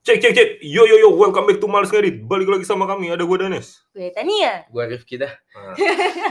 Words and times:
Cek 0.00 0.16
cek 0.16 0.32
cek. 0.32 0.48
Yo 0.64 0.82
yo 0.88 0.96
yo, 0.98 1.08
welcome 1.12 1.44
back 1.44 1.60
to 1.60 1.68
Males 1.68 1.88
Ngedit. 1.88 2.24
Balik 2.24 2.48
lagi 2.48 2.64
sama 2.64 2.84
kami, 2.84 3.08
ada 3.08 3.20
gue 3.20 3.36
Danes. 3.36 3.84
Gue 3.92 4.08
Tania. 4.08 4.64
Gua 4.72 4.88
Rifki 4.88 5.14
dah. 5.14 5.28
Nah, 5.28 5.76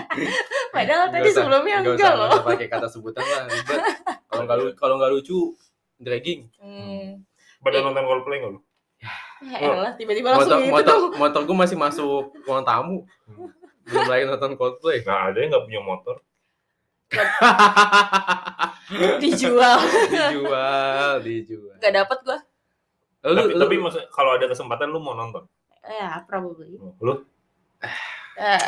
Padahal 0.74 1.06
Nggak 1.06 1.14
tadi 1.16 1.30
usah- 1.30 1.38
sebelumnya 1.38 1.76
nggak 1.78 1.94
enggak 1.94 2.02
usah, 2.02 2.10
loh. 2.10 2.18
nggak 2.26 2.34
usah 2.34 2.50
pakai 2.50 2.68
kata 2.68 2.88
sebutan 2.90 3.22
lah 3.22 3.42
ribet. 3.46 3.80
Kalau 4.26 4.44
nggak 4.44 4.58
lu- 4.58 4.76
kalau 4.76 4.94
nggak 4.98 5.12
lucu 5.14 5.38
dragging. 5.98 6.42
Hmm. 6.58 7.22
pada 7.60 7.84
nonton 7.84 8.02
Coldplay 8.02 8.38
nggak 8.42 8.52
lu? 8.52 8.60
Ya 9.46 9.58
elah, 9.62 9.92
tiba-tiba 9.96 10.34
langsung 10.34 10.50
Motor 10.50 10.60
gitu 10.60 10.74
motor 10.74 10.96
dong. 10.98 11.12
motor 11.16 11.42
gua 11.46 11.58
masih 11.62 11.78
masuk 11.78 12.24
ruang 12.44 12.64
tamu. 12.64 12.98
Belum 13.86 14.08
lagi 14.08 14.24
nonton 14.26 14.52
Coldplay. 14.58 14.98
Nah, 15.06 15.30
ada 15.30 15.38
yang 15.38 15.54
nggak 15.54 15.64
punya 15.64 15.80
motor. 15.80 16.16
Dijual. 19.22 19.78
dijual, 20.10 21.14
dijual. 21.22 21.76
Gak 21.78 21.94
dapet 21.96 22.18
gue. 22.24 22.40
Lu, 23.22 23.36
tapi 23.36 23.52
lu, 23.52 23.60
tapi 23.60 23.76
maksud- 23.78 24.08
kalau 24.10 24.32
ada 24.34 24.46
kesempatan 24.46 24.88
lu 24.88 24.98
mau 24.98 25.14
nonton. 25.14 25.44
Ya, 25.82 26.24
probably. 26.24 26.76
Lu? 26.78 27.14
Eh, 27.82 28.64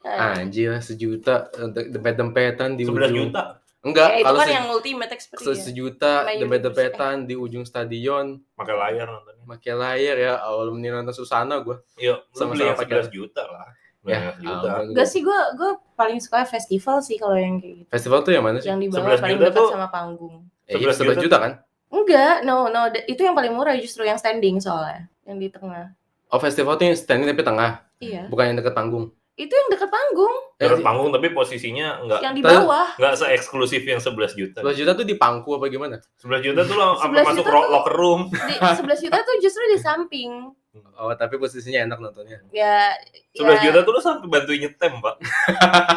eh. 0.00 0.18
anjir 0.34 0.80
sejuta 0.80 1.46
untuk 1.56 1.84
dempet-dempetan 1.86 2.72
di 2.72 2.82
11 2.82 3.10
ujung. 3.10 3.28
juta 3.28 3.42
Enggak, 3.80 4.08
Ya, 4.10 4.16
itu 4.18 4.26
kalau 4.26 4.38
kan 4.38 4.44
se- 4.44 4.52
yang 4.52 4.66
ultimate 4.68 5.08
se- 5.08 5.14
experience. 5.14 5.60
sejuta 5.62 6.12
Sama 6.20 6.36
dempet-dempetan 6.36 7.14
di 7.22 7.32
ujung 7.34 7.64
stadion 7.64 8.36
pakai 8.52 8.76
layar 8.76 9.08
nontonnya. 9.08 9.40
pakai 9.46 9.72
layar 9.72 10.16
ya 10.18 10.32
awal 10.38 10.68
mending 10.70 10.92
nonton 10.92 11.14
Susana 11.14 11.60
gua 11.60 11.80
Iya, 11.94 12.20
beli 12.30 12.60
yang 12.62 12.76
pakai- 12.76 13.00
11 13.00 13.08
juta 13.08 13.42
lah. 13.42 13.72
ya 14.02 14.20
11 14.30 14.36
juta. 14.38 14.68
ampun, 14.74 14.84
Gak 14.86 14.96
gua- 14.98 15.08
sih, 15.08 15.20
gue 15.22 15.38
gue 15.54 15.70
paling 15.94 16.18
suka 16.18 16.44
festival 16.44 16.96
sih 16.98 17.16
kalau 17.16 17.36
yang 17.36 17.56
kayak 17.56 17.74
gitu. 17.78 17.88
festival 17.90 18.20
tuh 18.20 18.32
yang 18.32 18.44
mana 18.44 18.56
sih 18.58 18.68
Yang 18.68 18.78
di 18.78 18.88
11 18.90 19.00
bawah 19.00 19.16
paling 19.18 19.38
dekat 19.38 19.56
tuh- 19.56 19.70
sama 19.70 19.88
panggung. 19.88 20.34
Eh, 20.62 20.70
iya, 20.70 20.76
11 20.76 20.96
11 20.98 21.16
juta 21.16 21.24
juta 21.24 21.36
kan 21.38 21.52
Enggak, 21.90 22.42
no, 22.42 22.66
no, 22.66 22.80
itu 23.04 23.20
yang 23.20 23.34
paling 23.34 23.50
murah 23.50 23.74
justru 23.74 24.02
yang 24.02 24.14
standing 24.14 24.56
soalnya, 24.56 25.10
yang 25.22 25.36
di 25.36 25.46
tengah. 25.46 25.90
oh 26.26 26.38
festival 26.38 26.74
tuh 26.74 26.86
yang 26.86 26.94
standing 26.94 27.26
tapi 27.26 27.42
tengah 27.42 27.82
Iya, 27.98 28.24
bukan 28.26 28.44
yang 28.46 28.56
deket 28.56 28.72
panggung 28.72 29.10
itu 29.36 29.48
yang 29.50 29.68
dekat 29.68 29.88
panggung, 29.88 30.34
Dekat 30.54 30.78
Eh, 30.78 30.84
panggung 30.84 31.08
tapi 31.08 31.32
posisinya 31.32 32.04
nggak 32.04 32.20
yang 32.20 32.34
di 32.36 32.44
bawah. 32.44 32.92
nggak 32.94 33.14
se-eksklusif 33.16 33.80
yang 33.82 33.96
11 33.96 34.36
juta. 34.36 34.60
11 34.60 34.76
juta 34.76 34.92
tuh 34.92 35.02
di 35.02 35.16
pangku 35.16 35.56
apa 35.56 35.64
gimana 35.66 35.96
11 36.20 36.44
juta 36.44 36.60
tuh 36.62 36.76
lo 36.76 36.86
apa 37.00 37.08
11 37.08 37.24
masuk 37.24 37.44
tuh- 37.44 37.70
locker 37.70 37.94
room. 37.94 38.20
Di 38.28 38.54
11 38.60 39.00
juta 39.00 39.16
tuh 39.18 39.34
justru 39.40 39.64
di 39.66 39.80
samping. 39.80 40.52
oh 41.00 41.12
tapi 41.16 41.34
posisinya 41.34 41.82
enak 41.82 41.98
nontonnya 41.98 42.44
Ya, 42.52 42.92
11 43.32 43.40
ya, 43.40 43.60
juta 43.64 43.78
tuh 43.80 43.92
lu 43.92 44.00
sampai 44.00 44.28
bantuin 44.28 44.60
nyetem, 44.60 44.92
Pak. 45.00 45.14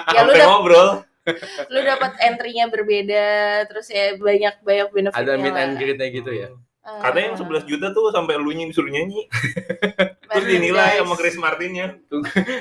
ya 0.10 0.20
lu 0.24 0.32
sampai 0.32 0.48
ngobrol. 0.48 0.90
Lu 1.68 1.80
dapat 1.82 2.12
entry-nya 2.20 2.68
berbeda, 2.68 3.28
terus 3.66 3.88
ya 3.88 4.16
banyak 4.16 4.60
banyak 4.60 4.88
benefitnya. 4.90 5.24
ada 5.24 5.34
meet 5.36 5.52
lah. 5.52 5.64
and 5.64 5.74
greet-nya 5.76 6.10
gitu 6.10 6.32
ya 6.32 6.50
Ah, 6.84 7.00
Katanya 7.00 7.32
yang 7.32 7.40
11 7.40 7.64
juta 7.64 7.96
tuh 7.96 8.12
sampai 8.12 8.36
lu 8.36 8.52
nyi- 8.52 8.68
disuruh 8.68 8.92
nyanyi. 8.92 9.24
Terus 10.28 10.46
dinilai 10.52 11.00
sama 11.00 11.16
Chris 11.16 11.40
Martinnya. 11.40 11.96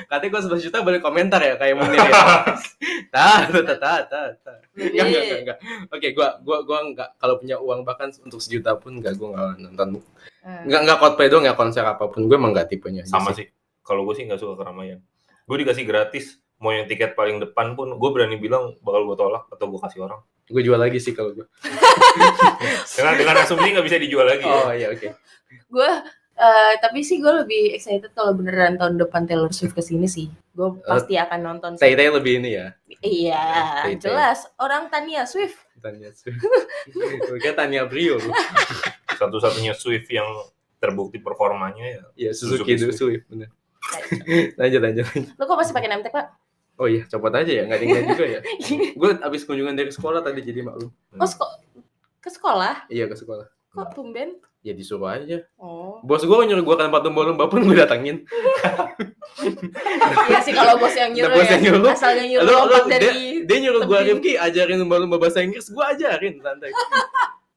katanya 0.07 0.29
gua 0.31 0.41
11 0.47 0.63
juta 0.63 0.77
boleh 0.79 1.03
komentar 1.03 1.43
ya 1.43 1.59
kayak 1.59 1.75
Munir 1.75 1.99
ya 1.99 2.13
ta 3.13 3.43
ta 3.43 3.75
ta 3.75 3.93
ta 4.07 4.21
ta 4.31 4.53
enggak 4.73 5.03
enggak 5.03 5.39
enggak 5.43 5.57
oke 5.91 6.07
gua 6.15 6.39
gua 6.39 6.57
gua 6.63 6.79
enggak 6.85 7.09
kalau 7.19 7.35
punya 7.35 7.59
uang 7.59 7.83
bahkan 7.83 8.15
untuk 8.15 8.39
sejuta 8.39 8.79
pun 8.79 9.03
enggak 9.03 9.19
gua 9.19 9.35
enggak 9.35 9.49
nonton 9.59 9.87
ah. 10.39 10.63
enggak 10.63 10.81
enggak 10.87 10.97
Coldplay 11.03 11.27
doang 11.27 11.43
ya 11.43 11.53
konser 11.53 11.83
apa 11.83 12.07
pun 12.07 12.23
gue 12.23 12.37
emang 12.37 12.55
enggak 12.55 12.71
tipenya 12.71 13.03
Sama 13.03 13.35
sih. 13.35 13.51
Kalau 13.81 14.07
gue 14.07 14.15
sih 14.15 14.23
nggak 14.23 14.39
suka 14.39 14.55
keramaian. 14.55 15.03
Gue 15.43 15.57
dikasih 15.59 15.83
gratis. 15.83 16.39
Mau 16.63 16.71
yang 16.71 16.87
tiket 16.87 17.11
paling 17.11 17.43
depan 17.43 17.75
pun 17.75 17.91
gue 17.91 18.09
berani 18.09 18.39
bilang 18.39 18.79
bakal 18.79 19.03
gue 19.03 19.17
tolak 19.19 19.43
atau 19.51 19.67
gue 19.67 19.79
kasih 19.83 20.07
orang. 20.07 20.23
gue 20.43 20.59
jual 20.59 20.75
lagi 20.75 20.99
sih 20.99 21.11
kalau 21.11 21.31
gue 21.31 21.43
Dengan 22.95 23.13
dengan 23.15 23.35
asumsi 23.39 23.67
nggak 23.71 23.83
bisa 23.83 23.95
dijual 23.95 24.27
lagi. 24.27 24.43
ya. 24.43 24.55
oh 24.55 24.71
iya 24.71 24.87
oke 24.91 25.07
Gue 25.67 25.89
eh, 26.35 26.73
tapi 26.79 26.99
sih 26.99 27.19
gue 27.19 27.31
lebih 27.43 27.71
excited 27.71 28.11
kalau 28.11 28.31
beneran 28.31 28.75
tahun 28.75 28.99
depan 28.99 29.23
Taylor 29.23 29.51
Swift 29.51 29.71
ke 29.71 29.79
sini 29.79 30.07
sih. 30.07 30.27
Gue 30.51 30.79
pasti 30.83 31.15
akan 31.15 31.39
nonton 31.41 31.71
sih. 31.75 31.83
Tay 31.83 31.95
Tay 31.95 32.07
lebih 32.07 32.39
ini 32.39 32.49
ya 32.55 32.67
Iya, 33.03 33.43
Tay-tay. 33.83 33.99
jelas. 33.99 34.47
Orang 34.55 34.87
Tania 34.87 35.27
Swift. 35.27 35.59
Tanya 35.83 36.15
Swift 36.15 36.39
Kayak 37.39 37.59
Tanya 37.59 37.83
Brio 37.83 38.15
lu. 38.15 38.31
Satu-satunya 39.19 39.75
Swift 39.75 40.07
yang 40.07 40.27
terbukti 40.79 41.19
performanya 41.19 41.83
ya. 41.87 42.03
Iya 42.15 42.31
Suzuki, 42.31 42.75
Suzuki 42.75 42.75
Suzuki 42.75 42.95
Swift 42.99 43.25
bener 43.27 43.49
lanjut 44.59 44.79
lanjut 44.79 45.05
Lo 45.35 45.43
kok 45.43 45.59
masih 45.59 45.71
pakai 45.71 45.91
Nemtek, 45.91 46.11
Pak? 46.11 46.27
Oh 46.75 46.85
iya 46.85 47.05
copot 47.05 47.31
aja 47.31 47.51
ya 47.51 47.63
nggak 47.63 47.79
ada 47.79 47.85
juga 48.07 48.25
ya 48.27 48.39
gue 48.99 49.09
abis 49.19 49.41
kunjungan 49.43 49.73
dari 49.73 49.89
sekolah 49.89 50.19
tadi 50.19 50.41
jadi 50.41 50.61
maklum 50.61 50.89
Oh, 51.13 51.23
seko- 51.23 51.53
ke 52.17 52.29
sekolah? 52.29 52.87
iya 52.87 53.05
ke 53.05 53.13
sekolah 53.13 53.45
Kok 53.69 53.89
tumben? 53.91 54.37
ya 54.59 54.71
disuruh 54.71 55.09
aja 55.09 55.43
Oh. 55.55 55.99
bos 56.01 56.19
gue 56.19 56.33
nyuruh 56.39 56.61
gue 56.61 56.75
kan 56.75 56.87
patung 56.87 57.11
lomba 57.11 57.45
pun 57.45 57.61
gue 57.61 57.75
datangin 57.75 58.23
Iya 60.23 60.39
sih 60.41 60.53
kalau 60.53 60.77
bos 60.77 60.93
yang 60.93 61.11
nyuruh 61.11 61.29
Nah, 61.29 61.35
bos 61.35 61.43
ya. 61.43 61.51
yang 61.51 61.61
nyuruh. 61.63 61.89
Asalnya 61.89 62.23
nyuruh 62.25 62.45
Lu- 62.45 62.53
lu- 62.53 62.69
lompat 62.69 62.83
dia, 62.87 62.99
dari 63.01 63.23
dia 63.43 63.57
nyuruh 63.59 63.81
gue. 63.83 63.99
Rifki 64.07 64.31
ajarin 64.35 64.77
lomba-lomba 64.79 65.17
bahasa 65.17 65.39
Inggris 65.41 65.67
gue 65.67 65.83
ajarin 65.85 66.33
santai 66.39 66.71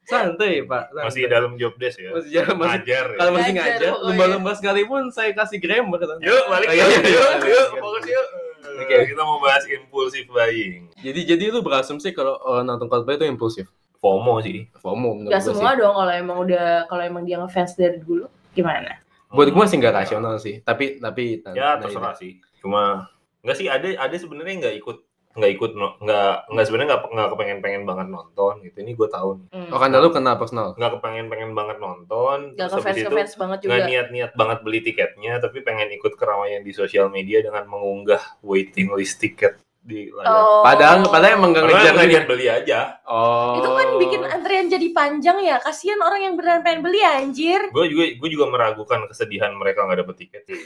santai 0.02 0.62
pak 0.62 0.82
santai. 0.88 1.04
Masih 1.04 1.22
dalam 1.26 1.52
job 1.54 1.74
desk 1.76 1.98
ya. 1.98 2.10
masih 2.10 2.30
jalan 2.32 2.54
masih 2.56 2.70
Ngajar 2.72 3.04
ya. 3.04 3.16
kalau 3.16 3.30
masih 3.32 3.52
Ngajar, 3.52 3.70
ngajar 3.76 3.90
oh, 3.92 4.00
lomba-lomba 4.04 4.50
sekalipun 4.52 5.02
saya 5.10 5.30
kasih 5.32 5.58
grammar 5.58 5.98
santai. 6.00 6.24
Yuk 6.24 6.44
balik 6.48 6.66
Oh, 6.66 6.72
iya, 6.72 6.84
yuk, 6.84 6.90
iya, 6.90 6.98
yuk, 7.06 7.06
iya, 7.06 7.26
yuk, 7.28 7.46
iya. 7.46 7.62
fokus 7.76 8.04
yuk. 8.04 8.26
Oke. 8.74 8.96
Kita 9.14 9.22
mau 9.22 9.38
bahas 9.38 9.62
impulsif 9.70 10.26
buying. 10.28 10.90
jadi 10.98 11.36
jadi 11.36 11.44
lu 11.54 11.62
berasumsi 11.62 12.10
kalau 12.10 12.40
uh, 12.42 12.62
nonton 12.66 12.90
Coldplay 12.90 13.16
itu 13.20 13.26
impulsif 13.28 13.66
FOMO 14.02 14.42
sih. 14.42 14.66
FOMO 14.78 15.22
menurut 15.22 15.32
Gak 15.32 15.44
semua 15.46 15.74
sih 15.74 15.80
dong 15.82 15.94
kalau 15.94 16.12
emang 16.12 16.38
udah 16.42 16.90
kalau 16.90 17.02
emang 17.02 17.22
dia 17.24 17.38
ngefans 17.38 17.78
dari 17.78 17.98
dulu 18.02 18.26
gimana? 18.52 19.06
buat 19.26 19.50
gue 19.50 19.58
masih 19.58 19.82
nggak 19.82 19.96
rasional 20.06 20.38
sih 20.38 20.62
tapi 20.62 21.02
tapi 21.02 21.42
Ya 21.52 21.76
nah, 21.76 21.82
terserah 21.82 22.14
sih. 22.14 22.38
Cuma 22.62 23.10
nggak 23.42 23.56
sih 23.58 23.66
ada 23.66 23.88
ada 23.98 24.16
sebenarnya 24.16 24.54
nggak 24.66 24.76
ikut 24.82 24.96
nggak 25.36 25.52
ikut 25.52 25.70
no- 25.72 25.96
nggak 25.98 26.32
nggak 26.48 26.64
sebenarnya 26.64 26.88
nggak 26.90 27.02
nggak 27.08 27.28
kepengen 27.30 27.58
pengen 27.60 27.82
banget 27.84 28.06
nonton 28.08 28.52
gitu 28.60 28.76
ini 28.78 28.92
gue 28.92 29.08
tahu 29.08 29.28
nih 29.36 29.48
Hmm. 29.52 29.68
oh 29.68 29.78
karena 29.78 29.96
lu 29.98 30.08
kena 30.08 30.32
personal 30.34 30.72
nggak 30.72 30.92
kepengen 30.94 31.26
pengen 31.26 31.50
banget 31.52 31.76
nonton 31.78 32.38
Gak 32.50 32.66
terus 32.66 32.72
habis 32.74 32.82
ngefans 32.82 32.98
itu 32.98 33.08
ngefans 33.10 33.34
banget 33.36 33.58
juga. 33.58 33.68
nggak 33.70 33.82
niat 33.86 34.06
niat 34.10 34.30
banget 34.32 34.58
beli 34.60 34.80
tiketnya 34.80 35.32
tapi 35.36 35.60
pengen 35.60 35.88
ikut 35.90 36.12
keramaian 36.14 36.60
di 36.60 36.72
sosial 36.72 37.06
media 37.08 37.38
dengan 37.38 37.64
mengunggah 37.64 38.40
waiting 38.40 38.90
list 38.90 39.18
tiket 39.18 39.54
di 39.78 40.10
layar 40.10 40.26
Oh. 40.26 40.62
padahal 40.62 41.04
padahal 41.04 41.36
emang 41.36 41.50
nggak 41.52 41.62
Padahal 41.62 41.78
ngejar 41.78 41.94
nggak 41.94 42.10
niat 42.10 42.26
beli 42.26 42.46
aja 42.48 42.78
oh 43.04 43.54
Itu 43.56 43.68
kan 43.70 43.88
bikin 43.96 44.22
antrian 44.26 44.66
jadi 44.66 44.88
panjang 44.90 45.38
ya. 45.40 45.56
Kasihan 45.58 46.00
orang 46.00 46.20
yang 46.22 46.34
beneran 46.34 46.60
pengen 46.60 46.82
beli 46.82 47.00
anjir. 47.00 47.60
gue 47.68 47.84
juga 47.86 48.04
gue 48.10 48.28
juga 48.28 48.46
meragukan 48.46 49.06
kesedihan 49.06 49.52
mereka 49.52 49.84
nggak 49.84 50.00
dapet 50.02 50.16
tiket 50.18 50.42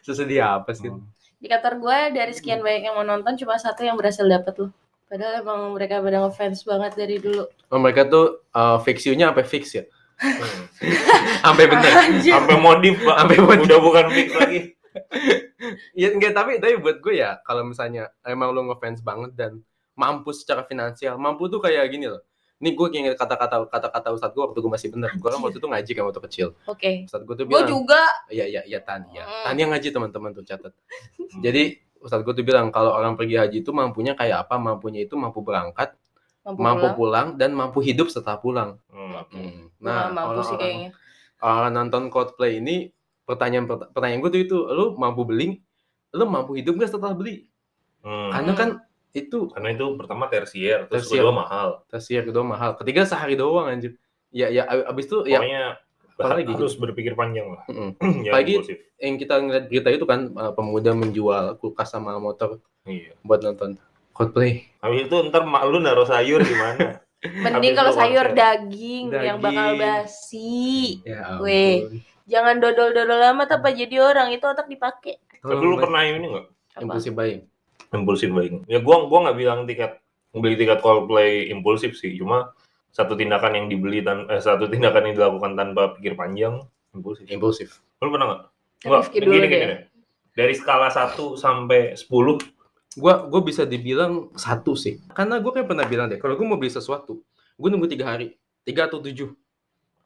sesedih 0.00 0.40
apa 0.40 0.70
sih 0.72 0.88
Hmm. 0.88 1.04
Di 1.38 1.46
kantor 1.46 1.74
gue 1.78 1.98
dari 2.18 2.32
sekian 2.34 2.58
banyak 2.60 2.90
yang 2.90 2.94
mau 2.98 3.06
nonton 3.06 3.38
cuma 3.38 3.54
satu 3.54 3.86
yang 3.86 3.94
berhasil 3.94 4.26
dapet 4.26 4.58
loh. 4.58 4.74
Padahal 5.08 5.40
emang 5.40 5.72
mereka 5.72 6.02
pada 6.02 6.20
ngefans 6.26 6.66
banget 6.68 6.92
dari 6.98 7.16
dulu. 7.22 7.46
oh, 7.46 7.78
mereka 7.80 8.04
tuh 8.04 8.44
uh, 8.52 8.76
fix 8.82 9.06
you-nya 9.06 9.32
sampai 9.32 9.46
fix 9.46 9.64
ya? 9.72 9.84
Hmm. 10.18 10.66
sampai 11.46 11.64
bener? 11.70 11.92
Sampai 12.20 12.56
modif 12.58 12.98
Sampai 13.00 13.38
udah 13.38 13.78
bukan 13.78 14.06
fix 14.12 14.28
lagi. 14.34 14.60
Ya 15.94 16.14
enggak 16.14 16.38
tapi 16.38 16.62
tapi 16.62 16.78
buat 16.78 17.02
gue 17.02 17.18
ya 17.18 17.42
kalau 17.42 17.66
misalnya 17.66 18.10
emang 18.22 18.54
lu 18.54 18.66
ngefans 18.70 19.02
banget 19.02 19.34
dan 19.34 19.58
mampu 19.98 20.30
secara 20.30 20.62
finansial 20.62 21.18
mampu 21.18 21.50
tuh 21.50 21.58
kayak 21.58 21.90
gini 21.90 22.06
loh 22.06 22.22
ini 22.58 22.74
gue 22.74 22.86
ingat 22.90 23.14
kata-kata 23.14 23.66
kata-kata 23.66 24.08
ustadz 24.10 24.34
gue 24.34 24.42
waktu 24.42 24.58
gue 24.58 24.66
masih 24.68 24.88
bener 24.90 25.10
gue 25.12 25.24
kan 25.24 25.38
waktu 25.38 25.56
itu 25.56 25.68
ngaji 25.68 25.90
kan 25.92 26.04
waktu 26.04 26.20
kecil 26.26 26.48
Oke. 26.64 27.06
ustadz 27.06 27.22
gue 27.22 27.34
tuh 27.34 27.44
Gue 27.44 27.54
bilang 27.54 27.70
juga. 27.70 28.02
Iya 28.28 28.44
iya 28.44 28.62
iya 28.64 28.78
Tania. 28.78 29.22
Hmm. 29.22 29.44
Tania 29.46 29.64
ngaji 29.70 29.88
teman-teman 29.88 30.30
tuh 30.32 30.42
catat. 30.42 30.74
Jadi 31.44 31.78
Ustadz 31.98 32.22
gue 32.22 32.30
tuh 32.30 32.42
bilang 32.42 32.70
kalau 32.70 32.94
orang 32.94 33.14
pergi 33.14 33.34
haji 33.34 33.56
itu 33.60 33.70
mampunya 33.70 34.14
kayak 34.14 34.46
apa? 34.46 34.54
Mampunya 34.54 35.02
itu 35.02 35.14
mampu 35.14 35.42
berangkat, 35.42 35.98
Mampu, 36.46 36.62
mampu 36.62 36.86
pulang. 36.94 36.94
pulang 36.94 37.28
dan 37.34 37.50
mampu 37.52 37.78
hidup 37.78 38.06
setelah 38.06 38.38
pulang. 38.38 38.70
Hmm. 38.86 39.26
Hmm. 39.34 39.66
Nah, 39.78 40.06
mampu 40.08 40.46
sih 40.46 40.54
kayaknya. 40.54 40.94
orang 41.38 41.74
nonton 41.74 42.06
Coldplay 42.06 42.58
ini 42.58 42.94
pertanyaan 43.22 43.66
pert- 43.66 43.90
pertanyaan 43.90 44.22
gue 44.22 44.30
tuh 44.30 44.42
itu, 44.42 44.56
lu 44.70 44.94
mampu 44.94 45.22
beli, 45.22 45.58
lu 46.10 46.24
mampu 46.24 46.54
hidup 46.54 46.78
gak 46.78 46.90
setelah 46.90 47.14
beli? 47.14 47.50
Hmm. 48.02 48.30
Karena 48.30 48.52
kan 48.54 48.68
itu 49.20 49.48
karena 49.48 49.68
itu 49.70 49.84
pertama 49.94 50.24
tersier 50.26 50.84
terus 50.84 51.04
Tersier. 51.04 51.20
kedua 51.20 51.34
mahal 51.36 51.68
tersier 51.86 52.22
kedua 52.22 52.44
mahal, 52.44 52.70
ketiga 52.74 53.02
sehari 53.02 53.34
doang 53.34 53.66
anjir. 53.66 53.98
Ya 54.28 54.46
ya 54.48 54.62
ab- 54.62 54.92
abis 54.92 55.04
itu 55.06 55.18
ya 55.24 55.38
pokoknya 55.38 55.62
apalagi? 56.14 56.52
harus 56.52 56.74
berpikir 56.74 57.12
panjang 57.14 57.48
lah 57.48 57.62
mm-mm. 57.64 57.90
Jangan 58.24 58.28
Apalagi- 58.28 58.54
impulsif. 58.56 58.78
yang 58.96 59.14
kita 59.16 59.34
ngeliat 59.36 59.64
berita 59.66 59.88
itu 59.88 60.04
kan 60.04 60.20
uh, 60.32 60.52
pemuda 60.52 60.90
menjual 60.92 61.44
kulkas 61.56 61.88
sama 61.88 62.18
motor 62.18 62.60
iya 62.84 63.16
buat 63.20 63.40
nonton 63.40 63.80
Coldplay. 64.10 64.66
habis 64.78 65.06
itu 65.06 65.16
ntar 65.24 65.42
mak 65.44 65.62
lu 65.64 65.78
naruh 65.78 66.04
sayur 66.04 66.40
gimana 66.40 66.98
Mending 67.18 67.74
kalau 67.74 67.90
sayur 67.90 68.30
konser. 68.30 68.38
daging, 68.62 69.10
yang 69.10 69.38
bakal 69.38 69.74
Daging. 69.74 69.82
basi. 69.82 70.62
Ya 71.02 71.34
Weh. 71.38 71.98
Jangan 72.24 72.58
dodol-dodol 72.58 73.18
amat 73.32 73.58
apa 73.58 73.68
jadi 73.70 73.98
orang 73.98 74.30
itu 74.30 74.44
otak 74.44 74.66
dipakai. 74.66 75.18
tapi 75.36 75.58
lu 75.58 75.74
pernah 75.76 76.04
ini 76.04 76.26
nggak 76.28 76.46
impulsif 76.78 77.10
buying. 77.10 77.42
Impulsif 77.90 78.28
buying 78.28 78.64
ya 78.68 78.78
gua 78.80 79.08
gua 79.08 79.28
nggak 79.28 79.36
bilang 79.38 79.60
tiket 79.64 80.00
beli 80.32 80.54
tiket 80.54 80.80
Coldplay 80.80 81.48
impulsif 81.48 81.96
sih 81.96 82.12
cuma 82.16 82.52
satu 82.88 83.14
tindakan 83.14 83.52
yang 83.54 83.66
dibeli 83.68 84.00
tan 84.00 84.28
eh, 84.28 84.40
satu 84.40 84.68
tindakan 84.68 85.08
yang 85.10 85.14
dilakukan 85.16 85.52
tanpa 85.54 85.94
pikir 85.96 86.16
panjang 86.16 86.60
impulsif. 86.96 87.28
Impulsif. 87.28 87.68
Lu 88.00 88.08
pernah 88.08 88.26
nggak? 88.26 88.42
Rifki 88.88 89.18
dulu 89.20 89.36
deh. 89.38 89.48
deh. 89.50 89.80
Dari 90.32 90.54
skala 90.56 90.88
1 90.88 91.14
sampai 91.36 91.92
10 91.94 92.08
Gua 92.98 93.28
gue 93.28 93.40
bisa 93.44 93.62
dibilang 93.68 94.32
satu 94.34 94.74
sih. 94.74 94.98
Karena 95.12 95.38
gue 95.38 95.52
kayak 95.52 95.68
pernah 95.68 95.84
bilang 95.86 96.08
deh, 96.10 96.18
kalau 96.18 96.34
gue 96.34 96.42
mau 96.48 96.56
beli 96.58 96.72
sesuatu, 96.72 97.20
gue 97.54 97.68
nunggu 97.68 97.86
tiga 97.86 98.10
hari, 98.10 98.34
tiga 98.64 98.88
atau 98.88 98.98
tujuh. 98.98 99.30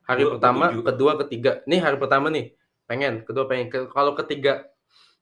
Hari 0.04 0.26
Gua- 0.26 0.28
gua 0.28 0.34
pertama, 0.36 0.64
tujuh. 0.68 0.82
kedua, 0.84 1.12
ketiga. 1.24 1.50
Nih 1.64 1.80
hari 1.80 1.96
pertama 1.96 2.28
nih, 2.28 2.52
pengen. 2.84 3.22
Kedua 3.24 3.46
pengen. 3.46 3.70
Ke- 3.70 3.88
Kalau 3.88 4.12
ketiga, 4.18 4.68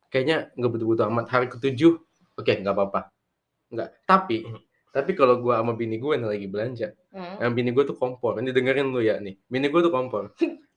kayaknya 0.08 0.50
nggak 0.56 0.70
butuh-butuh 0.72 1.04
amat. 1.12 1.26
Hari 1.30 1.46
ketujuh, 1.52 2.00
oke 2.40 2.52
nggak 2.52 2.74
apa-apa. 2.74 3.00
Nggak. 3.70 3.88
Tapi, 4.08 4.36
Hmm. 4.48 4.60
tapi 4.90 5.10
kalau 5.14 5.38
gue 5.38 5.54
sama 5.54 5.72
bini 5.76 6.00
gue 6.00 6.14
nih 6.18 6.28
lagi 6.28 6.46
belanja, 6.50 6.88
Hmm. 7.12 7.36
yang 7.44 7.52
bini 7.54 7.70
gue 7.70 7.84
tuh 7.86 7.94
kompor. 7.94 8.40
Ini 8.40 8.50
dengerin 8.50 8.88
lu 8.90 9.00
ya 9.04 9.20
nih. 9.20 9.36
Bini 9.46 9.68
gue 9.68 9.80
tuh 9.84 9.92
kompor. 9.92 10.32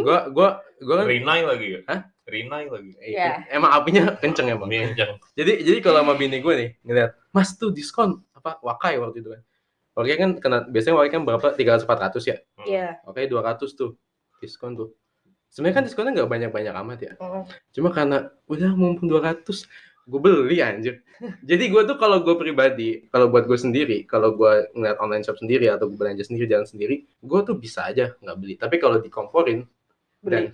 Gua, 0.00 0.26
gua, 0.32 0.58
gua 0.82 0.94
kan. 1.02 1.06
Rinai 1.06 1.46
lagi 1.46 1.66
ya? 1.78 1.80
Hah? 1.86 2.00
Rinai 2.26 2.66
lagi. 2.66 2.90
Iya. 2.98 3.46
Emang 3.46 3.70
apinya 3.70 4.18
kenceng 4.18 4.50
emang. 4.50 4.66
Kencang. 4.66 5.22
Jadi 5.38 5.62
jadi 5.62 5.78
kalau 5.78 6.02
sama 6.02 6.14
bini 6.18 6.42
gue 6.42 6.54
nih 6.56 6.70
ngeliat, 6.82 7.14
Mas 7.30 7.54
tuh 7.54 7.70
diskon 7.70 8.22
apa 8.34 8.58
Wakai 8.58 8.98
waktu 8.98 9.22
itu 9.22 9.30
kan. 9.30 9.42
Wakai 9.94 10.16
kan 10.18 10.30
kena 10.42 10.58
biasanya 10.66 10.94
Wakai 10.98 11.10
kan 11.14 11.22
berapa 11.22 11.46
300 11.54 11.86
400 11.86 12.22
ya. 12.26 12.36
Iya. 12.66 12.88
Wakai 13.06 13.30
200 13.30 13.70
tuh 13.78 13.94
diskon 14.42 14.74
tuh. 14.74 14.90
Sebenarnya 15.50 15.82
kan 15.82 15.84
diskonnya 15.86 16.10
nggak 16.14 16.30
banyak-banyak 16.30 16.74
amat 16.86 16.98
ya. 17.02 17.12
Hmm. 17.18 17.42
Cuma 17.74 17.90
karena 17.90 18.30
udah 18.46 18.70
mumpung 18.74 19.10
200 19.10 19.66
gue 20.10 20.20
beli 20.20 20.58
anjir. 20.58 21.06
Jadi 21.46 21.70
gue 21.70 21.82
tuh 21.86 21.96
kalau 22.00 22.26
gue 22.26 22.34
pribadi, 22.34 23.06
kalau 23.14 23.30
buat 23.30 23.46
gue 23.46 23.54
sendiri, 23.54 24.02
kalau 24.10 24.34
gue 24.34 24.66
ngeliat 24.74 24.98
online 24.98 25.22
shop 25.22 25.38
sendiri 25.38 25.70
atau 25.70 25.86
gue 25.86 25.94
belanja 25.94 26.26
sendiri 26.26 26.50
jalan 26.50 26.66
sendiri, 26.66 27.06
gue 27.06 27.40
tuh 27.46 27.54
bisa 27.54 27.86
aja 27.86 28.10
nggak 28.18 28.36
beli. 28.40 28.54
Tapi 28.58 28.76
kalau 28.82 28.98
dikomporin 28.98 29.62
dan 30.26 30.50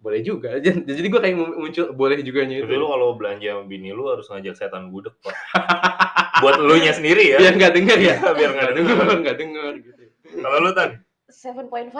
boleh 0.00 0.20
juga. 0.24 0.56
Jadi 0.64 0.86
jadi 0.88 1.06
gue 1.12 1.20
kayak 1.20 1.36
muncul 1.36 1.86
boleh 1.92 2.24
juga 2.24 2.48
itu. 2.48 2.64
lu 2.64 2.86
kalau 2.88 3.18
belanja 3.18 3.52
sama 3.52 3.64
bini 3.68 3.92
lu 3.92 4.08
harus 4.08 4.26
ngajak 4.30 4.54
setan 4.56 4.88
budek, 4.88 5.12
Pak. 5.20 5.34
Buat 6.42 6.56
lu 6.62 6.76
nya 6.80 6.96
sendiri 6.96 7.36
ya. 7.36 7.38
Biar 7.42 7.54
nggak 7.58 7.74
denger 7.76 7.98
ya. 8.00 8.14
Biar 8.38 8.50
nggak 8.56 8.72
denger. 8.80 8.96
nggak 9.20 9.36
denger 9.36 9.72
gitu. 9.84 10.02
Kalau 10.40 10.58
lu 10.62 10.72
tan? 10.72 10.90
7.5 11.30 11.94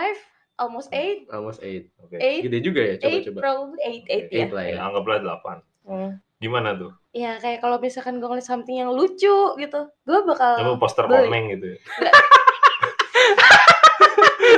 almost 0.60 0.88
8 0.92 1.32
Almost 1.32 1.60
8. 1.64 1.88
Oke. 2.04 2.16
8 2.20 2.44
Gede 2.44 2.58
juga 2.60 2.80
ya, 2.84 2.94
8 3.00 3.00
coba-coba. 3.00 3.38
probably 3.40 3.80
8 3.80 4.28
8 4.28 4.28
ya. 4.28 4.46
8 4.52 4.56
lah 4.56 4.64
ya. 4.64 4.74
Ya, 4.74 4.80
anggaplah 4.84 5.16
8. 5.20 5.88
Hmm. 5.88 6.10
Gimana 6.40 6.72
tuh? 6.72 6.96
Ya 7.12 7.36
kayak 7.36 7.60
kalau 7.60 7.76
misalkan 7.76 8.16
gue 8.16 8.24
ngeliat 8.24 8.42
something 8.42 8.80
yang 8.80 8.88
lucu 8.90 9.36
gitu, 9.54 9.80
gue 10.00 10.18
bakal 10.24 10.56
Coba 10.56 10.76
poster 10.80 11.04
beli. 11.04 11.28
komeng 11.28 11.44
gitu 11.52 11.66
ya. 11.70 11.78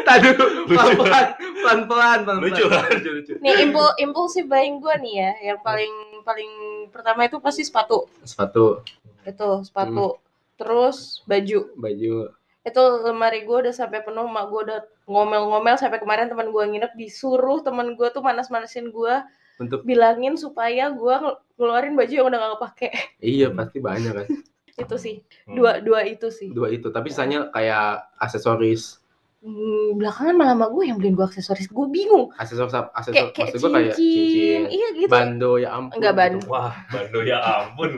Tadu, 0.02 0.30
Lucu. 0.34 0.72
pelan-pelan, 0.72 1.26
pelan-pelan. 1.58 2.18
Lucu? 2.38 2.64
Lucu, 2.64 3.10
lucu. 3.12 3.32
nih 3.38 3.54
impul 3.62 3.86
impulsif 3.98 4.46
buying 4.46 4.78
gue 4.78 4.94
nih 4.98 5.14
ya, 5.20 5.52
yang 5.52 5.58
paling 5.60 5.92
paling 6.22 6.50
pertama 6.88 7.26
itu 7.26 7.36
pasti 7.38 7.62
sepatu, 7.62 8.06
Sepatu, 8.22 8.80
itu 9.22 9.48
sepatu, 9.66 10.16
terus 10.56 11.20
baju. 11.24 11.66
baju. 11.76 12.14
Itu 12.62 12.82
lemari 13.02 13.42
gue 13.42 13.58
udah 13.58 13.74
sampai 13.74 14.00
penuh, 14.00 14.24
mak 14.24 14.48
gue 14.48 14.60
udah 14.70 14.80
ngomel-ngomel 15.04 15.74
sampai 15.76 15.98
kemarin 15.98 16.30
teman 16.30 16.48
gue 16.48 16.62
nginep 16.62 16.92
disuruh 16.94 17.58
teman 17.60 17.92
gue 17.92 18.08
tuh 18.08 18.22
manas-manasin 18.22 18.88
gue 18.88 19.14
Untuk 19.62 19.80
bilangin 19.82 20.34
supaya 20.34 20.90
gue 20.90 21.14
ngeluarin 21.54 21.94
baju 21.94 22.12
yang 22.12 22.26
udah 22.26 22.38
gak 22.38 22.52
kepake. 22.56 22.88
iya 23.20 23.48
pasti 23.48 23.78
banyak 23.78 24.12
kan. 24.12 24.26
itu 24.82 24.96
sih, 24.96 25.14
Hmm. 25.44 25.54
dua 25.54 25.78
dua 25.78 26.00
itu 26.02 26.28
sih. 26.28 26.48
Dua 26.48 26.68
itu, 26.68 26.88
tapi 26.88 27.08
sisanya 27.08 27.48
kayak 27.48 28.08
aksesoris. 28.16 28.98
Hmm, 29.38 29.98
belakangan 29.98 30.38
malah 30.38 30.54
sama 30.54 30.66
gue 30.70 30.84
yang 30.86 30.96
beliin 30.96 31.12
gue 31.12 31.26
aksesoris, 31.26 31.66
gue 31.66 31.86
bingung. 31.88 32.30
Aksesoris 32.34 32.70
aksesoris 32.70 33.10
Kayak 33.10 33.28
kayak 33.32 33.46
maksud 33.50 33.58
gua 33.60 33.70
kayak 33.74 33.92
cincin, 33.92 34.22
cincin, 34.22 34.62
iya 34.70 34.88
gitu. 34.94 35.10
bando 35.10 35.52
ya 35.58 35.68
ampun. 35.72 35.96
Enggak, 35.98 36.14
ban. 36.14 36.32
gitu. 36.32 36.46
Wah, 36.46 36.74
bando 36.88 37.18
ya 37.20 37.38
ampun. 37.42 37.90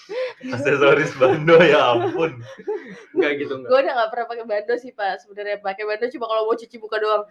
Aksesoris 0.54 1.10
bando 1.16 1.56
ya 1.58 1.80
ampun. 1.90 2.30
Enggak 3.12 3.32
gitu 3.38 3.52
enggak. 3.56 3.68
gue 3.68 3.78
udah 3.80 3.92
gak 3.94 4.10
pernah 4.10 4.26
pakai 4.28 4.44
bando 4.46 4.74
sih 4.76 4.92
pak 4.92 5.12
sebenarnya 5.18 5.56
pakai 5.60 5.84
bando 5.84 6.04
cuma 6.08 6.24
kalau 6.26 6.42
mau 6.44 6.54
cuci 6.54 6.76
muka 6.76 6.98
doang 6.98 7.24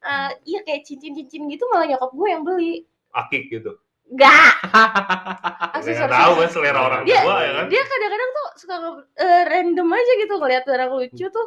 Ah, 0.00 0.28
iya 0.44 0.60
kayak 0.60 0.84
cincin-cincin 0.84 1.48
gitu 1.48 1.64
malah 1.66 1.88
nyokap 1.88 2.12
gue 2.12 2.28
yang 2.28 2.44
beli 2.44 2.84
Akik 3.14 3.46
gitu. 3.48 3.78
Gak 4.14 4.52
Saya 4.68 5.80
aksesoris 5.80 6.12
tahu 6.12 6.32
kan 6.36 6.50
selera 6.52 6.80
orang 6.84 7.02
Dia- 7.08 7.24
tua 7.24 7.36
ya 7.40 7.50
kan. 7.56 7.64
dia 7.72 7.82
kadang-kadang 7.82 8.30
tuh 8.30 8.48
suka 8.60 8.74
eh, 9.16 9.42
random 9.48 9.88
aja 9.90 10.12
gitu 10.20 10.34
ngeliat 10.36 10.64
barang 10.68 10.90
lucu 10.92 11.26
tuh 11.26 11.46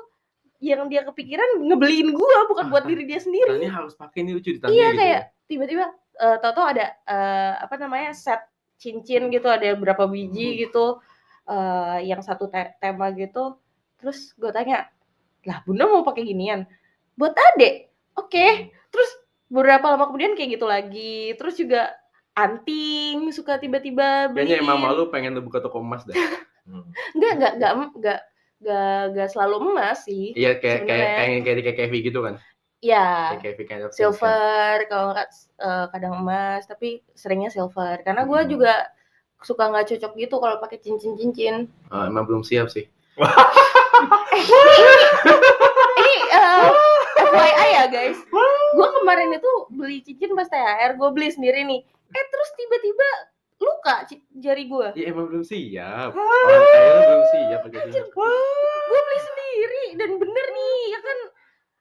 yang 0.57 0.89
dia 0.89 1.05
kepikiran 1.05 1.61
ngebeliin 1.61 2.17
gue 2.17 2.37
bukan 2.49 2.65
buat 2.73 2.83
diri 2.83 3.05
dia 3.05 3.21
sendiri. 3.21 3.61
Ini 3.61 3.69
harus 3.69 3.93
pakai 3.93 4.25
ini 4.25 4.33
lucu 4.33 4.57
ditanya 4.57 4.73
iya 4.73 4.87
gitu. 4.89 4.97
kayak 4.97 5.21
tiba-tiba 5.45 5.85
eh, 6.17 6.37
tau-tau 6.41 6.65
ada 6.65 6.85
eh, 7.05 7.53
apa 7.61 7.75
namanya 7.77 8.11
set 8.17 8.41
cincin 8.81 9.29
gitu 9.29 9.45
ada 9.49 9.77
berapa 9.77 10.09
biji 10.09 10.65
gitu 10.65 10.97
eh, 11.45 11.97
yang 12.09 12.25
satu 12.25 12.49
te- 12.49 12.73
tema 12.81 13.13
gitu. 13.13 13.53
Terus 14.01 14.33
gue 14.33 14.49
tanya 14.49 14.89
lah 15.45 15.61
bunda 15.61 15.85
mau 15.85 16.01
pakai 16.01 16.25
ginian? 16.25 16.65
Buat 17.13 17.37
adek 17.53 17.93
oke. 18.17 18.47
Terus 18.89 19.09
beberapa 19.47 19.95
lama 19.95 20.11
kemudian 20.11 20.35
kayak 20.35 20.59
gitu 20.59 20.65
lagi 20.67 21.33
terus 21.39 21.55
juga 21.55 21.91
anting 22.35 23.31
suka 23.31 23.57
tiba-tiba 23.57 24.29
Kayaknya 24.29 24.59
beliin 24.59 24.63
emang 24.63 24.79
malu 24.83 25.09
pengen 25.09 25.33
lu 25.33 25.41
buka 25.41 25.57
toko 25.63 25.81
emas 25.81 26.03
deh. 26.05 26.13
Hmm. 26.67 26.83
enggak 27.15 27.31
enggak 27.39 27.53
enggak 27.55 27.71
enggak 27.95 28.19
enggak 28.59 28.99
enggak 29.15 29.27
selalu 29.31 29.55
emas 29.71 29.97
sih 30.03 30.35
Iya 30.35 30.59
kayak 30.59 30.79
kayak 30.83 31.07
kayak 31.15 31.39
kayak 31.41 31.63
kayak 31.63 31.77
Kevi 31.79 31.99
gitu 32.03 32.19
kan. 32.27 32.35
ya 32.77 33.39
Kayak 33.41 33.65
kind 33.65 33.83
of 33.87 33.95
silver 33.95 34.85
kalau 34.85 35.15
nggak 35.15 35.27
eh, 35.57 35.85
kadang 35.95 36.13
emas 36.21 36.67
tapi 36.67 37.01
seringnya 37.15 37.49
silver 37.49 38.03
karena 38.03 38.27
gue 38.27 38.37
Hmm. 38.37 38.51
juga 38.51 38.73
suka 39.41 39.69
nggak 39.69 39.95
cocok 39.95 40.11
gitu 40.17 40.35
kalau 40.37 40.57
pakai 40.59 40.77
cincin 40.77 41.15
cincin 41.15 41.55
Oh, 41.89 42.03
emang 42.03 42.27
belum 42.27 42.43
siap 42.43 42.67
sih. 42.69 42.85
ini 45.97 46.13
eh, 46.29 46.69
FYI 47.37 47.67
ya 47.71 47.83
guys 47.87 48.17
gue 48.69 48.87
kemarin 48.93 49.29
itu 49.31 49.51
beli 49.69 49.97
cincin 50.01 50.33
pas 50.33 50.47
THR 50.47 50.91
gue 50.93 51.09
beli 51.11 51.29
sendiri 51.29 51.61
nih 51.63 51.79
eh 51.85 52.25
terus 52.27 52.49
tiba-tiba 52.53 53.09
luka 53.57 53.95
jari 54.33 54.63
gue 54.65 54.87
Iya 54.93 55.05
emang 55.09 55.25
belum 55.27 55.41
siap. 55.41 56.13
Orang 56.13 56.61
kaya 56.63 56.89
lu 56.89 57.01
belum 57.01 57.23
siap 57.25 57.59
pakai 57.63 57.79
cincin. 57.85 58.05
gue 58.07 58.99
beli 59.01 59.19
sendiri 59.19 59.83
dan 59.95 60.09
bener 60.15 60.45
nih 60.47 60.81
ya 60.87 60.99
kan 60.99 61.17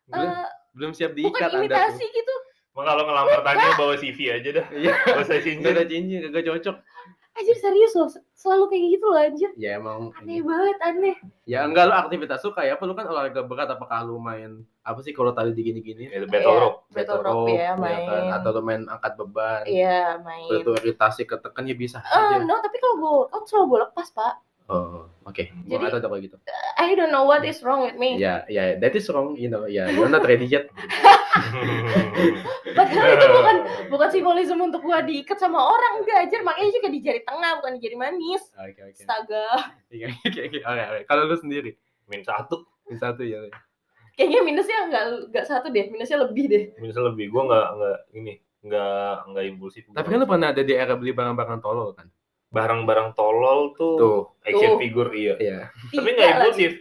Belum, 0.07 0.31
eh, 0.31 0.49
belum 0.73 0.93
siap 0.95 1.11
bukan 1.13 1.21
diikat 1.21 1.51
anda 1.51 1.59
imitasi 1.59 2.05
tuh. 2.05 2.15
gitu 2.15 2.35
Emang 2.77 2.87
kalau 2.87 3.03
ngelamar 3.09 3.41
Tania 3.41 3.73
bawa 3.73 3.95
CV 3.97 4.19
aja 4.29 4.51
dah. 4.53 4.67
Iya. 4.69 4.93
Gak 4.93 5.17
Enggak 5.17 5.41
cincin. 5.41 5.73
ada 5.73 5.85
cincin, 5.89 6.21
kagak 6.29 6.45
cocok. 6.45 6.77
Anjir 7.37 7.57
serius 7.57 7.93
loh 7.93 8.09
selalu 8.33 8.65
kayak 8.67 8.85
gitu 8.93 9.07
loh 9.07 9.21
anjir 9.21 9.51
Ya 9.55 9.77
emang 9.77 10.11
aneh 10.15 10.41
banget 10.41 10.79
aneh 10.81 11.17
Ya 11.45 11.63
enggak 11.63 11.87
lu 11.87 11.95
aktivitas 11.95 12.41
lu 12.41 12.51
kayak 12.51 12.77
apa 12.77 12.85
lu 12.85 12.93
kan 12.93 13.07
olahraga 13.07 13.45
berat 13.45 13.69
apakah 13.69 14.03
lu 14.03 14.17
main 14.17 14.65
apa 14.83 14.99
sih 15.01 15.11
kalau 15.11 15.31
tali 15.31 15.51
digini-gini? 15.51 16.07
Itu 16.07 16.27
battle 16.27 16.47
Iya, 16.49 16.63
rope. 16.63 16.79
battle 16.91 17.21
rope 17.21 17.51
ya 17.51 17.71
main 17.75 18.01
kan? 18.03 18.25
Atau 18.35 18.51
lu 18.51 18.63
main 18.63 18.83
angkat 18.85 19.13
beban. 19.15 19.63
iya 19.65 20.19
main 20.19 20.47
Itu 20.49 20.75
iritasi 20.75 21.23
ketekan 21.23 21.67
ya 21.67 21.75
bisa 21.75 21.99
Eh, 22.01 22.11
aja. 22.11 22.39
no, 22.41 22.59
tapi 22.59 22.79
kalau 22.79 22.95
gue 22.97 23.11
workout 23.21 23.45
selalu 23.47 23.67
gue 23.67 23.79
lepas, 23.83 24.09
Pak. 24.11 24.35
Oh, 24.67 25.07
oke. 25.23 25.43
Gua 25.63 25.79
Jadi- 25.79 26.03
kalau 26.03 26.19
gitu. 26.19 26.37
I 26.75 26.99
don't 26.99 27.15
know 27.15 27.23
what 27.23 27.47
is 27.47 27.63
wrong 27.63 27.87
with 27.87 27.95
me. 27.95 28.19
Ya, 28.19 28.43
ya, 28.47 28.75
that 28.77 28.95
is 28.95 29.07
wrong, 29.07 29.35
you 29.35 29.47
know. 29.47 29.63
Ya, 29.65 29.87
you're 29.87 30.11
not 30.11 30.27
ready 30.27 30.43
yet. 30.43 30.67
Padahal 32.77 33.09
itu 33.17 33.27
bukan 33.31 33.57
bukan 33.89 34.09
simbolisme 34.13 34.61
untuk 34.61 34.83
gue 34.83 34.99
diikat 35.09 35.39
sama 35.39 35.59
orang, 35.61 36.03
enggak 36.05 36.19
aja. 36.29 36.37
Makanya 36.45 36.71
juga 36.73 36.89
di 36.93 37.01
jari 37.01 37.21
tengah, 37.25 37.51
bukan 37.63 37.73
di 37.77 37.81
jari 37.81 37.97
manis. 37.97 38.43
Oke, 38.55 38.81
oke. 38.83 39.01
Astaga. 39.01 39.47
Oke, 39.89 40.07
oke, 40.07 40.41
oke. 40.45 40.59
Oke, 40.61 40.83
oke. 40.83 41.01
Kalau 41.09 41.23
lu 41.25 41.37
sendiri, 41.37 41.71
Min 42.07 42.23
satu. 42.23 42.67
di 42.87 42.95
satu 42.95 43.23
ya. 43.27 43.43
Kayaknya 44.15 44.41
minusnya 44.47 44.79
enggak 44.89 45.05
enggak 45.29 45.45
satu 45.45 45.67
deh, 45.69 45.87
minusnya 45.93 46.19
lebih 46.23 46.45
deh. 46.49 46.65
Misal 46.81 47.13
lebih. 47.13 47.29
Gue 47.29 47.43
nggak 47.45 47.67
nggak 47.77 47.97
ini 48.17 48.33
nggak 48.65 49.15
nggak 49.33 49.45
impulsif. 49.51 49.83
Tapi 49.93 50.07
kan 50.09 50.19
lu 50.23 50.27
pernah 50.27 50.49
ada 50.55 50.63
di 50.63 50.73
era 50.73 50.95
beli 50.97 51.13
barang-barang 51.13 51.61
tolol 51.61 51.93
kan? 51.93 52.09
barang-barang 52.47 53.13
tolol 53.19 53.75
tuh, 53.77 53.99
Tuh, 53.99 54.23
action 54.47 54.79
Tuh. 54.79 54.81
figure 54.81 55.11
iya. 55.13 55.35
iya. 55.37 55.59
Tapi 55.93 56.09
Tiga 56.09 56.11
nggak 56.15 56.17
lagi. 56.17 56.41
impulsif. 56.41 56.73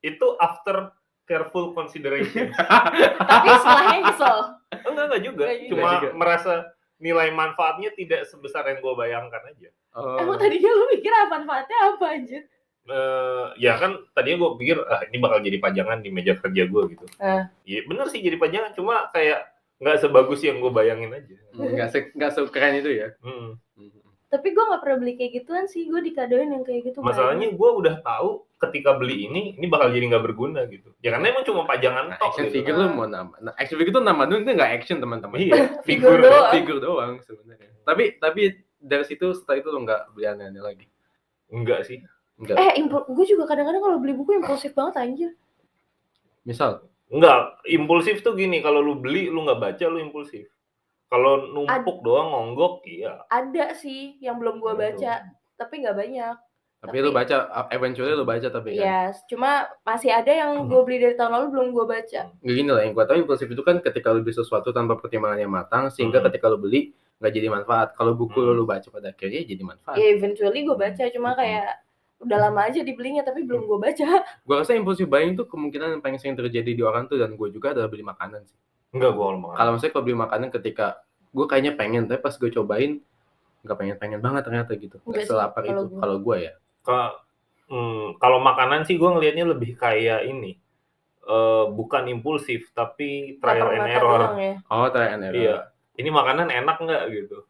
Itu 0.00 0.26
after 0.40 0.90
careful 1.24 1.72
consideration. 1.72 2.52
Tapi 3.30 3.48
setelahnya 3.50 3.98
nyesel. 4.08 4.38
enggak 4.84 5.04
enggak 5.08 5.22
juga. 5.24 5.44
Nggak 5.44 5.58
juga. 5.58 5.70
Cuma 5.72 5.82
Nggak 5.84 6.00
juga. 6.00 6.10
merasa 6.16 6.52
nilai 7.00 7.28
manfaatnya 7.34 7.90
tidak 7.98 8.24
sebesar 8.30 8.64
yang 8.70 8.78
gue 8.80 8.94
bayangkan 8.94 9.42
aja. 9.44 9.68
Oh. 9.92 10.16
Emang 10.20 10.38
tadinya 10.38 10.70
lu 10.70 10.84
mikir 10.94 11.12
apa 11.12 11.26
manfaatnya 11.36 11.78
apa 11.90 12.06
aja? 12.06 12.38
Eh, 12.84 13.46
ya 13.56 13.72
kan 13.80 13.96
tadinya 14.12 14.44
gue 14.44 14.50
pikir 14.60 14.76
ah 14.84 15.00
ini 15.08 15.16
bakal 15.16 15.40
jadi 15.40 15.56
pajangan 15.56 16.04
di 16.04 16.10
meja 16.12 16.36
kerja 16.36 16.62
gue 16.68 16.82
gitu. 16.92 17.04
Eh. 17.16 17.42
Iya 17.64 17.80
bener 17.88 18.06
sih 18.12 18.20
jadi 18.20 18.36
pajangan, 18.36 18.76
cuma 18.76 19.08
kayak 19.10 19.48
nggak 19.80 19.96
sebagus 20.04 20.40
yang 20.44 20.60
gue 20.60 20.68
bayangin 20.68 21.10
aja. 21.12 21.34
Enggak 21.56 21.88
se 21.90 21.98
enggak 22.12 22.30
sekeren 22.36 22.76
itu 22.78 22.90
ya. 22.92 23.08
Hmm. 23.24 23.56
Tapi 24.34 24.50
gue 24.50 24.64
nggak 24.66 24.82
pernah 24.82 24.98
beli 24.98 25.14
kayak 25.14 25.32
gituan 25.38 25.64
sih. 25.70 25.86
Gue 25.86 26.02
dikadoin 26.02 26.50
yang 26.50 26.66
kayak 26.66 26.90
gitu. 26.90 26.98
Masalahnya 27.06 27.54
gue 27.54 27.70
udah 27.70 28.02
tahu 28.02 28.42
ketika 28.58 28.98
beli 28.98 29.30
ini 29.30 29.54
ini 29.54 29.70
bakal 29.70 29.94
jadi 29.94 30.10
nggak 30.10 30.24
berguna 30.26 30.66
gitu. 30.66 30.90
Ya 31.06 31.14
karena 31.14 31.30
emang 31.30 31.46
cuma 31.46 31.62
pajangan 31.62 32.10
Nah, 32.10 32.18
tok 32.18 32.34
action 32.34 32.50
gitu. 32.50 32.54
figure 32.58 32.74
lu 32.74 32.86
mau 32.90 33.06
nambah. 33.06 33.38
Nah, 33.38 33.52
action 33.54 33.78
figure 33.78 33.94
tuh 33.94 34.02
nambah 34.02 34.24
dulu 34.26 34.38
itu 34.42 34.50
nggak 34.58 34.72
action 34.74 34.96
teman-teman. 34.98 35.36
Iya, 35.38 35.54
Figur 35.86 36.18
figur 36.18 36.18
doang. 36.26 36.50
Figur 36.50 36.78
doang 36.82 37.12
sebenarnya. 37.22 37.70
Tapi 37.86 38.04
tapi 38.18 38.42
dari 38.82 39.04
situ 39.06 39.30
setelah 39.38 39.62
itu 39.62 39.68
lu 39.70 39.86
nggak 39.86 40.02
beli 40.18 40.26
aneh-aneh 40.26 40.62
lagi. 40.66 40.86
Enggak 41.54 41.86
sih. 41.86 42.02
Enggak. 42.34 42.58
Eh, 42.58 42.82
impul 42.82 43.06
gue 43.06 43.26
juga 43.30 43.46
kadang-kadang 43.46 43.78
kalau 43.78 43.96
beli 44.02 44.18
buku 44.18 44.34
impulsif 44.34 44.74
banget 44.74 44.98
anjir. 44.98 45.30
Misal, 46.42 46.82
Enggak, 47.12 47.62
impulsif 47.70 48.24
tuh 48.26 48.34
gini, 48.34 48.58
kalau 48.58 48.82
lu 48.82 48.98
beli 48.98 49.30
lu 49.30 49.44
nggak 49.46 49.60
baca 49.60 49.84
lu 49.86 50.02
impulsif. 50.02 50.48
Kalau 51.06 51.46
numpuk 51.46 52.02
doang 52.02 52.28
ngonggok, 52.30 52.82
iya. 52.84 53.22
Ada 53.28 53.74
sih 53.74 54.18
yang 54.18 54.36
belum 54.36 54.58
gue 54.58 54.72
Gitu. 54.72 54.82
baca, 55.00 55.12
tapi 55.54 55.74
nggak 55.80 55.96
banyak. 55.96 56.36
tapi, 56.84 57.00
lu 57.00 57.16
baca 57.16 57.36
eventually 57.72 58.12
lu 58.12 58.28
baca 58.28 58.44
tapi 58.44 58.76
kan. 58.76 58.84
Iya, 58.84 59.00
cuma 59.24 59.64
masih 59.80 60.12
ada 60.12 60.28
yang 60.28 60.68
gue 60.68 60.80
beli 60.84 61.00
dari 61.00 61.16
tahun 61.16 61.32
lalu 61.32 61.46
belum 61.48 61.66
gue 61.72 61.86
baca. 61.88 62.20
Gini 62.38 62.68
lah, 62.68 62.84
yang 62.84 62.92
gua 62.92 63.08
tahu 63.08 63.24
impulsif 63.24 63.48
itu 63.48 63.64
kan 63.64 63.80
ketika 63.80 64.12
lu 64.12 64.20
beli 64.20 64.36
sesuatu 64.36 64.68
tanpa 64.68 64.92
pertimbangan 64.94 65.40
yang 65.40 65.48
matang 65.48 65.88
sehingga 65.88 66.20
Hmm. 66.20 66.28
ketika 66.28 66.52
lu 66.52 66.60
beli 66.60 66.92
nggak 67.16 67.32
jadi 67.32 67.48
manfaat. 67.48 67.96
Kalau 67.96 68.12
buku 68.12 68.36
lu 68.36 68.52
Hmm. 68.52 68.58
lu 68.60 68.64
baca 68.66 68.84
pada 68.84 69.08
akhirnya 69.08 69.40
jadi 69.42 69.64
manfaat. 69.64 69.96
Ya 69.96 70.12
eventually 70.12 70.60
gue 70.60 70.76
baca, 70.76 71.02
cuma 71.08 71.32
Hmm. 71.32 71.40
kayak 71.40 71.66
udah 72.20 72.38
lama 72.42 72.60
aja 72.62 72.80
dibelinya 72.80 73.24
tapi 73.24 73.40
belum 73.42 73.64
gue 73.64 73.78
baca. 73.80 74.08
Gua 74.44 74.56
rasa 74.60 74.76
impulsif 74.76 75.08
buying 75.08 75.32
itu 75.32 75.48
kemungkinan 75.48 75.88
yang 75.88 76.02
paling 76.02 76.20
sering 76.20 76.36
terjadi 76.36 76.68
di 76.68 76.82
orang 76.84 77.08
tuh 77.08 77.16
dan 77.16 77.32
gue 77.32 77.48
juga 77.48 77.72
adalah 77.72 77.88
beli 77.88 78.04
makanan 78.04 78.44
sih. 78.44 78.60
Enggak 78.94 79.10
gua 79.12 79.24
kalau 79.26 79.40
makan. 79.42 79.56
Kalau 79.58 79.70
misalnya 79.74 79.92
kalau 79.92 80.04
beli 80.06 80.16
makanan 80.16 80.48
ketika 80.54 80.86
gue 81.34 81.46
kayaknya 81.50 81.72
pengen 81.74 82.06
tapi 82.06 82.22
pas 82.22 82.30
gue 82.32 82.46
cobain 82.48 83.02
nggak 83.64 83.76
pengen 83.76 83.96
pengen 83.98 84.20
banget 84.22 84.42
ternyata 84.46 84.70
gitu. 84.78 84.96
Enggak 85.02 85.26
selapar 85.26 85.60
kalau 85.60 85.82
itu 85.82 85.84
gua. 85.90 85.98
kalau 86.00 86.16
gue 86.22 86.36
ya. 86.40 86.52
Hmm, 87.64 88.14
kalau 88.20 88.38
makanan 88.38 88.84
sih 88.84 88.94
gua 88.94 89.16
ngelihatnya 89.16 89.50
lebih 89.50 89.74
kayak 89.74 90.24
ini. 90.24 90.56
eh, 91.24 91.64
bukan 91.72 92.04
impulsif 92.12 92.68
tapi 92.76 93.40
trial 93.40 93.72
and 93.72 93.88
error. 93.88 94.20
ya. 94.36 94.60
Oh, 94.68 94.84
try 94.92 95.08
and 95.08 95.24
error. 95.24 95.40
Iya. 95.40 95.56
Ini 95.96 96.12
makanan 96.12 96.52
enak 96.52 96.76
nggak 96.76 97.02
gitu? 97.08 97.48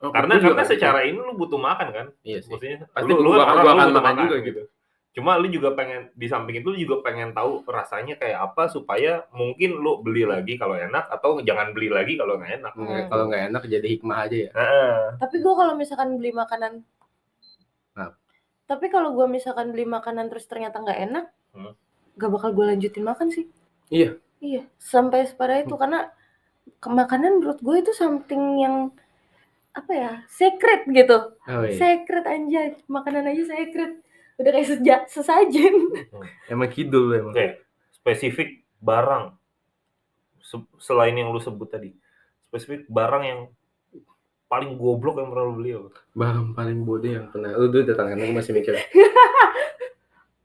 Oh, 0.00 0.08
Karena 0.08 0.40
karena 0.40 0.64
gitu. 0.64 0.72
secara 0.72 1.04
ini 1.04 1.20
lu 1.20 1.36
butuh 1.36 1.60
makan 1.60 1.92
kan? 1.92 2.06
Iya 2.24 2.40
sih. 2.40 2.48
Maksudnya 2.48 2.88
Pasti 2.88 3.12
lu, 3.12 3.20
lu 3.20 3.36
gua- 3.36 3.44
kan 3.44 3.60
gua 3.60 3.60
lu 3.60 3.68
akan 3.68 3.88
butuh 3.92 4.00
makan 4.00 4.14
juga 4.24 4.36
gitu. 4.40 4.62
Cuma 5.10 5.34
lu 5.34 5.50
juga 5.50 5.74
pengen 5.74 6.06
di 6.14 6.30
samping 6.30 6.62
itu 6.62 6.70
lu 6.70 6.78
juga 6.78 7.02
pengen 7.02 7.34
tahu 7.34 7.66
rasanya 7.66 8.14
kayak 8.14 8.38
apa 8.46 8.70
supaya 8.70 9.26
mungkin 9.34 9.74
lu 9.74 9.98
beli 9.98 10.22
lagi 10.22 10.54
kalau 10.54 10.78
enak 10.78 11.10
atau 11.10 11.42
jangan 11.42 11.74
beli 11.74 11.90
lagi 11.90 12.14
kalau 12.14 12.38
nggak 12.38 12.62
enak. 12.62 12.72
Hmm. 12.78 13.06
Kalau 13.10 13.24
nggak 13.26 13.42
enak 13.50 13.62
jadi 13.66 13.86
hikmah 13.90 14.18
aja 14.22 14.36
ya. 14.46 14.50
Heeh. 14.54 14.98
Tapi 15.18 15.36
gue 15.42 15.54
kalau 15.58 15.74
misalkan 15.74 16.14
beli 16.14 16.30
makanan, 16.30 16.72
Apa? 17.98 18.14
tapi 18.70 18.86
kalau 18.86 19.10
gue 19.18 19.26
misalkan 19.26 19.74
beli 19.74 19.82
makanan 19.82 20.30
terus 20.30 20.46
ternyata 20.46 20.78
nggak 20.78 21.00
enak, 21.10 21.26
Hmm. 21.50 21.74
gak 22.14 22.30
bakal 22.30 22.54
gue 22.54 22.64
lanjutin 22.70 23.02
makan 23.02 23.34
sih. 23.34 23.50
Iya. 23.90 24.14
Iya, 24.38 24.62
sampai 24.78 25.26
separah 25.26 25.66
itu 25.66 25.74
karena 25.74 26.06
ke 26.78 26.86
makanan 26.88 27.42
menurut 27.42 27.58
gue 27.58 27.76
itu 27.82 27.90
something 27.92 28.62
yang 28.62 28.94
apa 29.74 29.90
ya 29.90 30.12
secret 30.30 30.86
gitu, 30.86 31.34
Oh, 31.44 31.62
iya. 31.66 31.74
secret 31.74 32.24
anjay, 32.24 32.78
makanan 32.86 33.26
aja 33.26 33.42
secret, 33.44 33.98
udah 34.40 34.50
kayak 34.56 34.68
seja, 34.68 34.96
sesajen. 35.04 35.92
Emang 36.48 36.72
kidul 36.72 37.12
emang. 37.12 37.36
Oke, 37.36 37.60
spesifik 37.92 38.64
barang 38.80 39.36
Se- 40.40 40.72
selain 40.80 41.14
yang 41.14 41.30
lu 41.30 41.38
sebut 41.38 41.68
tadi. 41.68 41.92
Spesifik 42.48 42.88
barang 42.90 43.22
yang 43.22 43.40
paling 44.50 44.74
goblok 44.74 45.22
yang 45.22 45.30
pernah 45.30 45.44
lu 45.46 45.54
beli 45.60 45.70
apa? 45.78 45.88
Barang 46.16 46.56
paling 46.56 46.82
bodoh 46.82 47.06
yang 47.06 47.30
pernah. 47.30 47.54
Lu 47.54 47.70
dulu 47.70 47.86
datang 47.86 48.10
kan, 48.10 48.18
aku 48.18 48.34
masih 48.34 48.52
mikir. 48.56 48.74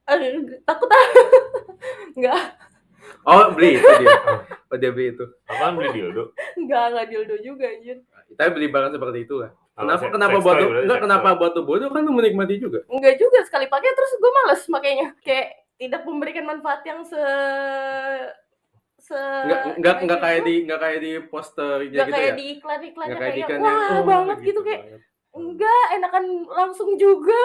Takut 0.06 0.90
ah, 0.94 1.06
nggak, 2.20 2.42
Oh, 3.26 3.50
beli 3.58 3.82
itu 3.82 3.90
dia. 4.06 4.14
Oh, 4.70 4.78
dia 4.78 4.94
beli 4.94 5.18
itu. 5.18 5.26
Apaan 5.50 5.74
beli 5.74 5.90
dildo? 5.98 6.30
nggak 6.62 6.84
nggak 6.94 7.06
dildo 7.10 7.36
juga 7.42 7.66
anjir. 7.66 7.98
Tapi 8.38 8.50
beli 8.54 8.68
barang 8.70 8.94
seperti 8.94 9.26
itu 9.26 9.42
lah. 9.42 9.50
Kenapa 9.76 10.08
kenapa 10.08 10.38
berarti 10.40 10.88
enggak 10.88 11.00
kenapa 11.04 11.28
lu 11.36 11.62
bodoh 11.68 11.90
kan 11.92 12.02
lu 12.08 12.16
menikmati 12.16 12.56
juga. 12.64 12.80
Enggak 12.88 13.20
juga 13.20 13.44
sekali 13.44 13.68
pakai 13.68 13.92
terus 13.92 14.12
gue 14.16 14.32
males 14.32 14.62
makanya 14.72 15.08
kayak 15.20 15.68
tidak 15.76 16.02
memberikan 16.08 16.48
manfaat 16.48 16.80
yang 16.88 17.04
se 17.04 17.20
se 19.04 19.20
Enggak 19.20 19.76
enggak 19.76 19.96
enggak 20.08 20.20
kayak 20.24 20.42
di 20.48 20.56
enggak 20.64 20.80
kayak 20.80 21.00
di 21.04 21.12
poster 21.28 21.76
gitu, 21.84 22.00
nggak 22.00 22.08
gitu 22.08 22.16
kayak 22.16 22.32
ya. 22.32 22.36
di 22.40 22.46
iklan-iklannya 22.56 23.12
Enggak 23.12 23.20
kayak 23.20 23.36
di 23.36 23.42
kayak 23.44 23.52
iklan 23.52 23.60
yang, 23.60 23.76
wah 23.76 23.92
oh, 23.92 24.04
banget 24.08 24.38
gitu, 24.48 24.60
kayak 24.64 24.82
banget. 24.88 25.02
enggak 25.36 25.84
enakan 26.00 26.26
langsung 26.48 26.90
juga 26.96 27.42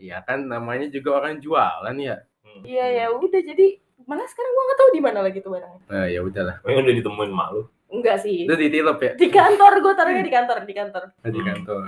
Iya 0.00 0.18
kan 0.24 0.38
namanya 0.48 0.88
juga 0.88 1.10
orang 1.22 1.38
jualan 1.38 1.96
ya. 2.02 2.16
Hmm. 2.42 2.62
iya 2.66 2.86
ya 2.88 3.06
udah 3.14 3.40
jadi 3.46 3.78
malah 4.10 4.26
sekarang 4.26 4.50
gua 4.50 4.62
nggak 4.66 4.78
tahu 4.82 4.90
di 4.90 5.02
mana 5.06 5.18
lagi 5.22 5.38
tuh 5.38 5.54
barangnya 5.54 5.80
Nah, 5.86 6.06
ya 6.10 6.20
udahlah. 6.26 6.56
Oh, 6.66 6.68
yang 6.72 6.82
udah 6.82 6.94
ditemuin 6.98 7.30
mak 7.30 7.48
lu. 7.54 7.62
Enggak 7.90 8.16
sih 8.18 8.44
Itu 8.44 8.54
ditilep 8.54 8.98
ya 8.98 9.12
di 9.14 9.28
kantor 9.28 9.72
gue 9.78 9.92
taruhnya 9.92 10.22
di 10.22 10.30
kantor 10.30 10.56
di 10.62 10.72
kantor 10.72 11.02
di 11.20 11.36
Hmm. 11.36 11.46
kantor. 11.46 11.82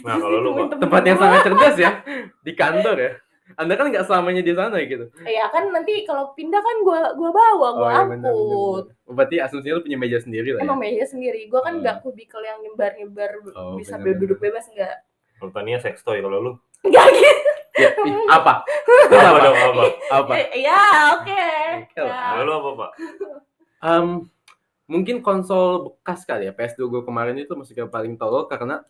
Nah, 0.00 0.16
kalau 0.16 0.38
lu 0.38 0.50
Tempat 0.72 1.02
yang 1.02 1.18
sangat 1.18 1.40
cerdas 1.42 1.74
ya. 1.76 1.90
Di 2.46 2.52
kantor 2.52 2.96
ya. 2.96 3.12
Anda 3.52 3.74
kan 3.74 3.90
nggak 3.90 4.06
selamanya 4.06 4.38
di 4.40 4.54
sana 4.54 4.78
gitu. 4.80 5.10
ya 5.20 5.50
kan 5.50 5.66
nanti 5.68 6.06
kalau 6.06 6.30
pindah 6.30 6.56
kan 6.56 6.76
gua 6.80 7.10
gua 7.12 7.30
bawa 7.30 7.68
gua 7.74 7.90
iya, 7.90 8.02
benar, 8.06 8.30
angkut 8.30 8.84
benar. 8.86 9.10
Berarti 9.10 9.36
asumsinya 9.36 9.74
lu 9.74 9.82
punya 9.82 9.98
meja 9.98 10.18
sendiri 10.18 10.54
lah 10.54 10.62
ya. 10.62 10.64
emang 10.64 10.78
meja 10.78 11.02
sendiri 11.02 11.50
gua 11.50 11.58
kan 11.60 11.74
Hmm. 11.74 11.82
nggak 11.82 11.96
kubikel 12.00 12.38
yang 12.38 12.62
nyebar 12.62 12.94
nyebar 12.94 13.30
Oh, 13.52 13.74
bisa 13.74 13.98
benar, 13.98 14.14
duduk 14.16 14.38
bebas 14.38 14.70
enggak 14.70 15.02
kalau 15.36 15.50
tania 15.50 15.76
sex 15.76 15.98
toy 16.00 16.22
kalau 16.22 16.38
lu. 16.38 16.52
enggak 16.80 17.04
gitu 17.10 17.50
Ya, 17.72 17.90
apa? 18.28 18.62
Itu 19.08 19.14
Apa 19.16 19.38
apa? 19.40 19.50
apa? 19.64 19.84
Apa? 20.20 20.32
Eh, 20.36 20.60
ya 20.60 20.82
oke 21.12 21.44
Oke 21.82 21.98
lah. 21.98 22.06
Ya. 22.06 22.22
Kalau 22.30 22.42
lu 22.44 22.52
apa, 22.52 22.70
Pak? 22.76 22.90
Em, 23.80 24.06
mungkin 24.90 25.22
konsol 25.22 25.94
bekas 26.02 26.26
kali 26.26 26.50
ya 26.50 26.52
PS2 26.52 26.90
gue 26.90 27.02
kemarin 27.06 27.38
itu 27.38 27.54
masih 27.54 27.78
yang 27.78 27.92
paling 27.94 28.18
tolol 28.18 28.50
karena 28.50 28.82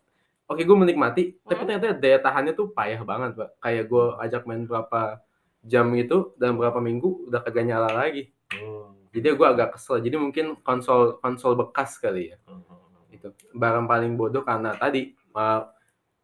oke 0.48 0.64
gue 0.64 0.76
menikmati 0.80 1.36
tapi 1.44 1.60
Hmm. 1.60 1.68
ternyata 1.68 1.86
daya 1.92 2.18
tahannya 2.24 2.52
tuh 2.56 2.72
payah 2.72 3.04
banget 3.04 3.36
pak. 3.36 3.50
Kayak 3.60 3.84
gue 3.92 4.04
ajak 4.24 4.42
main 4.48 4.64
berapa 4.64 5.20
jam 5.60 5.92
itu 5.92 6.32
dan 6.40 6.56
berapa 6.56 6.80
minggu 6.80 7.28
udah 7.28 7.44
kagak 7.44 7.68
nyala 7.68 7.92
lagi. 7.92 8.32
Hmm. 8.50 8.96
jadi 9.12 9.36
gue 9.36 9.46
agak 9.46 9.76
kesel. 9.76 10.00
Jadi 10.00 10.16
mungkin 10.16 10.56
konsol 10.64 11.20
konsol 11.20 11.52
bekas 11.60 12.00
kali 12.00 12.32
ya. 12.32 12.36
Hmm. 12.48 12.64
itu 13.12 13.28
barang 13.52 13.84
paling 13.84 14.16
bodoh 14.16 14.40
karena 14.40 14.72
tadi 14.80 15.12
uh, 15.36 15.68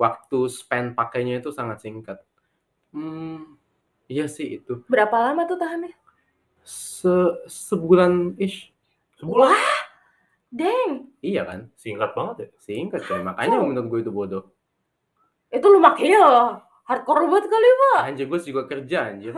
waktu 0.00 0.49
spend 0.49 0.97
pakainya 0.97 1.45
itu 1.45 1.52
sangat 1.52 1.85
singkat. 1.85 2.18
Hmm 2.97 3.61
iya 4.09 4.25
sih 4.30 4.62
itu. 4.62 4.80
Berapa 4.88 5.18
lama 5.21 5.45
tuh 5.45 5.59
tahannya? 5.61 5.92
Se 6.64 7.12
sebulan 7.47 8.40
ish 8.40 8.75
Sebulan. 9.16 9.56
Deng 10.46 11.11
iya 11.20 11.42
kan? 11.42 11.68
Singkat 11.75 12.14
banget 12.14 12.37
ya. 12.38 12.49
singkat 12.62 13.02
kan 13.02 13.20
makanya 13.20 13.58
menurut 13.58 13.87
gue 13.90 14.00
itu 14.00 14.12
bodoh. 14.14 14.44
Itu 15.50 15.66
lu 15.68 15.82
makanya 15.82 16.23
hardcore 16.87 17.26
banget 17.26 17.50
kali 17.50 17.66
pak. 17.66 18.00
Anjir 18.06 18.26
gue 18.26 18.40
juga 18.40 18.62
kerja 18.64 19.11
anjir. 19.11 19.35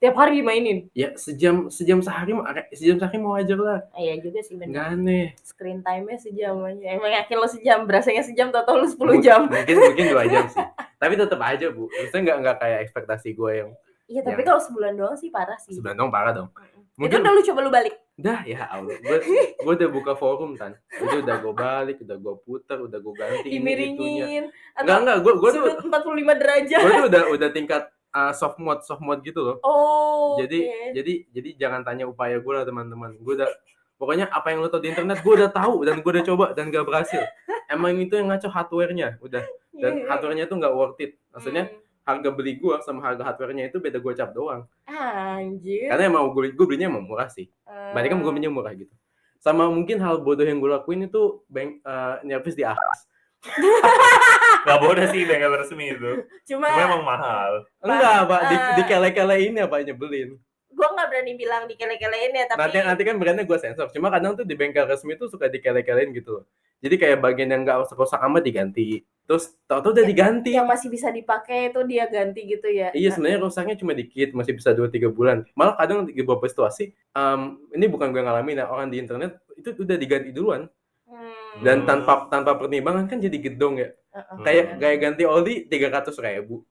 Tiap 0.00 0.16
hari 0.16 0.40
dimainin? 0.40 0.88
Ya 0.92 1.12
sejam 1.16 1.68
sejam 1.68 2.00
sehari 2.00 2.32
sejam 2.72 2.96
sehari 2.96 3.16
mau 3.16 3.36
wajar 3.36 3.56
lah. 3.56 3.80
Ah, 3.92 4.00
iya 4.00 4.16
juga 4.16 4.40
sih 4.40 4.56
bener. 4.56 4.72
Nggak 4.72 4.86
aneh. 4.96 5.26
Screen 5.40 5.80
time-nya 5.80 6.16
sejam 6.16 6.56
aja 6.60 6.86
emang 6.92 7.12
yakin 7.12 7.36
lo 7.36 7.48
sejam? 7.48 7.78
Berasanya 7.84 8.22
sejam 8.24 8.48
tau 8.48 8.64
tau 8.64 8.80
lo 8.80 8.88
10 8.88 8.96
Mungkin- 8.96 9.20
jam? 9.24 9.40
mungkin 9.48 9.76
mungkin 9.80 10.04
dua 10.08 10.24
jam 10.24 10.44
sih. 10.48 10.64
Tapi 10.96 11.12
tetap 11.16 11.40
aja 11.40 11.66
bu. 11.68 11.84
Maksudnya 11.88 12.20
nggak 12.20 12.36
nggak 12.40 12.56
kayak 12.60 12.78
ekspektasi 12.84 13.28
gue 13.32 13.50
yang 13.54 13.70
iya 14.04 14.20
tapi 14.20 14.40
Yang- 14.40 14.48
kalau 14.52 14.60
sebulan 14.60 14.92
doang 14.96 15.16
sih 15.16 15.28
parah 15.32 15.56
sih. 15.60 15.72
Sebulan 15.76 15.96
dong 15.96 16.12
parah 16.12 16.32
dong. 16.32 16.48
Itu 16.52 17.00
mungkin 17.00 17.20
udah 17.20 17.32
lu 17.32 17.42
coba 17.42 17.60
lu 17.60 17.70
balik 17.72 17.94
dah 18.14 18.46
ya 18.46 18.70
allah. 18.70 18.94
Gue 19.02 19.18
gue 19.58 19.72
udah 19.74 19.90
buka 19.90 20.12
forum 20.14 20.54
kan 20.54 20.78
itu 20.94 21.16
udah 21.18 21.36
gue 21.42 21.54
balik 21.54 21.96
udah 21.98 22.16
gue 22.16 22.34
putar 22.46 22.78
udah 22.78 22.98
gue 23.02 23.14
ganti 23.18 23.48
ini 23.50 23.58
dimiringin 23.58 24.42
enggak 24.78 24.98
enggak 25.02 25.16
gue 25.26 25.32
gue 25.34 25.50
tuh 25.50 25.62
sudut 25.66 25.78
45 25.90 26.40
derajat. 26.40 26.80
gue 26.80 26.92
tuh 26.94 27.06
udah 27.10 27.22
udah 27.34 27.48
tingkat 27.50 27.82
uh, 28.14 28.30
soft 28.30 28.62
mode 28.62 28.86
soft 28.86 29.02
mode 29.02 29.18
gitu 29.26 29.42
loh. 29.42 29.56
Oh 29.66 30.38
jadi 30.38 30.58
oke. 30.62 30.90
jadi 30.94 31.12
jadi 31.34 31.48
jangan 31.58 31.80
tanya 31.82 32.06
upaya 32.06 32.38
gue 32.38 32.52
lah 32.54 32.62
teman-teman. 32.62 33.18
Gue 33.18 33.34
udah 33.34 33.50
pokoknya 33.98 34.30
apa 34.30 34.46
yang 34.54 34.62
lo 34.62 34.70
tau 34.70 34.78
di 34.78 34.94
internet 34.94 35.18
gue 35.18 35.34
udah 35.34 35.50
tahu 35.50 35.82
dan 35.82 35.98
gue 35.98 36.10
udah 36.14 36.24
coba 36.26 36.46
dan 36.54 36.70
gak 36.70 36.86
berhasil. 36.86 37.22
Emang 37.66 37.98
itu 37.98 38.14
yang 38.14 38.30
ngaco 38.30 38.46
hardware-nya 38.46 39.18
udah. 39.18 39.42
Dan 39.74 40.06
Iya. 40.06 40.06
hardware-nya 40.06 40.44
tuh 40.46 40.56
nggak 40.62 40.74
worth 40.74 41.02
it. 41.02 41.18
Maksudnya 41.34 41.66
Hmm. 41.66 41.82
Harga 42.04 42.28
beli 42.30 42.60
gue 42.60 42.76
sama 42.84 43.00
harga 43.00 43.24
hardware-nya 43.24 43.72
itu 43.72 43.80
beda 43.80 43.96
gocap 43.98 44.30
doang. 44.36 44.68
Anjir. 44.84 45.88
Karena 45.88 46.04
emang 46.12 46.30
gue 46.36 46.52
gue 46.52 46.66
belinya 46.68 46.92
emang 46.92 47.08
murah 47.08 47.32
sih. 47.32 47.48
Eh, 47.64 47.92
banyak 47.96 48.12
kan 48.12 48.20
gue 48.20 48.32
belinya 48.32 48.52
murah 48.52 48.72
gitu. 48.76 48.92
Sama 49.40 49.68
mungkin 49.72 50.00
hal 50.00 50.20
bodoh 50.20 50.44
yang 50.44 50.60
gue 50.60 50.70
lakuin 50.72 51.08
itu 51.08 51.44
bank 51.48 51.80
uh, 51.84 52.16
nyervis 52.24 52.56
di 52.56 52.64
Ahas 52.64 53.04
Gak 54.64 54.78
bodoh 54.80 55.04
sih 55.12 55.28
bengkel 55.28 55.52
resmi 55.52 55.92
itu. 55.92 56.24
cuma 56.48 56.72
Cuma 56.72 56.80
emang 56.80 57.02
mahal. 57.04 57.50
enggak 57.84 58.18
pak. 58.24 58.40
Di, 58.48 58.56
eh, 58.56 58.72
di 58.76 58.82
kele-kele 58.88 59.36
ini 59.52 59.58
apa 59.60 59.84
nyebelin. 59.84 60.30
Gue 60.74 60.88
nggak 60.90 61.06
berani 61.06 61.32
bilang 61.36 61.62
di 61.68 61.76
kele-kelein 61.78 62.32
ya 62.34 62.44
tapi 62.50 62.58
nanti 62.58 62.78
nanti 62.82 63.02
kan 63.04 63.16
brandnya 63.20 63.44
gue 63.44 63.58
sensor. 63.60 63.88
Cuma 63.92 64.08
kadang 64.08 64.36
tuh 64.36 64.44
di 64.44 64.56
bengkel 64.56 64.88
resmi 64.88 65.16
tuh 65.16 65.28
suka 65.28 65.48
dikele-kelein 65.48 66.12
gitu 66.16 66.40
loh. 66.40 66.44
Jadi 66.84 67.00
kayak 67.00 67.20
bagian 67.20 67.48
yang 67.52 67.64
nggak 67.64 67.84
rusak-rusak 67.84 68.20
amat 68.20 68.42
diganti 68.44 69.04
terus 69.24 69.56
tau-tau 69.64 69.96
udah 69.96 70.04
diganti 70.04 70.52
yang 70.52 70.68
masih 70.68 70.92
bisa 70.92 71.08
dipakai 71.08 71.72
itu 71.72 71.80
dia 71.88 72.04
ganti 72.04 72.44
gitu 72.44 72.68
ya 72.68 72.92
Iya 72.92 73.16
sebenarnya 73.16 73.40
rusaknya 73.40 73.76
cuma 73.80 73.96
dikit, 73.96 74.36
masih 74.36 74.52
bisa 74.56 74.76
2-3 74.76 75.08
bulan. 75.08 75.48
Malah 75.56 75.74
kadang 75.80 76.04
di 76.04 76.20
beberapa 76.20 76.44
situasi, 76.44 76.92
em, 76.92 77.40
ini 77.72 77.88
bukan 77.88 78.12
gue 78.12 78.20
ngalamin 78.20 78.60
ya, 78.60 78.66
orang 78.68 78.92
di 78.92 79.00
internet 79.00 79.40
itu 79.56 79.72
udah 79.72 79.96
diganti 79.96 80.30
duluan. 80.30 80.68
Hmm. 81.08 81.60
Dan 81.64 81.88
tanpa 81.88 82.28
tanpa 82.28 82.56
pertimbangan 82.58 83.08
kan 83.08 83.18
jadi 83.20 83.36
gedong 83.40 83.80
ya. 83.80 83.88
Heeh. 84.12 84.36
Kayak 84.44 84.64
kayak 84.80 84.98
ganti 85.00 85.22
oli 85.24 85.64
300 85.66 86.14
ribu. 86.20 86.64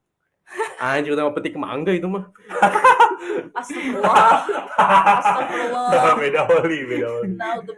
Anjir 0.84 1.16
udah 1.16 1.30
mau 1.30 1.36
petik 1.36 1.56
mangga 1.56 1.92
itu 1.96 2.06
mah. 2.06 2.30
Astagfirullah. 3.53 4.25
Astagfirullah. 4.77 6.15
beda 6.18 6.42
oli, 6.50 6.80
beda 6.86 7.08
oli. 7.20 7.27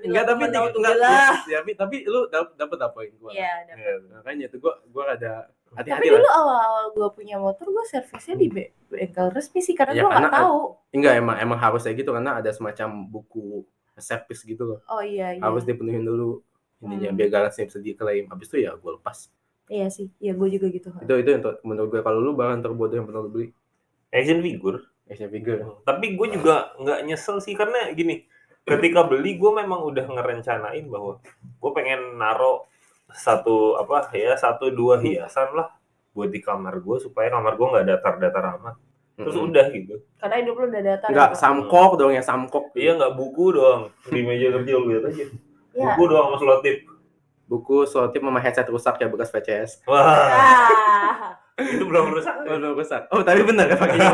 Enggak 0.05 0.23
tapi 0.25 0.41
enggak, 0.45 0.61
Naudzubillah. 0.69 1.31
ya, 1.45 1.57
tapi 1.61 1.71
tapi 1.75 1.97
lu 2.05 2.19
dapet 2.27 2.53
dapet 2.55 2.77
apa 2.79 2.97
yang 3.01 3.15
gua. 3.17 3.31
Iya, 3.31 3.53
dapat. 3.67 3.79
Iya. 3.81 3.93
Makanya 4.15 4.45
itu 4.47 4.57
gua 4.59 4.73
gua 4.89 5.03
ada 5.13 5.33
Tapi 5.75 5.91
hati-hati 5.91 6.07
dulu 6.07 6.23
lah. 6.23 6.33
awal-awal 6.39 6.85
gue 6.95 7.09
punya 7.11 7.35
motor, 7.35 7.67
gue 7.67 7.85
servisnya 7.85 8.35
di 8.39 8.47
be- 8.47 8.71
bengkel 8.87 9.27
resmi 9.27 9.59
sih 9.59 9.75
karena 9.75 9.91
Ya, 9.91 10.01
gue 10.01 10.11
nggak 10.13 10.31
tahu. 10.31 10.59
Enggak 10.95 11.13
emang 11.19 11.35
emang 11.35 11.59
harus 11.59 11.83
kayak 11.83 11.97
gitu 11.99 12.15
karena 12.15 12.39
ada 12.39 12.47
semacam 12.49 12.87
buku 13.03 13.67
servis 13.93 14.39
gitu 14.41 14.63
loh. 14.63 14.79
Oh 14.87 15.03
iya 15.03 15.35
iya. 15.35 15.43
Harus 15.43 15.67
dipenuhin 15.67 16.03
dulu 16.03 16.39
intinya 16.79 17.11
Hmm. 17.11 17.17
biar 17.17 17.27
garansinya 17.27 17.67
bisa 17.67 17.79
diklaim. 17.81 18.25
Habis 18.31 18.47
itu 18.47 18.57
ya 18.63 18.71
gua 18.79 18.95
lepas. 18.95 19.27
Iya 19.65 19.89
sih, 19.89 20.07
iya 20.21 20.31
gue 20.31 20.47
juga 20.47 20.69
gitu. 20.69 20.93
Itu 20.95 21.13
itu 21.17 21.29
yang 21.33 21.41
menurut 21.65 21.89
gue 21.89 21.99
kalau 21.99 22.21
lu 22.21 22.31
barang 22.31 22.61
terbodoh 22.61 22.95
yang 22.95 23.07
pernah 23.09 23.25
lu 23.25 23.33
beli. 23.33 23.47
Action 24.13 24.39
figure. 24.39 24.79
Action 25.05 25.29
figure. 25.29 25.61
Tapi 25.85 26.17
gue 26.17 26.27
juga 26.33 26.73
nggak 26.81 26.99
nyesel 27.05 27.37
sih 27.37 27.53
karena 27.53 27.93
gini, 27.93 28.25
ketika 28.65 29.05
beli 29.05 29.37
gue 29.37 29.51
memang 29.53 29.85
udah 29.85 30.05
ngerencanain 30.09 30.85
bahwa 30.89 31.21
gue 31.37 31.71
pengen 31.77 32.17
naro 32.17 32.65
satu 33.13 33.77
apa 33.77 34.09
ya 34.17 34.33
satu 34.33 34.73
dua 34.73 34.97
hiasan 34.97 35.53
lah 35.53 35.69
buat 36.17 36.33
di 36.33 36.41
kamar 36.41 36.81
gue 36.81 36.97
supaya 36.97 37.29
kamar 37.29 37.53
gue 37.53 37.67
nggak 37.69 37.85
datar-datar 37.85 38.57
amat. 38.57 38.75
Terus 39.15 39.31
Mm-mm. 39.37 39.47
udah 39.53 39.65
gitu. 39.71 39.95
Karena 40.19 40.35
hidup 40.43 40.55
lu 40.59 40.65
udah 40.67 40.81
datar. 40.83 41.07
Enggak, 41.07 41.29
gitu. 41.31 41.39
samkok 41.39 41.91
dong 41.95 42.11
ya 42.11 42.23
samkok. 42.25 42.65
Iya 42.75 42.91
nggak 42.99 43.13
buku 43.15 43.45
doang 43.55 43.81
di 44.11 44.19
meja 44.25 44.47
kerja 44.51 44.71
lu 44.75 44.85
lihat 44.91 45.03
aja. 45.07 45.23
Ya. 45.23 45.85
Buku 45.95 46.03
doang 46.11 46.25
sama 46.33 46.37
selotip. 46.41 46.77
Buku 47.45 47.77
selotip 47.85 48.21
sama 48.25 48.39
headset 48.41 48.67
rusak 48.67 48.95
ya 48.99 49.07
bekas 49.07 49.29
VCS. 49.31 49.71
Wah 49.85 50.01
Ah. 50.01 51.44
Itu 51.57 51.83
belum 51.83 52.11
rusak. 52.11 52.35
Oh, 52.37 52.53
belum 52.53 52.73
rusak. 52.75 53.01
Oh, 53.09 53.21
tapi 53.21 53.41
benar 53.41 53.65
ya 53.65 53.77
pakai 53.77 53.95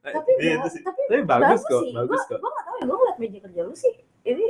tapi 0.00 0.30
Iya, 0.38 0.52
itu 0.56 0.68
sih. 0.70 0.82
tapi 0.82 1.00
Tapi 1.04 1.22
bagus 1.24 1.60
kok, 1.62 1.82
sih. 1.82 1.92
bagus 1.92 2.20
Gua- 2.20 2.28
kok. 2.30 2.38
Gua 2.40 2.50
nggak 2.50 2.64
tahu 2.64 2.76
ya, 2.76 2.84
gue 2.84 2.96
ngeliat 2.96 3.16
meja 3.18 3.38
kerja 3.42 3.60
lu 3.62 3.74
sih. 3.74 3.94
Ini 4.22 4.46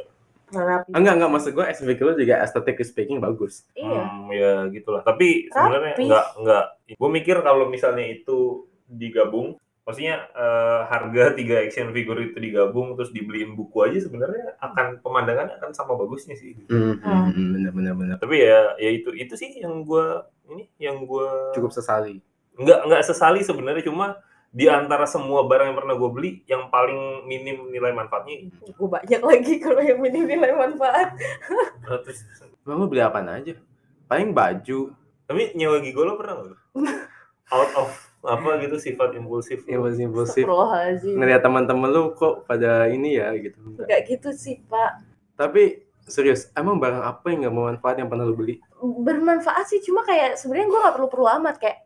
rapi. 0.50 0.90
Enggak, 0.90 1.14
enggak 1.14 1.30
maksud 1.30 1.50
gue 1.50 1.64
figure 1.82 2.06
lu 2.06 2.14
juga 2.16 2.34
aesthetically 2.38 2.86
speaking 2.86 3.18
bagus. 3.18 3.66
Iya. 3.74 4.00
Hmm, 4.00 4.28
ya 4.30 4.52
gitulah. 4.68 5.02
Tapi 5.02 5.48
sebenarnya 5.48 5.92
Rapi. 5.92 6.04
nggak 6.06 6.26
nggak. 6.38 6.64
Gue 6.94 7.10
mikir 7.10 7.36
kalau 7.40 7.64
misalnya 7.66 8.04
itu 8.06 8.38
digabung, 8.86 9.56
maksudnya 9.88 10.28
eh, 10.36 10.80
harga 10.84 11.32
tiga 11.32 11.64
action 11.64 11.88
figure 11.90 12.20
itu 12.20 12.36
digabung 12.36 12.92
terus 12.92 13.08
dibeliin 13.08 13.56
buku 13.56 13.72
aja 13.80 14.04
sebenarnya 14.04 14.60
akan 14.60 15.00
pemandangannya 15.00 15.56
akan 15.56 15.72
sama 15.72 15.96
bagusnya 15.96 16.36
sih. 16.36 16.52
Hmm, 16.68 17.00
Hmm. 17.00 17.32
benar 17.56 17.72
benar 17.72 17.94
benar. 17.96 18.16
Tapi 18.20 18.36
ya 18.36 18.76
ya 18.76 18.90
itu 18.92 19.16
itu 19.16 19.32
sih 19.32 19.56
yang 19.56 19.80
gue 19.82 20.04
ini 20.46 20.68
yang 20.76 21.02
gue 21.02 21.56
Cukup 21.56 21.72
sesali. 21.72 22.20
nggak 22.54 22.80
nggak 22.84 23.02
sesali 23.02 23.40
sebenarnya 23.40 23.88
cuma 23.88 24.20
di 24.48 24.64
antara 24.64 25.04
semua 25.04 25.44
barang 25.44 25.72
yang 25.72 25.78
pernah 25.78 25.94
gue 25.94 26.10
beli 26.10 26.30
yang 26.44 26.68
paling 26.68 27.24
minim 27.24 27.68
nilai 27.68 27.92
manfaatnya. 27.92 28.48
Gue 28.68 28.88
banyak 28.88 29.20
lagi 29.20 29.56
kalau 29.56 29.80
yang 29.80 29.96
minim 29.98 30.24
nilai 30.24 30.52
manfaat. 30.52 31.16
Terus 32.04 32.28
lu 32.64 32.84
beli 32.84 33.00
apaan 33.00 33.28
aja? 33.28 33.56
Paling 34.04 34.32
baju, 34.32 34.92
tapi 35.24 35.52
nyewa 35.52 35.80
gigolo 35.80 36.16
pernah 36.16 36.44
nggak? 36.44 36.60
Out 37.52 37.72
of 37.76 37.88
apa 38.22 38.50
gitu 38.66 38.76
sifat 38.82 39.14
impulsif. 39.14 39.62
impulsif. 39.68 40.10
Astagfirullahaladzim. 40.42 41.14
Ngeliat 41.14 41.42
teman-teman 41.42 41.88
lu 41.90 42.02
kok 42.18 42.44
pada 42.50 42.90
ini 42.90 43.18
ya 43.18 43.30
gitu. 43.38 43.58
Gak 43.86 44.10
gitu 44.10 44.34
sih, 44.34 44.58
Pak. 44.66 45.06
Tapi 45.38 45.86
serius, 46.02 46.50
emang 46.58 46.82
barang 46.82 47.04
apa 47.04 47.26
yang 47.30 47.46
gak 47.46 47.54
bermanfaat 47.54 47.96
yang 48.02 48.08
pernah 48.10 48.26
lu 48.26 48.34
beli? 48.34 48.58
Bermanfaat 48.82 49.70
sih, 49.70 49.78
cuma 49.84 50.02
kayak 50.02 50.34
sebenarnya 50.34 50.66
gue 50.66 50.80
gak 50.82 50.94
perlu-perlu 50.98 51.26
amat 51.38 51.56
kayak 51.62 51.78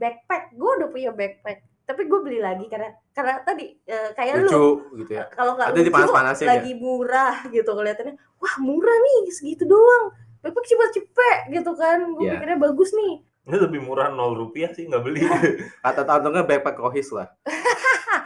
backpack. 0.00 0.56
Gue 0.56 0.70
udah 0.80 0.88
punya 0.88 1.10
backpack, 1.12 1.58
tapi 1.84 2.02
gue 2.08 2.20
beli 2.24 2.40
lagi 2.42 2.66
karena 2.66 2.90
karena 3.14 3.40
tadi 3.46 3.72
eh, 3.86 4.10
kayak 4.12 4.42
lu 4.42 4.48
Lucu 4.50 4.66
gitu 5.06 5.12
ya. 5.16 5.24
kalau 5.32 5.56
nggak 5.56 5.72
Ada 5.72 5.78
lucu 5.78 5.86
dipanas-panasin 5.88 6.46
lagi 6.50 6.72
murah 6.76 7.36
gitu 7.48 7.70
kelihatannya 7.72 8.14
wah 8.42 8.54
murah 8.60 8.92
nih 8.92 9.32
segitu 9.32 9.64
doang 9.64 10.12
backpack 10.42 10.66
cuma 10.68 10.84
cepet 10.92 11.38
gitu 11.54 11.72
kan 11.78 12.02
gue 12.02 12.26
Iya. 12.26 12.32
pikirnya 12.36 12.58
bagus 12.60 12.90
nih 12.92 13.22
Ini 13.46 13.56
lebih 13.56 13.80
murah 13.80 14.10
0 14.10 14.34
rupiah 14.34 14.70
sih 14.70 14.84
nggak 14.84 15.00
beli. 15.00 15.22
Kata 15.84 16.02
tantungnya 16.02 16.42
backpack 16.42 16.76
rohis 16.76 17.08
lah. 17.10 17.30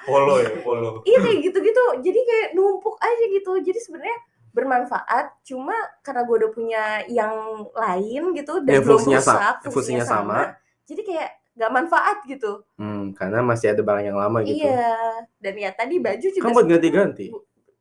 polo 0.01 0.41
ya, 0.41 0.51
polo. 0.59 1.05
iya 1.05 1.21
kayak 1.21 1.39
gitu-gitu 1.45 1.85
jadi 2.01 2.21
kayak 2.21 2.49
numpuk 2.51 2.97
aja 2.99 3.25
gitu 3.29 3.53
jadi 3.61 3.79
sebenarnya 3.79 4.17
bermanfaat 4.51 5.45
cuma 5.45 5.73
karena 6.01 6.25
gue 6.25 6.37
udah 6.37 6.51
punya 6.51 6.83
yang 7.07 7.31
lain 7.71 8.33
gitu 8.33 8.65
dan 8.65 8.73
Ya, 8.73 8.81
belum 8.81 8.97
fungsinya 8.97 9.21
sa- 9.21 9.37
rusak 9.61 9.71
fungsinya 9.71 10.05
sama. 10.05 10.39
jadi 10.83 11.05
kayak 11.05 11.29
nggak 11.53 11.71
manfaat 11.71 12.19
gitu 12.25 12.65
Hmm, 12.75 13.13
karena 13.13 13.45
masih 13.45 13.71
ada 13.71 13.83
barang 13.85 14.05
yang 14.05 14.17
lama 14.17 14.41
gitu. 14.41 14.57
iya 14.59 14.89
dan 15.37 15.55
ya 15.55 15.71
tadi 15.71 16.01
baju 16.01 16.27
juga 16.27 16.43
Kan 16.43 16.57
buat 16.57 16.67
ganti-ganti. 16.67 17.27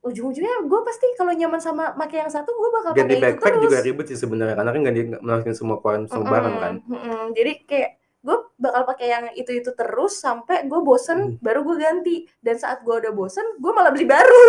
Ujung-ujungnya 0.01 0.63
gue 0.63 0.79
pasti 0.81 1.05
kalau 1.13 1.29
nyaman 1.29 1.59
sama 1.59 1.91
pakai 1.91 2.23
yang 2.23 2.31
satu 2.31 2.47
gue 2.49 2.69
bakal 2.71 2.91
Ganti 2.93 3.03
pakai 3.05 3.13
itu 3.13 3.25
backpack 3.25 3.51
terus 3.51 3.63
juga 3.65 3.77
ribet 3.81 4.05
sih 4.07 4.17
sebenarnya 4.17 4.55
karena 4.55 4.71
kan 4.71 4.81
ganti 4.81 5.01
masukin 5.19 5.53
semua 5.53 5.75
keluaran 5.77 6.03
semua 6.05 6.19
Mm-mm, 6.21 6.33
barang 6.33 6.55
kan. 6.57 6.73
mm-mm. 6.81 7.21
Jadi 7.33 7.51
kayak 7.65 7.89
gue 8.19 8.37
bakal 8.55 8.81
pakai 8.85 9.07
yang 9.07 9.25
itu 9.33 9.51
itu 9.53 9.71
terus 9.71 10.13
sampai 10.15 10.63
gue 10.65 10.79
bosen 10.79 11.19
Hmm. 11.19 11.35
baru 11.39 11.59
gue 11.63 11.77
ganti 11.77 12.15
dan 12.39 12.55
saat 12.55 12.79
gue 12.79 12.91
udah 12.93 13.11
bosen 13.11 13.43
gue 13.55 13.71
malah 13.71 13.91
beli 13.91 14.03
baru. 14.03 14.43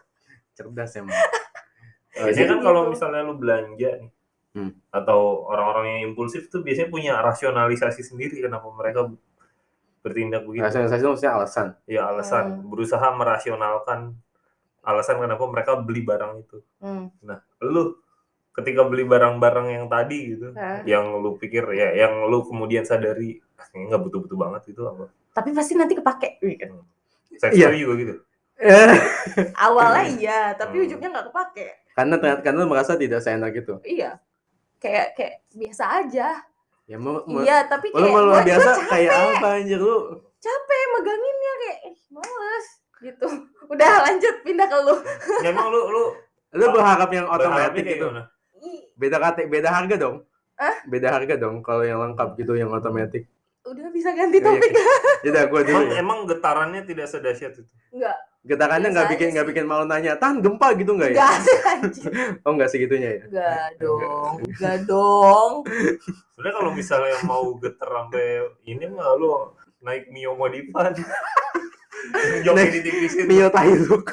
Cerdas 0.56 0.92
emang. 0.94 1.12
Eh, 1.12 2.24
Biasanya 2.26 2.48
kan 2.50 2.60
kalau 2.62 2.88
misalnya 2.88 3.20
lu 3.20 3.36
belanja 3.36 4.00
nih, 4.00 4.10
Hmm. 4.52 4.72
atau 4.88 5.44
orang-orang 5.46 5.84
yang 5.92 6.02
impulsif 6.08 6.48
tuh 6.48 6.64
biasanya 6.64 6.88
punya 6.88 7.20
rasionalisasi 7.20 8.00
sendiri 8.00 8.40
kenapa 8.40 8.64
mereka 8.72 9.12
bertindak 10.00 10.48
begitu. 10.48 10.64
rasionalisasi 10.64 10.96
itu 10.98 11.10
maksudnya 11.12 11.32
alasan. 11.36 11.66
Ya 11.84 12.08
alasan 12.08 12.44
Hmm. 12.48 12.72
berusaha 12.72 13.04
merasionalkan 13.12 14.16
alasan 14.86 15.18
kenapa 15.18 15.42
mereka 15.44 15.76
beli 15.76 16.00
barang 16.00 16.32
itu. 16.38 16.58
Hmm. 16.78 17.10
Lu 17.60 17.98
ketika 18.52 18.82
beli 18.82 19.02
barang-barang 19.02 19.66
yang 19.68 19.84
tadi 19.86 20.32
gitu, 20.32 20.48
Nah, 20.50 20.80
yang 20.84 21.18
lu 21.18 21.34
pikir 21.34 21.66
ya, 21.72 21.92
yang 21.92 22.24
lu 22.24 22.40
kemudian 22.42 22.82
sadari 22.82 23.36
"Ah, 23.54 23.66
nggak 23.68 24.00
butuh-butuh 24.00 24.38
banget 24.38 24.62
itu 24.70 24.82
apa? 24.82 25.10
tapi 25.30 25.52
pasti 25.52 25.74
nanti 25.74 25.92
kepake. 25.92 26.40
Sex 27.36 27.52
Iya. 27.52 27.68
toy 27.68 27.78
juga 27.78 27.94
gitu. 27.98 28.14
Awalnya 29.58 30.04
iya, 30.16 30.40
tapi 30.54 30.80
Hmm. 30.80 30.84
ujungnya 30.86 31.08
nggak 31.10 31.26
kepake. 31.28 31.66
karena 31.92 32.14
ternyata 32.16 32.40
karena 32.42 32.58
lu 32.58 32.68
merasa 32.68 32.92
tidak 32.94 33.20
seenak 33.20 33.52
itu. 33.52 33.76
Iya, 33.82 34.20
kayak 34.76 35.06
kayak 35.12 35.34
biasa 35.50 35.84
aja. 35.98 36.28
Ya 36.86 36.96
mau, 36.96 37.24
mau 37.24 37.40
Iya, 37.40 37.64
tapi 37.66 37.88
lu 37.88 37.98
kayak 37.98 38.12
gua- 38.14 38.44
biasa 38.46 38.62
gua 38.62 38.76
capek, 38.78 38.88
kayak 38.88 39.12
apa 39.34 39.48
anjir 39.54 39.80
lu? 39.80 39.96
capek 40.38 40.82
meganginnya 40.92 41.52
kayak 41.58 41.78
eh, 41.82 41.96
males 42.08 42.66
gitu. 43.00 43.26
Udah 43.72 44.06
lanjut 44.06 44.34
pindah 44.42 44.66
ke 44.66 44.78
lu. 44.80 44.94
Ya, 45.44 45.50
emang 45.50 45.68
lu 45.68 45.80
lu 45.88 46.04
Lu 46.56 46.64
berharap 46.72 47.10
yang 47.12 47.26
otomatis 47.28 47.82
gitu. 47.82 48.08
gimana? 48.08 48.32
Beda 48.96 49.16
kate, 49.20 49.44
beda 49.44 49.68
harga 49.68 49.96
dong. 50.00 50.16
Hah? 50.56 50.76
Beda 50.88 51.12
harga 51.12 51.34
dong 51.36 51.60
kalau 51.60 51.84
yang 51.84 52.00
lengkap 52.00 52.32
gitu 52.40 52.56
yang 52.56 52.72
otomatis. 52.72 53.28
Udah 53.60 53.90
bisa 53.92 54.14
ganti 54.14 54.38
Iya, 54.40 54.46
topik. 54.46 54.70
Jadi 55.26 55.36
gua 55.50 55.60
dulu. 55.60 55.74
Emang, 55.74 55.84
ya. 55.90 55.94
emang 56.00 56.18
getarannya 56.24 56.82
tidak 56.86 57.06
sedahsyat 57.10 57.52
itu. 57.60 57.66
Enggak, 57.92 58.16
Getarannya 58.46 58.88
nggak 58.94 59.08
bikin 59.10 59.28
nggak 59.34 59.48
bikin 59.50 59.66
mau 59.66 59.82
nanya, 59.82 60.14
tahan 60.14 60.38
gempa 60.38 60.70
gitu 60.78 60.94
nggak 60.94 61.10
ya? 61.12 61.18
enggak 61.18 61.36
sih 61.42 61.56
anjir. 61.66 62.10
Oh 62.46 62.52
nggak 62.54 62.70
segitunya 62.70 63.10
ya? 63.18 63.22
Enggak 63.26 63.68
dong, 63.82 64.32
enggak 64.46 64.76
dong. 64.86 65.52
Sebenarnya 66.30 66.54
kalau 66.54 66.70
misalnya 66.70 67.16
mau 67.26 67.44
geter 67.58 67.88
sampai 67.90 68.26
ini 68.64 68.86
mah 68.86 69.18
lu 69.18 69.50
naik 69.86 70.10
Mio 70.10 70.34
modifan. 70.34 70.90
Joknya 72.44 72.66
ditipisin 72.74 73.30
Mio 73.30 73.46
Tailuk. 73.54 74.10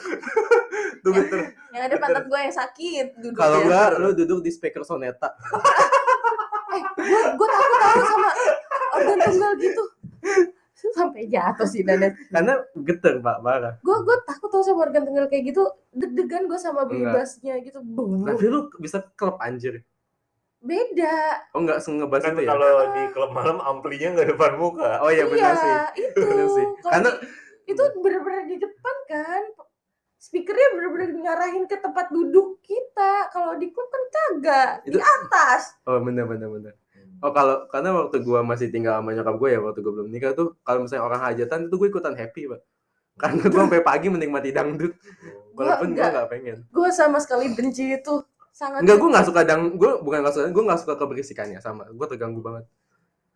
tuh 1.03 1.11
geter. 1.11 1.51
Yang 1.75 1.83
ada 1.89 1.95
pantat 1.99 2.23
gue 2.29 2.39
yang 2.39 2.55
sakit. 2.55 3.07
Kalau 3.35 3.59
nggak 3.67 3.87
lu 3.99 4.09
duduk 4.15 4.39
di 4.45 4.53
speaker 4.53 4.85
Soneta. 4.85 5.33
gue 6.73 7.21
gue 7.37 7.47
takut 7.49 7.77
tahu 7.81 8.01
sama 8.07 8.29
organ 8.95 9.17
tunggal 9.19 9.51
gitu. 9.59 9.83
Sampai 10.93 11.27
jatuh 11.27 11.67
sih 11.67 11.83
Dadan. 11.83 12.15
Karena 12.31 12.53
geter 12.87 13.19
Pak, 13.19 13.37
parah. 13.43 13.73
Gue 13.83 13.97
gue 14.05 14.17
takut 14.23 14.47
tahu 14.47 14.63
sama 14.63 14.87
organ 14.87 15.03
tunggal 15.03 15.27
kayak 15.27 15.51
gitu. 15.51 15.63
Deg-degan 15.91 16.47
gue 16.47 16.59
sama 16.61 16.87
Enggak. 16.87 17.13
bassnya 17.19 17.59
gitu. 17.59 17.83
Bung. 17.83 18.23
Tapi 18.23 18.45
lu 18.47 18.71
bisa 18.79 19.03
klub 19.19 19.35
anjir. 19.43 19.83
Beda. 20.63 21.43
Oh 21.51 21.59
nggak 21.59 21.77
sengebas 21.77 22.23
Kan 22.23 22.33
itu 22.33 22.47
ya? 22.47 22.55
kalau 22.55 22.71
di 22.89 23.03
klub 23.11 23.31
malam 23.31 23.59
amplinya 23.59 24.15
nggak 24.15 24.29
depan 24.31 24.51
muka. 24.55 25.03
Oh 25.03 25.11
iya 25.11 25.27
benar 25.27 25.53
sih. 25.53 25.73
itu. 26.01 26.19
Benar 26.23 26.47
sih. 26.49 26.65
Karena 26.81 27.09
di- 27.11 27.27
itu 27.65 27.83
bener-bener 27.99 28.43
di 28.45 28.57
depan 28.57 28.95
kan. 29.05 29.43
speakernya 30.15 30.71
bener-bener 30.71 31.19
ngarahin 31.19 31.67
ke 31.67 31.75
tempat 31.77 32.07
duduk 32.07 32.63
kita. 32.63 33.27
Kalau 33.27 33.59
di 33.59 33.67
klub 33.67 33.85
kan 33.85 34.03
kagak, 34.07 34.71
di 34.81 34.95
Itu- 34.95 35.03
atas. 35.03 35.75
Oh 35.83 35.99
bener 35.99 36.23
bener 36.23 36.47
bener. 36.47 36.73
Oh 37.19 37.31
kalau 37.31 37.67
karena 37.67 37.91
waktu 37.93 38.19
gua 38.19 38.39
masih 38.39 38.67
tinggal 38.67 38.97
sama 38.97 39.11
nyokap 39.11 39.35
gue 39.37 39.49
ya 39.49 39.59
waktu 39.59 39.79
gua 39.79 39.93
belum 39.93 40.09
nikah 40.09 40.31
tuh 40.31 40.55
kalau 40.61 40.83
misalnya 40.83 41.03
orang 41.03 41.21
hajatan 41.21 41.67
itu 41.67 41.75
gue 41.77 41.87
ikutan 41.89 42.15
happy 42.15 42.47
pak. 42.47 42.61
Karena 43.13 43.43
gue 43.43 43.59
sampai 43.67 43.79
pagi 43.79 44.07
menikmati 44.07 44.49
dangdut 44.49 44.95
Gua 45.51 45.59
walaupun 45.75 45.87
gue 45.89 45.99
enggak. 45.99 46.11
nggak 46.13 46.27
pengen. 46.29 46.57
Gue 46.67 46.89
sama 46.89 47.19
sekali 47.19 47.51
benci 47.51 47.93
itu. 47.93 48.15
Sangat 48.53 48.85
Enggak 48.85 48.97
gue 49.01 49.09
nggak 49.09 49.25
suka 49.25 49.41
dang 49.41 49.61
gue 49.73 49.91
bukan 49.99 50.21
nggak 50.21 50.33
suka 50.33 50.45
gue 50.47 50.63
nggak 50.63 50.79
suka 50.79 50.93
keberisikannya 50.95 51.57
sama 51.57 51.89
gue 51.89 52.05
terganggu 52.05 52.37
banget. 52.39 52.69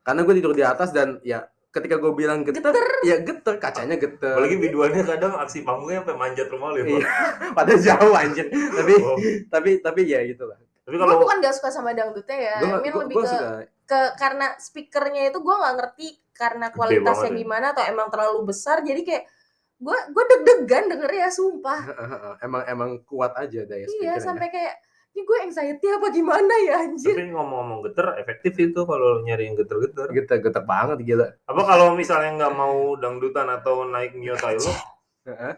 Karena 0.06 0.22
gue 0.22 0.34
tidur 0.38 0.54
di 0.54 0.62
atas 0.62 0.94
dan 0.94 1.18
ya 1.26 1.42
ketika 1.68 2.00
gue 2.00 2.10
bilang 2.14 2.42
geter, 2.42 2.74
ya 3.02 3.22
geter 3.22 3.58
kacanya 3.58 3.98
geter. 3.98 4.34
Apalagi 4.34 4.58
biduannya 4.58 5.04
kadang 5.04 5.34
aksi 5.36 5.62
panggungnya 5.62 6.02
sampai 6.02 6.16
manjat 6.16 6.48
rumah 6.48 6.70
lu 6.72 6.80
ya. 6.80 6.86
Iya. 6.86 7.08
Pada 7.58 7.74
jauh 7.76 8.14
anjir. 8.14 8.46
Tapi 8.50 8.94
Oh. 8.98 9.18
tapi 9.50 9.70
tapi 9.82 10.02
ya 10.06 10.22
gitu 10.24 10.46
lah. 10.46 10.58
Tapi 10.86 10.96
Gue 10.96 11.02
kalau 11.04 11.20
bukan 11.20 11.38
gak 11.44 11.56
suka 11.58 11.70
sama 11.70 11.92
dangdutnya 11.92 12.38
ya. 12.38 12.56
Gue 12.62 12.70
I 12.70 12.80
mean 12.80 12.94
gue 12.94 13.02
lebih 13.04 13.16
gue 13.18 13.24
ke, 13.26 13.30
suka 13.30 13.48
ke 13.88 14.00
karena 14.16 14.48
speakernya 14.58 15.22
itu 15.30 15.40
gue 15.42 15.56
nggak 15.58 15.74
ngerti 15.76 16.08
karena 16.32 16.68
kualitasnya 16.72 17.32
ya. 17.34 17.38
gimana 17.38 17.66
atau 17.74 17.84
emang 17.84 18.08
terlalu 18.08 18.40
besar. 18.48 18.80
Jadi 18.82 19.02
kayak 19.04 19.24
gue 19.78 19.98
gue 20.10 20.24
deg-degan 20.24 20.84
denger 20.88 21.12
ya 21.12 21.28
sumpah. 21.30 21.80
emang 22.42 22.64
emang 22.66 22.92
kuat 23.04 23.36
aja 23.36 23.66
daya 23.66 23.84
Iya 23.84 23.92
speakernya. 24.18 24.24
sampai 24.24 24.48
kayak 24.50 24.76
ini 25.10 25.22
gue 25.22 25.38
anxiety 25.42 25.88
apa 25.88 26.08
gimana 26.10 26.54
ya 26.62 26.84
anjir. 26.84 27.12
tapi 27.12 27.30
ngomong-ngomong 27.30 27.80
geter 27.84 28.18
efektif 28.18 28.54
itu 28.56 28.82
kalau 28.82 29.22
nyari 29.22 29.46
yang 29.46 29.56
geter-geter. 29.56 30.08
geter 30.12 30.38
geter 30.40 30.64
banget 30.64 30.98
gila. 31.02 31.28
Apa 31.44 31.62
kalau 31.64 31.94
misalnya 31.94 32.38
nggak 32.38 32.54
mau 32.54 32.78
dangdutan 32.96 33.48
atau 33.48 33.84
naik 33.84 34.14
Mio 34.14 34.36
Tailo, 34.36 34.70
Heeh. 35.24 35.54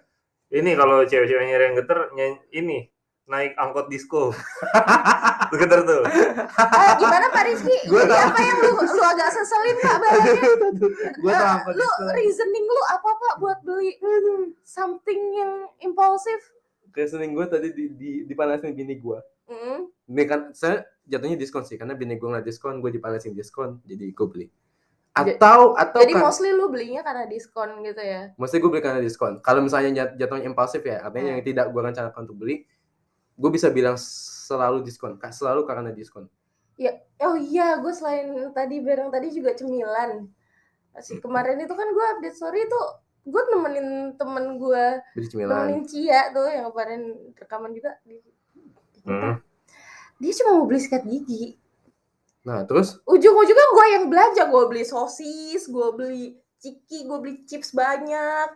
ini 0.53 0.71
kalau 0.73 1.03
cewek-cewek 1.03 1.45
nyari 1.45 1.63
yang 1.65 1.77
geter 1.77 1.99
ny- 2.09 2.43
ini 2.51 2.87
naik 3.25 3.53
angkot 3.55 3.85
disco. 3.87 4.31
Tuh 5.45 5.57
geter 5.61 5.83
tuh. 5.83 6.01
Ah, 6.57 6.95
gimana 6.95 7.29
Pak 7.29 7.43
Rizky? 7.45 7.77
Gua 7.91 8.01
Jadi 8.01 8.09
tahu. 8.09 8.25
apa 8.25 8.39
yang 8.39 8.57
lu 8.59 8.71
lu 8.79 9.03
agak 9.03 9.29
seselin 9.29 9.77
Pak 9.77 9.95
bayarnya? 9.97 10.41
gue 11.13 11.29
tuh 11.29 11.35
Ah, 11.35 11.53
angkot 11.53 11.73
lu 11.73 11.83
disco. 11.83 12.03
reasoning 12.11 12.65
lu 12.65 12.81
apa 12.87 13.09
Pak 13.11 13.33
buat 13.37 13.59
beli 13.61 13.91
something 14.63 15.21
yang 15.31 15.51
impulsif? 15.79 16.39
reasoning 16.89 17.31
gue 17.31 17.45
tadi 17.45 17.69
di, 17.69 17.85
di, 17.91 18.11
dipanasin 18.23 18.71
bini 18.71 18.97
gue. 18.97 19.19
Mm. 19.49 19.79
Ini 20.13 20.23
kan 20.29 20.41
saya 20.53 20.85
jatuhnya 21.09 21.33
diskon 21.35 21.65
sih 21.65 21.75
karena 21.75 21.97
bini 21.97 22.21
gue 22.21 22.29
nggak 22.29 22.45
diskon, 22.45 22.77
gue 22.79 22.93
dipanasin 22.93 23.33
diskon, 23.33 23.81
jadi 23.83 24.13
gue 24.13 24.27
beli. 24.29 24.47
Atau 25.09 25.73
atau 25.73 25.99
Jadi 26.05 26.13
kan, 26.13 26.21
mostly 26.21 26.53
lu 26.53 26.69
belinya 26.69 27.01
karena 27.01 27.25
diskon 27.25 27.81
gitu 27.81 27.97
ya? 27.99 28.29
mesti 28.37 28.61
gue 28.61 28.69
beli 28.69 28.83
karena 28.85 29.01
diskon. 29.01 29.41
Kalau 29.41 29.65
misalnya 29.65 30.05
jat- 30.05 30.15
jatuhnya 30.15 30.45
impulsif 30.45 30.85
ya, 30.85 31.01
artinya 31.01 31.33
Hmm. 31.33 31.35
yang 31.35 31.43
tidak 31.43 31.65
gue 31.73 31.81
rencanakan 31.81 32.21
untuk 32.29 32.37
beli, 32.39 32.63
gue 33.35 33.49
bisa 33.49 33.73
bilang 33.73 33.97
selalu 33.97 34.85
diskon, 34.85 35.17
selalu 35.17 35.65
karena 35.65 35.89
diskon. 35.89 36.29
Oh 37.19 37.35
iya, 37.35 37.75
gue 37.83 37.91
selain 37.91 38.31
tadi 38.55 38.79
bareng 38.79 39.11
tadi 39.11 39.27
juga 39.35 39.51
cemilan. 39.51 40.29
Si 41.03 41.19
kemarin 41.19 41.59
itu 41.59 41.73
kan 41.75 41.87
gue 41.91 42.05
update 42.15 42.37
story 42.39 42.63
itu 42.63 42.81
gue 43.27 43.43
nemenin 43.51 44.15
temen 44.15 44.55
gue, 44.55 44.85
nemenin 45.35 45.83
Cia 45.83 46.31
tuh 46.31 46.47
yang 46.47 46.71
kemarin 46.71 47.01
rekaman 47.35 47.75
juga 47.75 47.99
kita. 48.99 49.11
Hmm. 49.11 49.35
Dia 50.19 50.31
cuma 50.43 50.51
mau 50.59 50.65
beli 50.67 50.79
sikat 50.83 51.03
gigi. 51.07 51.55
Nah 52.43 52.63
terus 52.67 52.99
Ujung-ujungnya 53.07 53.67
gue 53.71 53.85
yang 53.95 54.05
belanja, 54.11 54.43
gue 54.47 54.63
beli 54.67 54.83
sosis, 54.83 55.67
gue 55.67 55.87
beli 55.95 56.35
ciki, 56.59 57.07
gue 57.07 57.17
beli 57.19 57.35
chips 57.47 57.71
banyak, 57.71 58.49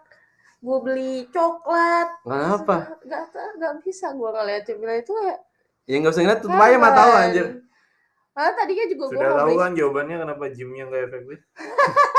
gue 0.59 0.77
beli 0.83 1.15
coklat. 1.31 2.09
kenapa? 2.23 2.99
Gak, 3.07 3.23
gak 3.59 3.73
bisa 3.83 4.11
gue 4.11 4.29
ngeliat 4.29 4.63
cemilan 4.67 4.99
itu 4.99 5.11
kayak 5.15 5.39
Ya 5.83 5.99
nggak 5.99 6.15
usah 6.15 6.23
ngeliat, 6.23 6.39
tutup 6.39 6.63
aja 6.63 6.77
mata 6.79 7.01
lo 7.03 7.15
anjir. 7.19 7.47
Ah, 8.33 8.49
tadinya 8.55 8.85
juga 8.89 9.03
gue 9.11 9.19
Sudah 9.19 9.29
mau 9.29 9.37
tahu 9.37 9.47
beli 9.51 9.61
kan 9.61 9.71
jawabannya 9.77 10.15
kenapa 10.25 10.43
gymnya 10.49 10.83
nggak 10.89 11.03
efektif? 11.11 11.39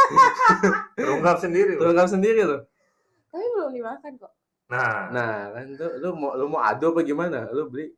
Terungkap 1.00 1.37
sendiri. 1.40 1.72
Terungkap 1.74 2.08
sendiri 2.12 2.40
lo. 2.44 2.58
tapi 3.34 3.46
belum 3.50 3.74
dimakan 3.74 4.12
kok. 4.14 4.32
Nah, 4.64 5.12
Nah 5.12 5.53
kan 5.53 5.66
tuh 5.77 5.90
lu 6.00 6.16
mau 6.16 6.33
lu 6.37 6.48
mau 6.48 6.61
adu 6.64 6.92
apa 6.96 7.00
gimana? 7.05 7.48
Lu 7.53 7.68
beli 7.68 7.92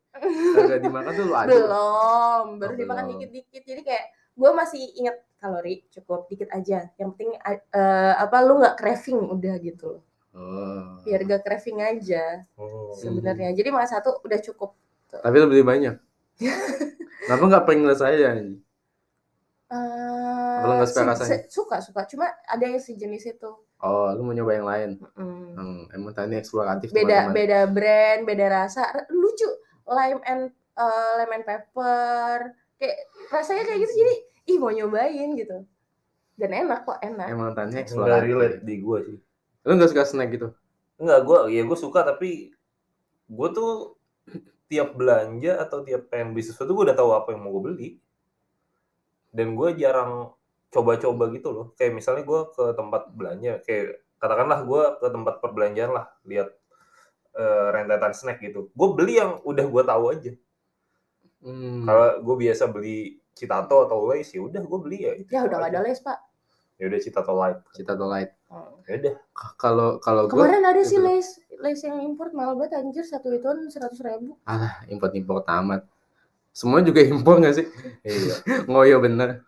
kagak 0.57 0.83
dimakan 0.83 1.13
tuh 1.15 1.25
lu 1.31 1.35
adu. 1.37 1.51
belum, 1.55 2.45
baru 2.59 2.73
Oh, 2.75 2.79
dimakan 2.79 3.05
dikit-dikit. 3.15 3.63
Jadi 3.63 3.81
kayak 3.87 4.05
gue 4.37 4.51
masih 4.53 4.83
inget 4.99 5.17
kalori 5.39 5.87
cukup 5.95 6.27
dikit 6.27 6.51
aja. 6.51 6.91
Yang 6.99 7.09
penting 7.15 7.31
eh, 7.39 8.15
apa 8.19 8.37
lu 8.43 8.59
nggak 8.59 8.77
craving 8.79 9.21
udah 9.31 9.55
gitu 9.63 9.87
loh. 9.99 10.03
Oh. 10.37 11.01
Biar 11.01 11.25
gak 11.25 11.49
craving 11.49 11.81
aja 11.81 12.45
oh. 12.61 12.93
sebenarnya. 12.93 13.57
Jadi 13.57 13.73
makan 13.73 13.89
satu 13.89 14.21
udah 14.21 14.37
cukup. 14.45 14.77
Tapi 15.09 15.37
lu 15.41 15.49
beli 15.49 15.65
banyak. 15.65 15.97
Kenapa 17.25 17.43
nggak 17.49 17.65
pringles 17.65 18.05
aja? 18.05 18.37
Eh, 18.37 18.57
Kalau 20.61 20.75
nggak 20.77 20.89
suka 20.93 21.03
rasanya? 21.09 21.39
suka 21.49 21.77
suka. 21.81 22.01
Cuma 22.05 22.29
ada 22.45 22.65
yang 22.69 22.77
sejenis 22.77 23.33
itu. 23.33 23.51
Oh, 23.85 24.09
lu 24.17 24.25
mau 24.25 24.33
nyoba 24.33 24.53
yang 24.57 24.69
lain. 24.69 24.91
Mm. 25.21 25.53
Hmm, 25.53 25.81
emang 25.93 26.13
tadi 26.17 26.41
eksploratif 26.41 26.97
Beda 26.97 27.29
teman-teman. 27.29 27.37
beda 27.37 27.61
brand, 27.69 28.21
beda 28.25 28.47
rasa. 28.49 28.83
Lucu. 29.13 29.49
Lime 29.85 30.21
and 30.25 30.43
eh, 30.81 31.13
lemon 31.21 31.45
pepper. 31.45 32.57
Kayak 32.81 32.99
rasanya 33.29 33.63
kayak 33.69 33.81
gitu 33.85 33.93
jadi 34.01 34.15
ih 34.49 34.59
mau 34.61 34.73
nyobain 34.73 35.31
gitu. 35.37 35.59
Dan 36.37 36.51
enak 36.53 36.89
kok, 36.89 37.01
enak. 37.05 37.29
Emang 37.29 37.53
tadi 37.53 37.77
eksploratif. 37.77 38.25
relate 38.25 38.59
di 38.65 38.75
gua 38.81 38.99
sih. 39.05 39.19
Lu 39.65 39.73
nggak 39.77 39.91
suka 39.93 40.05
snack 40.09 40.31
gitu? 40.33 40.49
Enggak, 40.97 41.21
gua 41.29 41.39
ya 41.53 41.63
gua 41.65 41.79
suka 41.81 42.01
tapi 42.05 42.53
gua 43.29 43.53
tuh 43.53 43.97
tiap 44.73 44.97
belanja 44.97 45.61
atau 45.61 45.85
tiap 45.85 46.09
pengen 46.09 46.33
beli 46.33 46.45
sesuatu 46.49 46.73
gua 46.73 46.93
udah 46.93 46.97
tahu 46.97 47.11
apa 47.13 47.33
yang 47.37 47.45
mau 47.45 47.53
gua 47.53 47.73
beli. 47.73 48.01
Dan 49.37 49.53
gua 49.53 49.73
jarang 49.77 50.33
coba-coba 50.77 51.25
gitu 51.33 51.49
loh. 51.49 51.67
Kayak 51.81 51.93
misalnya 51.97 52.23
gua 52.29 52.53
ke 52.53 52.65
tempat 52.77 53.03
belanja, 53.17 53.53
kayak 53.65 54.05
katakanlah 54.21 54.61
gua 54.69 54.83
ke 55.01 55.07
tempat 55.09 55.35
perbelanjaan 55.41 55.93
lah, 55.97 56.07
lihat 56.29 56.53
eh, 57.37 57.67
rentetan 57.73 58.13
snack 58.13 58.45
gitu. 58.45 58.69
Gue 58.77 58.89
beli 58.93 59.17
yang 59.17 59.41
udah 59.41 59.65
gua 59.65 59.83
tahu 59.89 60.05
aja. 60.13 60.33
Hmm. 61.45 61.85
Kalau 61.85 62.09
gue 62.25 62.37
biasa 62.49 62.67
beli 62.73 63.23
Citato 63.37 63.85
atau 63.85 64.09
Lays 64.09 64.33
ya 64.33 64.41
udah 64.41 64.65
gue 64.65 64.79
beli 64.81 64.99
ya. 65.05 65.13
itu 65.15 65.31
Ya 65.31 65.45
udah 65.45 65.61
gak 65.61 65.71
ada 65.77 65.81
les 65.85 66.01
pak. 66.01 66.19
Ya 66.77 66.89
udah 66.89 67.01
Citato 67.01 67.33
Light. 67.37 67.59
Cita 67.73 67.93
atau 67.97 68.09
light. 68.09 68.33
Ya 68.85 68.93
udah. 69.01 69.15
Kalau 69.57 69.89
kalau 70.01 70.29
gua 70.29 70.49
Kemarin 70.49 70.65
ada 70.65 70.83
sih 70.85 71.01
gitu. 71.01 71.07
les 71.07 71.27
les 71.57 71.79
yang 71.81 72.05
import 72.05 72.37
mahal 72.37 72.53
banget 72.57 72.85
anjir 72.85 73.05
satu 73.05 73.33
ituan 73.33 73.65
seratus 73.73 74.01
ribu. 74.05 74.37
ah 74.45 74.85
import-import 74.93 75.49
tamat. 75.49 75.89
Semua 76.53 76.85
juga 76.85 77.01
impor 77.01 77.41
nggak 77.41 77.55
sih? 77.57 77.67
Iya. 78.05 78.35
Ngoyo 78.71 79.01
bener. 79.01 79.46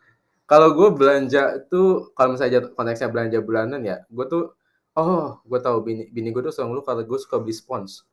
Kalau 0.48 0.72
gue 0.72 0.88
belanja 0.96 1.61
tuh, 1.68 2.08
kalau 2.16 2.32
misalnya 2.32 2.72
konteksnya 2.72 3.12
belanja 3.12 3.38
bulanan 3.44 3.84
ya, 3.84 4.00
gue 4.08 4.24
tuh, 4.24 4.56
oh, 4.96 5.44
gue 5.44 5.61
tahu 5.61 5.84
bini, 5.84 6.08
bini 6.08 6.32
gue 6.32 6.40
tuh 6.40 6.54
selalu 6.56 6.80
kalau 6.80 7.04
gue 7.04 7.18
suka 7.20 7.37
beli 7.37 7.52
spons. 7.52 8.08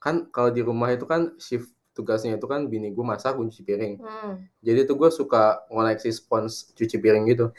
Kan 0.00 0.32
kalau 0.32 0.48
di 0.48 0.64
rumah 0.64 0.88
itu 0.96 1.04
kan 1.04 1.36
shift 1.36 1.68
tugasnya 1.92 2.40
itu 2.40 2.48
kan 2.48 2.72
bini 2.72 2.88
gue 2.88 3.04
masak, 3.04 3.36
gue 3.36 3.52
cuci 3.52 3.62
piring. 3.68 3.94
Hmm. 4.00 4.48
Jadi 4.64 4.88
tuh 4.88 4.96
gue 4.96 5.12
suka 5.12 5.68
ngoleksi 5.68 6.08
spons 6.08 6.72
cuci 6.72 6.96
piring 6.96 7.28
gitu. 7.28 7.52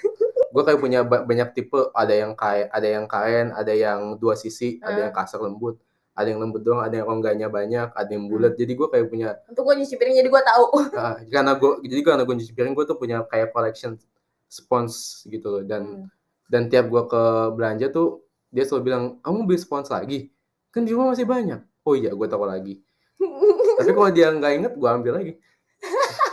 gue 0.55 0.63
kayak 0.63 0.79
punya 0.81 1.05
ba- 1.05 1.21
banyak 1.21 1.53
tipe, 1.53 1.91
ada 1.93 2.13
yang 2.15 2.33
kayak, 2.33 2.71
ada 2.73 2.87
yang 2.87 3.05
kain, 3.05 3.51
ada 3.53 3.73
yang 3.75 4.15
dua 4.17 4.33
sisi, 4.39 4.79
ada 4.79 5.05
yang 5.05 5.13
kasar 5.13 5.43
lembut, 5.43 5.77
ada 6.15 6.31
yang 6.31 6.39
lembut 6.39 6.63
doang, 6.63 6.79
ada 6.79 6.95
yang 6.95 7.05
rongganya 7.11 7.51
banyak, 7.51 7.91
ada 7.91 8.09
yang 8.09 8.25
bulat. 8.25 8.55
Jadi 8.55 8.71
gue 8.73 8.87
kayak 8.87 9.05
punya 9.11 9.35
Untuk 9.51 9.67
gue 9.67 9.75
nyuci 9.83 9.95
piring 9.99 10.15
jadi 10.17 10.29
gue 10.31 10.43
tahu. 10.47 10.65
Ah, 10.95 11.19
karena 11.27 11.53
gue 11.59 11.71
jadi 11.85 12.01
karena 12.01 12.23
gue 12.23 12.35
cuci 12.39 12.53
piring 12.55 12.73
gue 12.73 12.85
tuh 12.87 12.97
punya 12.97 13.21
kayak 13.27 13.51
collection 13.51 13.99
spons 14.47 14.93
gitu 15.25 15.47
loh 15.49 15.63
dan 15.63 15.83
Hmm. 15.85 16.07
dan 16.45 16.67
tiap 16.67 16.85
gue 16.85 17.03
ke 17.05 17.23
belanja 17.51 17.89
tuh 17.89 18.21
dia 18.49 18.63
selalu 18.63 18.83
bilang 18.83 19.03
kamu 19.19 19.39
beli 19.43 19.57
spons 19.57 19.89
lagi 19.89 20.29
kan 20.69 20.83
di 20.83 20.91
rumah 20.91 21.11
masih 21.11 21.25
banyak 21.25 21.59
oh 21.81 21.93
iya 21.93 22.09
gue 22.09 22.25
taruh 22.25 22.45
lagi 22.45 22.79
tapi 23.77 23.91
kalau 23.91 24.09
dia 24.09 24.29
nggak 24.29 24.53
inget 24.55 24.73
gue 24.73 24.89
ambil 24.89 25.13
lagi 25.15 25.33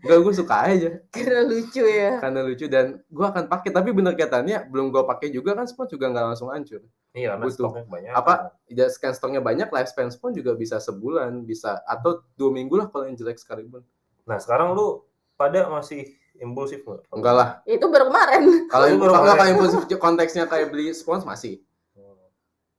Gak 0.00 0.16
gue 0.16 0.32
suka 0.32 0.56
aja 0.64 0.90
Karena 1.10 1.42
lucu 1.42 1.82
ya. 1.82 2.16
karena 2.16 2.40
lucu 2.40 2.64
dan 2.64 3.02
gue 3.04 3.26
akan 3.26 3.44
pakai 3.44 3.68
tapi 3.68 3.90
bener 3.90 4.14
katanya 4.14 4.62
belum 4.62 4.88
gue 4.88 5.02
pakai 5.02 5.28
juga 5.28 5.52
kan 5.52 5.66
spons 5.66 5.90
juga 5.90 6.06
nggak 6.08 6.26
langsung 6.26 6.48
hancur 6.48 6.80
Iya, 7.10 7.34
karena 7.34 7.46
Butuh. 7.46 7.54
stoknya 7.70 7.84
banyak. 7.84 8.10
Apa? 8.10 8.34
ya 8.66 8.86
scan 8.88 9.12
stoknya 9.12 9.38
banyak 9.38 9.68
lifespan 9.68 10.08
spons 10.08 10.34
juga 10.34 10.54
bisa 10.54 10.78
sebulan 10.78 11.42
bisa 11.42 11.78
atau 11.84 12.22
dua 12.34 12.50
minggu 12.50 12.74
lah 12.74 12.86
kalau 12.86 13.04
yang 13.04 13.14
jelek 13.14 13.36
sekalipun 13.36 13.82
Nah, 14.24 14.38
sekarang 14.38 14.72
lu 14.72 15.02
pada 15.34 15.66
masih 15.68 16.10
impulsif 16.38 16.82
nggak? 16.82 17.02
enggak 17.14 17.34
lah 17.34 17.48
Itu 17.62 17.86
baru 17.90 18.10
kemarin. 18.10 18.42
Kalau 18.72 18.86
Itu 18.90 18.98
baru 18.98 19.12
kalau 19.14 19.46
impulsif 19.50 19.82
konteksnya 19.98 20.44
kayak 20.50 20.74
beli 20.74 20.90
spons 20.90 21.22
masih. 21.22 21.62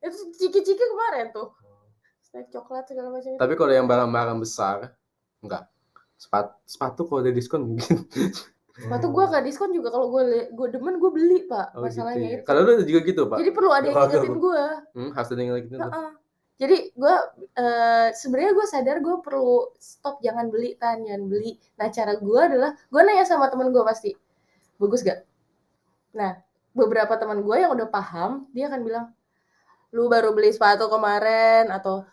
Itu 0.03 0.17
ciki-ciki 0.37 0.85
kemarin 0.85 1.33
tuh. 1.33 1.49
Snack 2.21 2.51
coklat 2.51 2.85
segala 2.85 3.09
macam. 3.09 3.31
itu. 3.31 3.39
Tapi 3.41 3.53
kalau 3.57 3.73
yang 3.73 3.87
barang-barang 3.89 4.37
besar 4.43 4.93
enggak. 5.41 5.65
Sepatu, 6.15 6.51
sepatu 6.67 7.01
kalau 7.09 7.19
ada 7.25 7.31
diskon 7.33 7.73
mungkin. 7.73 8.05
Sepatu 8.75 9.07
gue 9.07 9.23
gak 9.23 9.43
diskon 9.47 9.71
juga 9.71 9.87
kalau 9.87 10.11
gue 10.11 10.51
gue 10.51 10.67
demen 10.67 10.99
gue 10.99 11.11
beli 11.11 11.47
pak. 11.47 11.71
Oh, 11.73 11.87
gitu 11.87 12.03
Masalahnya 12.03 12.27
ya. 12.27 12.35
itu. 12.39 12.43
Kalau 12.43 12.59
lu 12.67 12.83
juga 12.83 12.99
gitu, 13.07 13.21
Pak. 13.31 13.37
Jadi 13.39 13.51
perlu 13.55 13.71
ada 13.71 13.85
yang 13.87 13.95
ingetin 13.95 14.35
gue. 14.35 14.63
Hmm, 14.91 15.09
harus 15.15 15.29
ada 15.31 15.41
yang 15.41 15.53
lagi 15.55 15.67
gitu. 15.71 15.79
Heeh. 15.79 16.09
Jadi 16.55 16.95
gue 16.95 17.15
eh, 17.59 18.09
sebenarnya 18.15 18.51
gue 18.55 18.65
sadar 18.67 18.97
gue 19.03 19.15
perlu 19.19 19.75
stop 19.75 20.23
jangan 20.23 20.47
beli 20.47 20.79
tan 20.79 21.03
jangan 21.03 21.27
beli. 21.27 21.59
Nah 21.75 21.87
cara 21.91 22.15
gue 22.15 22.41
adalah 22.41 22.71
gue 22.75 23.01
nanya 23.03 23.25
sama 23.27 23.51
temen 23.51 23.75
gue 23.75 23.83
pasti 23.83 24.15
bagus 24.79 25.03
gak? 25.03 25.27
Nah 26.15 26.39
beberapa 26.71 27.15
teman 27.19 27.43
gue 27.43 27.55
yang 27.59 27.71
udah 27.75 27.87
paham 27.91 28.47
dia 28.55 28.67
akan 28.71 28.81
bilang 28.87 29.05
lu 29.95 30.11
baru 30.11 30.35
beli 30.35 30.51
sepatu 30.51 30.91
kemarin 30.91 31.71
atau 31.71 32.03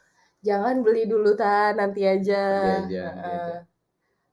jangan 0.42 0.82
beli 0.82 1.06
dulu 1.06 1.34
tan 1.38 1.78
nanti 1.78 2.02
aja. 2.06 2.42
Nanti 2.82 2.94
aja, 2.98 3.04
nanti 3.14 3.30
Heeh. 3.30 3.58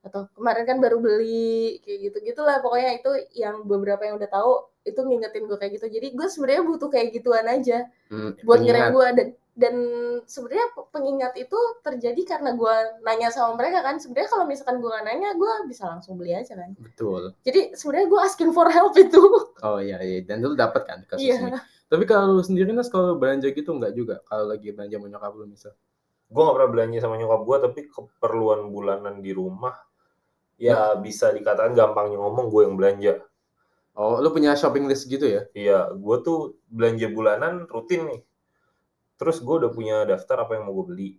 Atau 0.00 0.26
kemarin 0.34 0.64
kan 0.66 0.78
baru 0.82 0.98
beli 0.98 1.78
kayak 1.86 1.98
gitu 2.10 2.16
gitulah 2.34 2.58
pokoknya 2.58 2.98
itu 2.98 3.10
yang 3.38 3.62
beberapa 3.62 4.02
yang 4.06 4.18
udah 4.18 4.30
tahu 4.30 4.52
itu 4.82 4.96
ngingetin 5.06 5.46
gue 5.46 5.58
kayak 5.58 5.72
gitu. 5.78 5.86
Jadi 5.86 6.06
gue 6.18 6.26
sebenarnya 6.26 6.62
butuh 6.66 6.88
kayak 6.90 7.14
gituan 7.14 7.46
aja 7.46 7.86
Hmm, 8.10 8.34
buat 8.42 8.58
ngerem 8.58 8.90
gue 8.90 9.08
dan 9.14 9.28
dan 9.58 9.74
sebenarnya 10.24 10.66
pe- 10.72 10.88
pengingat 10.90 11.34
itu 11.36 11.58
terjadi 11.82 12.22
karena 12.24 12.54
gue 12.54 12.74
nanya 13.02 13.28
sama 13.28 13.58
mereka 13.58 13.82
kan 13.82 13.98
sebenarnya 13.98 14.30
kalau 14.30 14.44
misalkan 14.46 14.78
gue 14.78 14.88
gak 14.88 15.04
nanya 15.04 15.34
gue 15.34 15.52
bisa 15.66 15.90
langsung 15.90 16.16
beli 16.16 16.32
aja 16.32 16.54
kan 16.54 16.70
Betul. 16.78 17.34
jadi 17.42 17.74
sebenarnya 17.74 18.06
gue 18.08 18.20
asking 18.24 18.50
for 18.54 18.70
help 18.70 18.94
itu 18.94 19.20
Oh 19.66 19.76
iya, 19.76 20.00
iya. 20.00 20.24
Dan 20.24 20.40
lu 20.40 20.56
dapat 20.56 20.88
kan 20.88 21.04
kasus 21.04 21.20
iya 21.20 21.36
ini. 21.36 21.52
Tapi 21.90 22.08
kalau 22.08 22.38
lu 22.38 22.40
sendiri 22.40 22.72
Nas 22.72 22.88
kalau 22.88 23.18
belanja 23.18 23.50
gitu 23.52 23.76
nggak 23.76 23.92
juga? 23.92 24.24
Kalau 24.24 24.48
lagi 24.48 24.72
belanja 24.72 24.96
sama 24.96 25.06
nyokap 25.12 25.32
lu 25.36 25.44
misal. 25.44 25.72
gue 26.30 26.40
nggak 26.40 26.56
pernah 26.56 26.70
belanja 26.70 26.98
sama 27.02 27.14
nyokap 27.18 27.40
gue 27.42 27.56
tapi 27.68 27.80
keperluan 27.90 28.60
bulanan 28.70 29.18
di 29.18 29.34
rumah 29.34 29.74
ya 30.56 30.94
bisa 30.96 31.32
dikatakan 31.32 31.74
gampangnya 31.74 32.20
ngomong 32.20 32.48
gue 32.48 32.62
yang 32.64 32.76
belanja 32.78 33.14
Oh, 33.92 34.16
lu 34.22 34.30
punya 34.30 34.54
shopping 34.54 34.86
list 34.86 35.10
gitu 35.10 35.26
ya? 35.26 35.42
Iya, 35.52 35.92
gue 35.92 36.16
tuh 36.24 36.56
belanja 36.70 37.10
bulanan 37.10 37.66
rutin 37.68 38.06
nih. 38.08 38.20
Terus 39.20 39.36
gue 39.38 39.54
udah 39.60 39.70
punya 39.70 39.96
daftar 40.02 40.42
apa 40.42 40.56
yang 40.56 40.64
mau 40.64 40.74
gue 40.74 40.86
beli. 40.88 41.10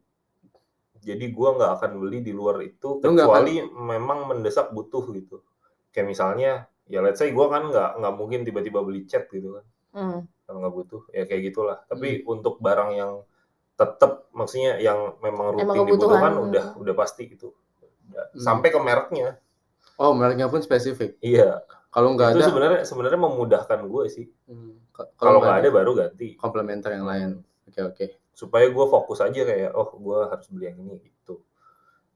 Jadi 0.97 1.29
gue 1.29 1.49
nggak 1.51 1.71
akan 1.77 1.91
beli 1.97 2.21
di 2.21 2.29
luar 2.29 2.61
itu 2.61 2.97
kecuali 2.99 3.57
memang 3.63 4.25
mendesak 4.27 4.69
butuh 4.69 5.05
gitu. 5.11 5.41
Kayak 5.89 6.07
misalnya, 6.07 6.51
ya 6.85 6.99
let's 6.99 7.17
say 7.17 7.29
gue 7.29 7.45
kan 7.47 7.67
nggak 7.67 7.89
nggak 7.97 8.13
mungkin 8.13 8.39
tiba-tiba 8.41 8.81
beli 8.81 9.05
cat 9.05 9.25
gitu 9.27 9.53
kan, 9.53 9.65
Hmm. 9.91 10.19
kalau 10.43 10.57
nggak 10.59 10.73
butuh. 10.75 11.01
Ya 11.09 11.25
kayak 11.25 11.41
gitulah. 11.47 11.77
Tapi 11.83 12.21
untuk 12.23 12.57
barang 12.57 12.91
yang 12.93 13.11
tetap, 13.73 14.29
maksudnya 14.29 14.77
yang 14.77 15.17
memang 15.19 15.53
rutin 15.53 15.65
Emang 15.67 15.77
dibutuhkan, 15.83 16.33
udah 16.39 16.65
udah 16.75 16.93
pasti 16.93 17.25
gitu. 17.27 17.49
Udah. 18.07 18.25
Hmm. 18.27 18.37
Sampai 18.39 18.69
ke 18.69 18.77
mereknya. 18.77 19.41
Oh, 19.97 20.13
mereknya 20.13 20.45
pun 20.47 20.61
spesifik. 20.61 21.17
Iya. 21.19 21.65
Kalau 21.89 22.13
nggak 22.13 22.29
itu 22.31 22.39
ada, 22.39 22.47
sebenarnya 22.47 22.81
sebenarnya 22.83 23.19
memudahkan 23.19 23.79
gue 23.83 24.03
sih. 24.07 24.25
Hmm, 24.45 24.79
ka- 24.89 25.09
Kalau 25.17 25.41
nggak 25.41 25.59
ada 25.59 25.69
baru 25.71 25.91
ganti. 25.91 26.37
komplementer 26.37 26.93
yang 26.93 27.03
lain. 27.03 27.29
Oke, 27.71 27.79
oke. 27.87 28.05
supaya 28.35 28.67
gue 28.67 28.85
fokus 28.87 29.23
aja 29.23 29.47
kayak 29.47 29.71
oh 29.75 29.95
gue 29.95 30.19
harus 30.27 30.47
beli 30.51 30.65
yang 30.71 30.79
ini 30.83 30.99
gitu 31.03 31.39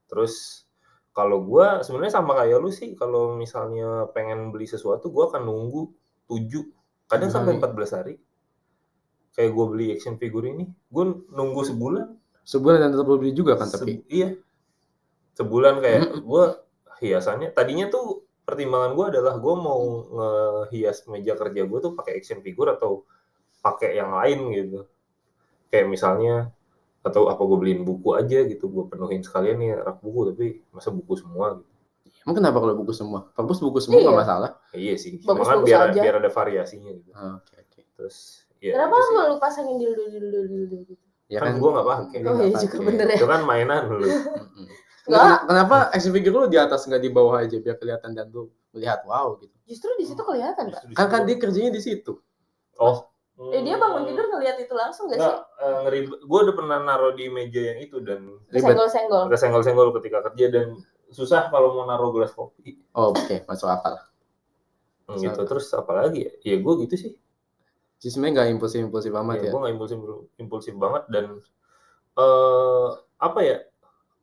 terus 0.08 0.64
kalau 1.16 1.40
gue 1.44 1.80
sebenarnya 1.80 2.20
sama 2.20 2.36
kayak 2.36 2.60
lu 2.60 2.68
sih 2.68 2.92
kalau 2.92 3.32
misalnya 3.36 4.04
pengen 4.12 4.52
beli 4.52 4.68
sesuatu 4.68 5.08
gue 5.08 5.24
akan 5.32 5.48
nunggu 5.48 5.88
7 6.28 7.08
kadang 7.08 7.30
sampai 7.32 7.56
Hari. 7.56 7.62
14 7.72 7.96
hari 7.96 8.14
kayak 9.32 9.50
gue 9.52 9.64
beli 9.68 9.86
action 9.96 10.16
figure 10.20 10.44
ini 10.44 10.68
gue 10.68 11.04
nunggu 11.32 11.62
sebulan 11.72 12.06
Sebulan 12.46 12.78
dan 12.78 12.90
tetap 12.94 13.10
beli 13.10 13.34
juga 13.34 13.58
kan 13.58 13.66
tapi. 13.66 13.98
Se- 13.98 14.06
iya 14.06 14.28
sebulan 15.36 15.82
kayak 15.82 16.02
gue 16.24 16.44
hiasannya 17.02 17.52
tadinya 17.52 17.92
tuh 17.92 18.24
pertimbangan 18.46 18.94
gue 18.96 19.06
adalah 19.12 19.34
gue 19.36 19.54
mau 19.58 19.82
ngehias 20.06 21.10
meja 21.10 21.34
kerja 21.36 21.66
gue 21.66 21.78
tuh 21.82 21.92
pakai 21.92 22.22
action 22.22 22.40
figure 22.40 22.72
atau 22.72 23.04
pakai 23.60 23.98
yang 23.98 24.14
lain 24.14 24.38
gitu 24.54 24.80
kayak 25.68 25.86
misalnya 25.86 26.50
atau 27.00 27.26
apa 27.26 27.38
gue 27.38 27.56
beliin 27.56 27.82
buku 27.82 28.12
aja 28.12 28.42
gitu 28.42 28.66
gue 28.66 28.84
penuhin 28.86 29.20
sekalian 29.20 29.56
nih 29.56 29.70
rak 29.78 29.98
buku 29.98 30.20
tapi 30.28 30.44
masa 30.70 30.90
buku 30.90 31.14
semua 31.14 31.56
gitu 31.56 31.70
Emang 32.22 32.36
kenapa 32.36 32.58
kalau 32.58 32.74
buku 32.74 32.90
semua? 32.90 33.30
Bagus 33.32 33.62
buku 33.62 33.78
semua 33.78 34.02
nggak 34.02 34.10
Iya. 34.10 34.18
masalah. 34.18 34.50
Ya, 34.72 34.78
iya 34.80 34.94
sih 34.96 35.14
Bagus- 35.16 35.46
Cuman 35.46 35.46
bagus 35.56 35.66
biar 35.66 35.80
aja. 35.86 36.00
biar 36.02 36.14
ada 36.18 36.26
variasinya 36.28 36.90
gitu 36.90 37.10
Ah, 37.12 37.38
Oke, 37.38 37.54
oke. 37.56 37.80
terus 37.94 38.16
ya 38.58 38.72
kenapa 38.74 38.94
sih. 38.98 39.14
lu 39.14 39.36
pasangin 39.38 39.76
dildo 39.76 40.04
dildo 40.08 40.40
dildo 40.44 40.76
gitu 40.84 41.04
Ya 41.26 41.38
kan 41.40 41.54
gue 41.54 41.70
nggak 41.70 41.86
pakai 41.86 42.18
Dia 42.18 42.26
oh 42.28 42.34
iya 42.36 42.50
juga 42.52 42.66
pakai. 42.66 42.82
bener 42.82 43.06
ya 43.06 43.16
itu 43.16 43.26
kan 43.28 43.40
mainan 43.42 43.82
dulu 43.86 44.06
Mm-mm. 44.42 44.66
Nggak. 45.06 45.22
Kenapa, 45.22 45.36
kenapa 45.46 45.76
action 45.92 46.12
figure 46.12 46.34
lu 46.34 46.46
di 46.48 46.58
atas 46.58 46.80
nggak 46.82 46.98
di 46.98 47.10
bawah 47.10 47.34
aja 47.38 47.56
biar 47.56 47.76
kelihatan 47.76 48.10
dan 48.10 48.26
lu 48.28 48.42
melihat 48.72 49.00
wow 49.04 49.38
gitu. 49.38 49.54
justru 49.64 49.90
di 49.94 50.04
situ 50.04 50.18
kelihatan 50.20 50.64
pak 50.68 50.82
Kan 50.92 51.06
kan 51.06 51.20
dia 51.22 51.36
kerjanya 51.36 51.70
di 51.70 51.78
situ. 51.80 52.18
oh 52.76 53.06
eh, 53.36 53.62
dia 53.62 53.76
bangun 53.76 54.08
tidur 54.08 54.26
ngeliat 54.32 54.56
itu 54.56 54.72
langsung 54.72 55.12
gak 55.12 55.20
sih? 55.20 55.28
Nggak, 55.28 55.40
eh, 55.60 55.76
ngeri 55.84 56.00
gue 56.08 56.38
udah 56.48 56.54
pernah 56.56 56.78
naruh 56.80 57.12
di 57.12 57.28
meja 57.28 57.60
yang 57.72 57.78
itu 57.84 58.00
dan 58.00 58.40
Ribet. 58.48 58.64
senggol 58.64 58.88
senggol 58.88 59.22
agak 59.28 59.40
senggol-senggol 59.40 59.88
ketika 60.00 60.24
kerja 60.32 60.46
dan 60.48 60.66
susah 61.12 61.52
kalau 61.52 61.76
mau 61.76 61.84
naruh 61.84 62.10
gelas 62.16 62.32
kopi. 62.32 62.80
Oh, 62.96 63.12
oke, 63.12 63.44
masuk 63.44 63.68
akal. 63.68 63.94
Hmm, 65.06 65.22
gitu. 65.22 65.40
terus 65.46 65.70
apalagi 65.70 66.26
ya? 66.26 66.32
Ya 66.42 66.56
gue 66.58 66.74
gitu 66.82 66.94
sih. 66.98 67.12
Jadi 68.02 68.10
sebenarnya 68.10 68.32
nggak 68.42 68.48
impulsif-impulsif 68.58 69.12
amat 69.14 69.36
ya. 69.38 69.50
gue 69.54 69.60
nggak 69.60 69.74
impulsif 69.78 69.98
impulsif 70.36 70.74
banget 70.74 71.04
dan 71.12 71.26
eh 72.18 72.88
apa 73.20 73.40
ya? 73.44 73.58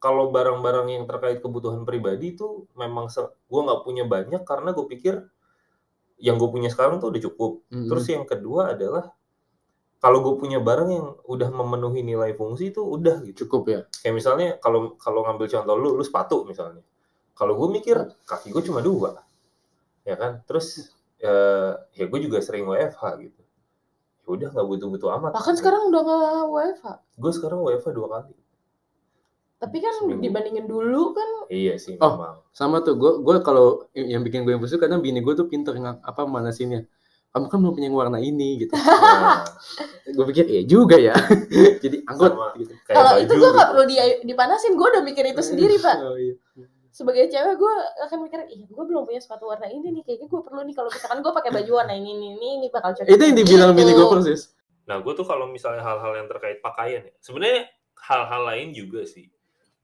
Kalau 0.03 0.35
barang-barang 0.35 0.87
yang 0.91 1.05
terkait 1.07 1.39
kebutuhan 1.39 1.87
pribadi 1.87 2.35
itu 2.35 2.67
memang 2.75 3.07
gue 3.13 3.61
nggak 3.63 3.81
punya 3.87 4.03
banyak 4.03 4.43
karena 4.43 4.75
gue 4.75 4.85
pikir 4.91 5.23
yang 6.19 6.35
gue 6.39 6.49
punya 6.49 6.69
sekarang 6.69 7.01
tuh 7.01 7.13
udah 7.13 7.21
cukup. 7.21 7.51
Mm-mm. 7.69 7.89
terus 7.89 8.05
yang 8.09 8.25
kedua 8.27 8.75
adalah 8.75 9.11
kalau 10.03 10.19
gue 10.19 10.35
punya 10.35 10.59
barang 10.59 10.89
yang 10.91 11.07
udah 11.31 11.49
memenuhi 11.49 12.03
nilai 12.03 12.35
fungsi 12.35 12.75
itu 12.75 12.83
udah 12.83 13.23
gitu. 13.23 13.47
Cukup 13.47 13.61
ya. 13.71 13.79
kayak 14.03 14.15
misalnya 14.15 14.47
kalau 14.59 14.99
kalau 14.99 15.23
ngambil 15.23 15.47
contoh 15.47 15.75
lu 15.79 15.89
lu 15.95 16.03
sepatu 16.03 16.43
misalnya. 16.43 16.83
Kalau 17.33 17.55
gue 17.55 17.67
mikir 17.71 17.97
kaki 18.27 18.51
gue 18.51 18.63
cuma 18.67 18.83
dua 18.83 19.23
ya 20.03 20.19
kan? 20.19 20.43
Terus 20.43 20.91
eh, 21.23 21.71
ya 21.95 22.05
gue 22.05 22.19
juga 22.19 22.43
sering 22.43 22.67
WFH 22.67 23.03
gitu. 23.23 23.41
Ya 24.23 24.27
udah 24.27 24.47
nggak 24.51 24.67
butuh-butuh 24.67 25.09
amat. 25.19 25.31
Bahkan 25.39 25.55
sekarang 25.55 25.87
udah 25.87 26.01
nggak 26.03 26.45
WFH 26.51 26.85
gue 27.13 27.31
sekarang 27.31 27.59
WFH 27.63 27.89
dua 27.95 28.07
kali 28.11 28.33
tapi 29.63 29.79
kan 29.79 29.95
Seminggu. 29.95 30.19
dibandingin 30.21 30.65
dulu 30.65 31.11
kan 31.11 31.29
iya 31.47 31.75
sih 31.75 31.95
Oh. 31.97 32.19
memang 32.19 32.35
Sama 32.51 32.77
tuh, 32.79 32.93
gue 32.93 33.11
gue 33.17 33.35
kalau 33.39 33.87
yang 33.93 34.19
bikin 34.21 34.43
gue 34.43 34.51
impulsif 34.51 34.75
kadang 34.77 34.99
bini 34.99 35.17
gue 35.17 35.33
tuh 35.33 35.47
pinter 35.47 35.71
nggak 35.71 36.03
apa 36.03 36.21
manasinnya. 36.23 36.83
Kamu 37.29 37.47
kan 37.47 37.57
belum 37.57 37.73
punya 37.73 37.87
yang 37.87 37.97
warna 37.97 38.19
ini 38.19 38.61
gitu. 38.61 38.75
Nah, 39.23 39.41
gue 40.05 40.25
pikir 40.27 40.45
iya 40.47 40.61
juga 40.63 40.93
ya. 40.95 41.15
Jadi 41.83 42.03
angkut 42.03 42.29
Sama. 42.29 42.47
gitu. 42.55 42.73
kayak 42.83 42.93
kalau 42.93 43.13
itu 43.17 43.33
gue 43.33 43.49
nggak 43.49 43.57
gitu. 43.57 43.71
perlu 43.71 43.83
di- 43.87 44.19
dipanasin 44.23 44.73
gue 44.73 44.87
udah 44.89 45.01
mikir 45.01 45.23
itu 45.25 45.41
sendiri 45.41 45.75
pak 45.77 45.97
Oh, 45.97 46.13
iya. 46.13 46.35
sebagai 46.89 47.25
cewek 47.25 47.55
gue 47.55 47.73
akan 48.03 48.17
mikir 48.21 48.39
iya 48.47 48.65
gue 48.67 48.83
belum 48.83 49.01
punya 49.03 49.17
sepatu 49.17 49.47
warna 49.47 49.65
ini 49.65 49.89
nih 49.91 50.03
kayaknya 50.03 50.27
gue 50.27 50.41
perlu 50.43 50.61
nih 50.61 50.75
kalau 50.75 50.89
misalkan 50.89 51.19
gue 51.19 51.33
pakai 51.33 51.51
baju 51.51 51.71
warna 51.73 51.93
ini 51.93 52.09
ini 52.11 52.27
ini, 52.33 52.47
ini 52.59 52.67
bakal 52.69 52.93
cocok 52.93 53.09
Itu 53.09 53.23
yang 53.23 53.33
dibilang 53.35 53.71
Gitu. 53.71 53.79
bini 53.79 53.91
gue 53.91 54.07
persis. 54.07 54.41
Nah, 54.83 54.97
gue 54.99 55.13
tuh 55.13 55.23
kalau 55.23 55.47
misalnya 55.47 55.81
hal-hal 55.81 56.13
yang 56.13 56.27
terkait 56.27 56.59
pakaian 56.59 57.01
ya, 57.01 57.13
sebenarnya 57.17 57.65
hal-hal 57.97 58.41
lain 58.45 58.67
juga 58.73 59.01
sih. 59.03 59.25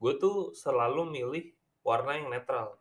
Gue 0.00 0.16
tuh 0.16 0.56
selalu 0.56 1.04
milih 1.06 1.44
warna 1.84 2.16
yang 2.16 2.32
netral. 2.32 2.80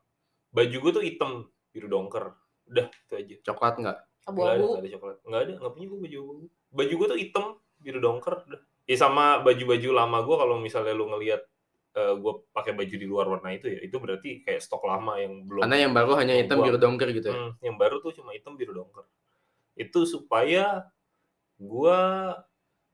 Baju 0.56 0.78
gue 0.80 0.92
tuh 0.96 1.04
hitam, 1.04 1.32
biru 1.70 1.92
dongker. 1.92 2.32
Udah, 2.66 2.88
itu 2.88 3.14
aja. 3.14 3.36
Coklat 3.52 3.76
nggak? 3.78 3.98
Nggak 4.00 4.32
ada, 4.32 4.52
abu-abu 4.56 4.66
nggak 4.72 4.82
ada 4.82 4.90
coklat. 4.96 5.18
Nggak 5.28 5.42
ada, 5.44 5.54
nggak 5.60 5.74
punya 5.76 5.88
gue 5.92 6.00
baju 6.00 6.18
abu. 6.24 6.32
Baju 6.72 6.94
gue 6.96 7.08
tuh 7.12 7.20
hitam, 7.20 7.46
biru 7.78 8.00
dongker. 8.00 8.36
Udah. 8.48 8.62
Ya 8.90 8.96
sama 8.98 9.44
baju-baju 9.46 9.90
lama 9.94 10.18
gue 10.26 10.36
kalau 10.40 10.56
misalnya 10.58 10.98
lu 10.98 11.06
ngelihat 11.14 11.46
eh, 11.90 12.14
gue 12.18 12.34
pakai 12.50 12.74
baju 12.74 12.96
di 12.96 13.06
luar 13.06 13.26
warna 13.30 13.50
itu 13.54 13.68
ya, 13.70 13.80
itu 13.84 13.98
berarti 14.02 14.42
kayak 14.42 14.62
stok 14.62 14.86
lama 14.86 15.18
yang 15.22 15.46
belum 15.46 15.62
Karena 15.66 15.78
yang 15.78 15.94
baru 15.94 16.12
hanya 16.18 16.34
hitam 16.40 16.58
Gua- 16.62 16.66
biru 16.72 16.78
dongker 16.82 17.10
gitu 17.14 17.28
ya. 17.30 17.36
Hmm, 17.36 17.52
yang 17.62 17.76
baru 17.78 18.02
tuh 18.02 18.16
cuma 18.18 18.32
hitam 18.34 18.54
biru 18.58 18.74
dongker. 18.74 19.06
Itu 19.78 20.06
supaya 20.10 20.90
gua 21.58 22.00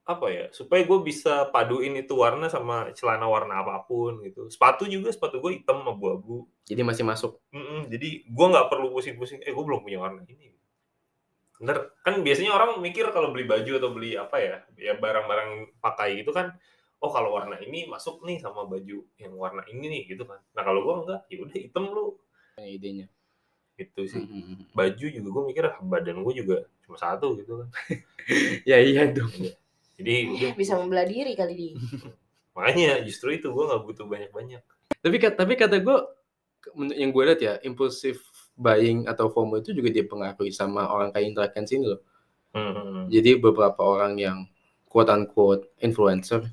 apa 0.05 0.27
ya? 0.29 0.45
Supaya 0.53 0.85
gue 0.85 0.99
bisa 1.01 1.49
paduin 1.49 1.97
itu 1.97 2.13
warna 2.13 2.45
sama 2.47 2.93
celana 2.93 3.25
warna 3.25 3.61
apa 3.65 3.81
pun 3.89 4.21
gitu. 4.21 4.47
Sepatu 4.53 4.85
juga 4.85 5.09
sepatu 5.09 5.41
gue 5.41 5.61
hitam 5.61 5.81
abu-abu. 5.85 6.45
Jadi 6.69 6.81
masih 6.85 7.03
masuk. 7.05 7.41
Mm-mm, 7.49 7.89
jadi 7.89 8.21
gua 8.29 8.53
nggak 8.53 8.67
perlu 8.69 8.93
pusing-pusing. 8.93 9.41
Eh 9.41 9.51
gue 9.53 9.63
belum 9.65 9.81
punya 9.81 9.97
warna 10.01 10.21
ini. 10.29 10.53
Bener 11.57 11.95
kan 12.03 12.19
biasanya 12.19 12.51
orang 12.53 12.83
mikir 12.83 13.09
kalau 13.15 13.31
beli 13.31 13.47
baju 13.47 13.71
atau 13.79 13.89
beli 13.95 14.19
apa 14.19 14.37
ya, 14.43 14.55
ya 14.75 14.93
barang-barang 14.99 15.79
pakai 15.79 16.19
itu 16.21 16.29
kan, 16.35 16.51
oh 16.99 17.07
kalau 17.09 17.31
warna 17.31 17.55
ini 17.63 17.87
masuk 17.87 18.21
nih 18.27 18.43
sama 18.43 18.67
baju 18.67 19.07
yang 19.15 19.33
warna 19.39 19.63
ini 19.71 19.87
nih 19.87 20.01
gitu 20.11 20.27
kan. 20.27 20.37
Nah 20.51 20.63
kalau 20.67 20.83
gua 20.83 20.95
enggak, 21.01 21.21
ya 21.31 21.37
udah 21.41 21.55
hitam 21.57 21.85
lu 21.89 22.19
Kayak 22.59 22.71
idenya. 22.75 23.07
gitu 23.75 24.01
sih. 24.07 24.23
Baju 24.71 25.05
juga 25.11 25.27
gue 25.31 25.43
mikir 25.51 25.63
ah, 25.67 25.75
badan 25.83 26.23
gue 26.23 26.33
juga 26.35 26.57
cuma 26.87 26.95
satu 26.95 27.35
gitu 27.35 27.59
kan 27.59 27.67
Ya 28.69 28.79
iya 28.79 29.03
dong. 29.11 29.31
Jadi 29.95 30.15
bisa 30.55 30.75
membelah 30.79 31.07
diri 31.07 31.33
kali 31.35 31.53
di 31.53 31.67
makanya 32.55 33.03
justru 33.03 33.35
itu 33.35 33.51
gue 33.51 33.63
nggak 33.67 33.81
butuh 33.83 34.05
banyak 34.07 34.31
banyak 34.31 34.61
Tapi 35.05 35.21
tapi 35.21 35.53
kata 35.53 35.81
gue 35.85 35.97
yang 36.97 37.13
gue 37.13 37.23
lihat 37.29 37.41
ya 37.41 37.53
impulsif 37.61 38.25
buying 38.57 39.05
atau 39.05 39.29
FOMO 39.29 39.61
itu 39.61 39.75
juga 39.75 39.91
dipengaruhi 39.91 40.49
sama 40.49 40.87
orang 40.87 41.11
kayak 41.11 41.35
interaction 41.35 41.65
sini 41.67 41.85
loh. 41.93 42.01
Hmm, 42.55 43.11
Jadi 43.11 43.35
beberapa 43.37 43.83
orang 43.83 44.15
yang 44.15 44.47
quote 44.87 45.11
unquote 45.11 45.67
influencer 45.83 46.47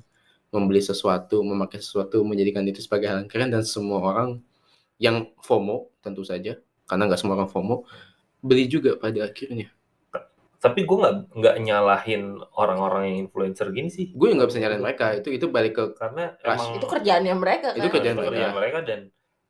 membeli 0.53 0.83
sesuatu, 0.83 1.41
memakai 1.41 1.79
sesuatu, 1.81 2.21
menjadikan 2.21 2.61
itu 2.67 2.83
sebagai 2.83 3.09
hal 3.09 3.25
yang 3.25 3.31
keren 3.31 3.49
dan 3.49 3.63
semua 3.65 4.03
orang 4.03 4.29
yang 5.01 5.31
FOMO 5.41 5.89
tentu 6.03 6.21
saja 6.21 6.59
karena 6.85 7.09
nggak 7.09 7.17
semua 7.17 7.39
orang 7.39 7.49
FOMO 7.49 7.87
beli 8.43 8.67
juga 8.69 8.99
pada 8.99 9.25
akhirnya. 9.25 9.71
Tapi 10.63 10.87
gue 10.87 10.95
nggak 10.95 11.15
nggak 11.35 11.55
nyalahin 11.59 12.39
orang-orang 12.55 13.11
yang 13.11 13.17
influencer 13.27 13.67
gini 13.75 13.91
sih. 13.91 14.15
Gue 14.15 14.31
nggak 14.31 14.47
bisa 14.47 14.63
nyalain 14.63 14.79
mereka 14.79 15.11
itu 15.11 15.27
itu 15.27 15.51
balik 15.51 15.75
ke 15.75 15.91
Karena 15.93 16.39
Ras- 16.39 16.63
emang 16.63 16.79
Itu 16.79 16.87
kerjaannya 16.87 17.35
mereka 17.35 17.67
kan. 17.75 17.83
Itu 17.83 17.91
kerjaan 17.91 18.15
mereka. 18.15 18.55
mereka 18.55 18.79
dan 18.81 18.99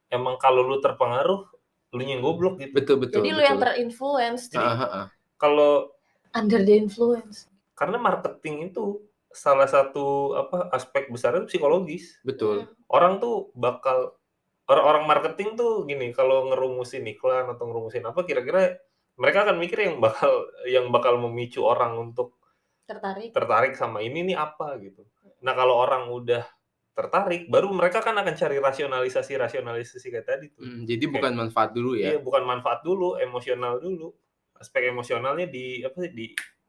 emang 0.09 0.41
kalau 0.41 0.65
lu 0.65 0.81
terpengaruh, 0.81 1.45
lu 1.93 2.01
yang 2.01 2.17
goblok 2.19 2.57
gitu. 2.57 2.73
betul 2.73 2.97
betul. 2.97 3.21
Jadi 3.21 3.29
lu 3.29 3.41
yang 3.45 3.61
terinfluence. 3.61 4.49
Jadi- 4.49 4.65
ah, 4.65 4.81
ah. 4.83 5.07
Kalau 5.37 5.93
Under 6.33 6.65
the 6.65 6.73
influence. 6.73 7.45
karena 7.73 8.01
marketing 8.01 8.73
itu 8.73 8.97
salah 9.29 9.65
satu 9.65 10.33
apa 10.33 10.69
aspek 10.71 11.09
besar 11.09 11.37
itu 11.37 11.45
psikologis. 11.45 12.17
betul. 12.25 12.65
Orang 12.89 13.21
tuh 13.21 13.53
bakal 13.53 14.17
orang-orang 14.65 15.05
marketing 15.05 15.53
tuh 15.53 15.85
gini 15.85 16.09
kalau 16.09 16.49
ngerumusin 16.49 17.05
iklan 17.05 17.49
atau 17.49 17.65
ngerumusin 17.65 18.01
apa 18.01 18.23
kira-kira 18.23 18.77
mereka 19.13 19.45
akan 19.45 19.57
mikir 19.61 19.79
yang 19.85 19.97
bakal 20.01 20.33
yang 20.65 20.85
bakal 20.89 21.17
memicu 21.21 21.61
orang 21.61 21.93
untuk 21.97 22.37
Tertarik. 22.83 23.31
tertarik 23.31 23.73
sama 23.79 24.03
ini 24.03 24.27
nih 24.27 24.35
apa 24.35 24.75
gitu. 24.81 25.07
Nah 25.39 25.55
kalau 25.55 25.79
orang 25.79 26.11
udah 26.11 26.43
tertarik, 26.93 27.49
baru 27.49 27.71
mereka 27.73 28.03
kan 28.05 28.13
akan 28.13 28.35
cari 28.37 28.59
rasionalisasi 28.61 29.33
rasionalisasi 29.39 30.07
kayak 30.13 30.27
tadi 30.27 30.45
tuh. 30.53 30.61
Hmm, 30.61 30.83
jadi 30.85 31.09
bukan 31.09 31.33
manfaat 31.33 31.73
dulu 31.73 31.95
ya. 31.97 32.13
Iya 32.13 32.19
bukan 32.21 32.43
manfaat 32.45 32.85
dulu, 32.85 33.17
emosional 33.17 33.79
dulu. 33.81 34.13
Aspek 34.59 34.91
emosionalnya 34.93 35.49
di 35.49 35.81
apa 35.81 35.95
sih 36.05 36.11
di 36.13 36.25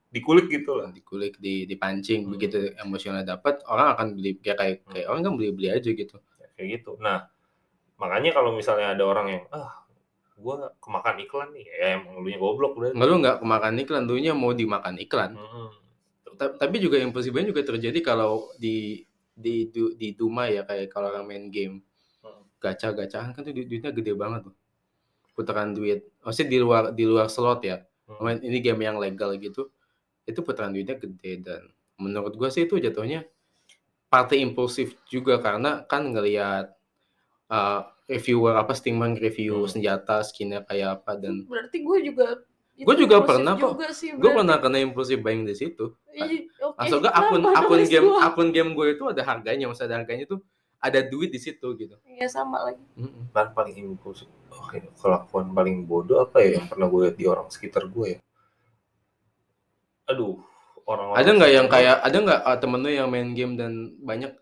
dikulik 0.09 0.46
gitu 0.46 0.78
lah. 0.78 0.94
dikulik 0.94 1.37
di 1.42 1.66
dipancing 1.66 2.24
Hmm. 2.24 2.33
begitu 2.38 2.70
emosional 2.78 3.26
dapat 3.26 3.66
orang 3.66 3.98
akan 3.98 4.07
beli 4.14 4.38
ya 4.40 4.54
kayak 4.54 4.87
kayak 4.87 5.11
orang 5.11 5.26
kan 5.26 5.33
beli 5.35 5.50
beli 5.50 5.68
aja 5.74 5.90
gitu 5.90 6.16
Kayak 6.54 6.68
gitu. 6.80 6.94
Nah 7.02 7.26
makanya 7.98 8.30
kalau 8.30 8.54
misalnya 8.54 8.94
ada 8.94 9.02
orang 9.04 9.26
yang 9.28 9.42
ah 9.50 9.84
gua 10.44 10.76
kemakan 10.76 11.16
iklan 11.24 11.48
nih, 11.57 11.64
ya 11.64 11.87
emang 11.96 12.20
lu 12.20 12.28
goblok 12.37 12.76
udah. 12.76 12.92
nggak 12.92 13.09
lu 13.09 13.16
nggak 13.24 13.37
kemakan 13.40 13.74
iklan 13.80 14.04
dulunya 14.04 14.33
mau 14.37 14.52
dimakan 14.52 15.00
iklan. 15.00 15.33
Ta- 16.35 16.52
tapi 16.52 16.76
juga 16.78 17.00
yang 17.00 17.14
positifnya 17.14 17.48
juga 17.48 17.64
terjadi 17.64 17.98
kalau 18.04 18.52
di 18.54 19.00
di 19.33 19.66
du- 19.66 19.94
di 19.94 20.12
Duma 20.12 20.46
ya 20.46 20.62
kayak 20.62 20.92
kalau 20.92 21.11
orang 21.11 21.24
main 21.24 21.46
game 21.48 21.80
Hmm. 22.20 22.42
gacha 22.59 22.90
gacaan 22.90 23.33
kan 23.33 23.42
tuh 23.42 23.50
du- 23.50 23.64
duitnya 23.64 23.90
gede 23.90 24.12
banget 24.14 24.46
tuh 24.46 24.54
putaran 25.35 25.74
duit 25.74 26.07
maksudnya 26.22 26.50
di 26.50 26.59
luar 26.59 26.83
di 26.90 27.04
luar 27.07 27.26
slot 27.26 27.62
ya 27.62 27.83
Hmm. 28.07 28.30
ini 28.38 28.59
game 28.59 28.83
yang 28.83 28.98
legal 28.98 29.35
gitu 29.35 29.70
itu 30.22 30.38
putaran 30.40 30.70
duitnya 30.70 30.94
gede 30.94 31.33
dan 31.40 31.62
menurut 31.98 32.35
gua 32.35 32.50
sih 32.50 32.66
itu 32.66 32.78
jatuhnya 32.78 33.26
partai 34.07 34.42
impulsif 34.42 34.94
juga 35.07 35.38
karena 35.38 35.83
kan 35.87 36.11
ngelihat 36.11 36.74
uh, 37.46 37.93
reviewer 38.04 38.54
apa 38.54 38.72
steamer 38.72 39.12
review 39.14 39.64
Hmm. 39.64 39.70
senjata 39.70 40.20
skinnya 40.20 40.60
kayak 40.60 41.00
apa 41.00 41.16
dan 41.16 41.44
Berarti 41.44 41.80
gue 41.80 41.98
juga 42.04 42.26
Gua 42.74 42.90
itu 42.90 43.06
juga 43.06 43.22
pernah 43.22 43.54
kok. 43.54 43.78
gue 44.18 44.30
pernah 44.34 44.58
kena 44.58 44.82
impulsif 44.82 45.22
buying 45.22 45.46
di 45.46 45.54
situ 45.54 45.94
oke, 45.94 46.74
Masuk 46.74 46.98
gak 47.00 47.14
akun 47.14 47.40
kenapa 47.40 47.58
akun 47.62 47.82
game 47.86 48.02
gua? 48.04 48.18
akun 48.26 48.48
game 48.50 48.70
gue 48.74 48.86
itu 48.92 49.04
ada 49.06 49.22
harganya, 49.22 49.64
maksudnya 49.66 49.88
ada 49.88 49.96
harganya 50.02 50.24
tuh 50.26 50.40
ada 50.76 51.00
duit 51.00 51.32
di 51.32 51.40
situ 51.40 51.64
gitu. 51.80 51.96
Iya 52.04 52.28
sama 52.28 52.60
lagi. 52.60 52.82
Mm-mm. 52.98 53.32
Kan 53.32 53.56
paling 53.56 53.72
impulsif. 53.72 54.28
Oke, 54.52 54.84
kelakuan 55.00 55.48
paling 55.50 55.88
bodoh 55.88 56.20
apa 56.20 56.44
ya 56.44 56.60
yang 56.60 56.68
pernah 56.68 56.92
gue 56.92 57.00
lihat 57.08 57.16
di 57.16 57.24
orang 57.24 57.48
sekitar 57.48 57.88
gue 57.88 58.06
ya? 58.12 58.20
Aduh, 60.04 60.36
orang-orang. 60.84 61.16
Ada 61.16 61.30
nggak 61.32 61.50
yang 61.56 61.66
kayak 61.72 61.96
ada 62.04 62.16
nggak 62.20 62.40
uh, 62.44 62.56
temen 62.60 62.80
lu 62.84 62.90
yang 62.92 63.08
main 63.08 63.32
game 63.32 63.56
dan 63.56 63.72
banyak 63.96 64.36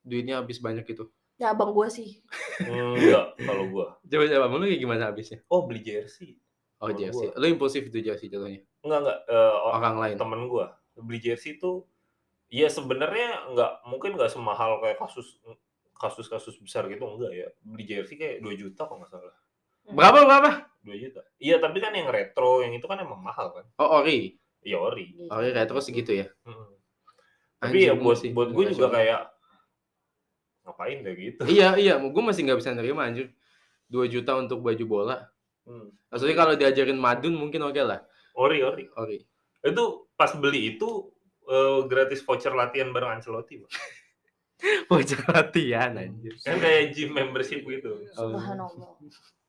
duitnya 0.00 0.40
habis 0.40 0.56
banyak 0.56 0.88
gitu? 0.88 1.12
Ya 1.40 1.50
abang 1.50 1.72
gue 1.72 1.88
sih. 1.88 2.20
gue? 2.60 2.68
Enggak, 2.68 3.32
kalau 3.40 3.64
gue. 3.66 3.86
Coba 4.06 4.24
coba 4.28 4.46
lu 4.52 4.66
kayak 4.66 4.78
gimana 4.78 5.02
habisnya? 5.08 5.40
Oh, 5.48 5.64
beli 5.64 5.80
jersey. 5.80 6.36
Oh 6.76 6.86
Kalau 6.86 7.00
jersey. 7.00 7.26
gua. 7.26 7.40
Lu 7.40 7.46
impulsif 7.48 7.82
itu 7.82 7.98
jersey 7.98 8.28
jatuhnya. 8.28 8.60
Enggak, 8.80 8.98
enggak. 9.00 9.18
Eh, 9.26 9.54
o- 9.58 9.72
Orang 9.72 9.96
lain. 9.98 10.16
temen 10.16 10.44
gue 10.46 10.66
beli 11.00 11.16
jersey 11.18 11.56
tuh 11.56 11.88
ya 12.46 12.68
sebenarnya 12.68 13.48
nggak 13.48 13.72
mungkin 13.86 14.12
nggak 14.14 14.28
semahal 14.28 14.76
kayak 14.78 15.00
kasus 15.00 15.40
kasus-kasus 15.94 16.58
besar 16.58 16.84
gitu 16.86 17.08
enggak 17.08 17.32
ya 17.32 17.48
beli 17.62 17.84
jersey 17.84 18.14
kayak 18.14 18.40
2 18.40 18.52
juta 18.54 18.84
kok 18.84 18.92
nggak 18.92 19.08
salah 19.08 19.32
Berapa 19.86 20.18
berapa? 20.22 20.50
2 20.82 20.92
juta 20.98 21.24
iya 21.36 21.56
tapi 21.56 21.78
kan 21.78 21.92
yang 21.92 22.04
retro 22.06 22.60
yang 22.60 22.72
itu 22.72 22.84
kan 22.84 23.00
emang 23.00 23.16
mahal 23.16 23.48
kan 23.50 23.64
Oh 23.76 23.96
ori. 23.96 24.36
iya 24.60 24.76
ori 24.76 25.24
Ori 25.26 25.48
kayak 25.50 25.68
terus 25.68 25.84
segitu 25.84 26.12
ya. 26.12 26.26
Mm-mm. 26.44 26.68
tapi 27.56 27.76
ya 27.80 27.92
Anjing, 27.92 28.04
buat 28.04 28.16
sih, 28.18 28.30
buat 28.30 28.48
gue 28.50 28.64
juga 28.70 28.88
kayak 28.90 29.20
ngapain 30.70 31.02
deh 31.02 31.14
gitu 31.18 31.42
Iya 31.44 31.74
iya, 31.74 31.94
gue 31.98 32.22
masih 32.22 32.46
nggak 32.46 32.58
bisa 32.62 32.70
nerima 32.70 33.04
anjir. 33.04 33.34
2 33.90 34.06
juta 34.06 34.38
untuk 34.38 34.62
baju 34.62 34.84
bola. 34.86 35.26
Hmm. 35.66 35.90
Maksudnya 36.08 36.36
kalau 36.38 36.54
diajarin 36.54 36.94
madun 36.94 37.34
mungkin 37.34 37.66
oke 37.66 37.82
lah. 37.82 38.06
ori 38.38 38.62
ori 38.62 38.86
Ori. 38.94 39.18
itu 39.60 39.84
pas 40.14 40.30
beli 40.32 40.78
itu 40.78 41.10
eh, 41.44 41.80
gratis 41.84 42.22
voucher 42.22 42.54
latihan 42.54 42.94
bareng 42.94 43.18
Ancelotti 43.18 43.58
Bang. 43.60 43.72
Bocah 44.88 45.22
latihan 45.34 45.92
anjir. 45.96 46.32
kan 46.40 46.56
kayak 46.56 46.94
gym 46.94 47.10
membership 47.12 47.60
gitu 47.60 47.98
Oh. 48.14 48.30
Subhanallah. 48.30 48.94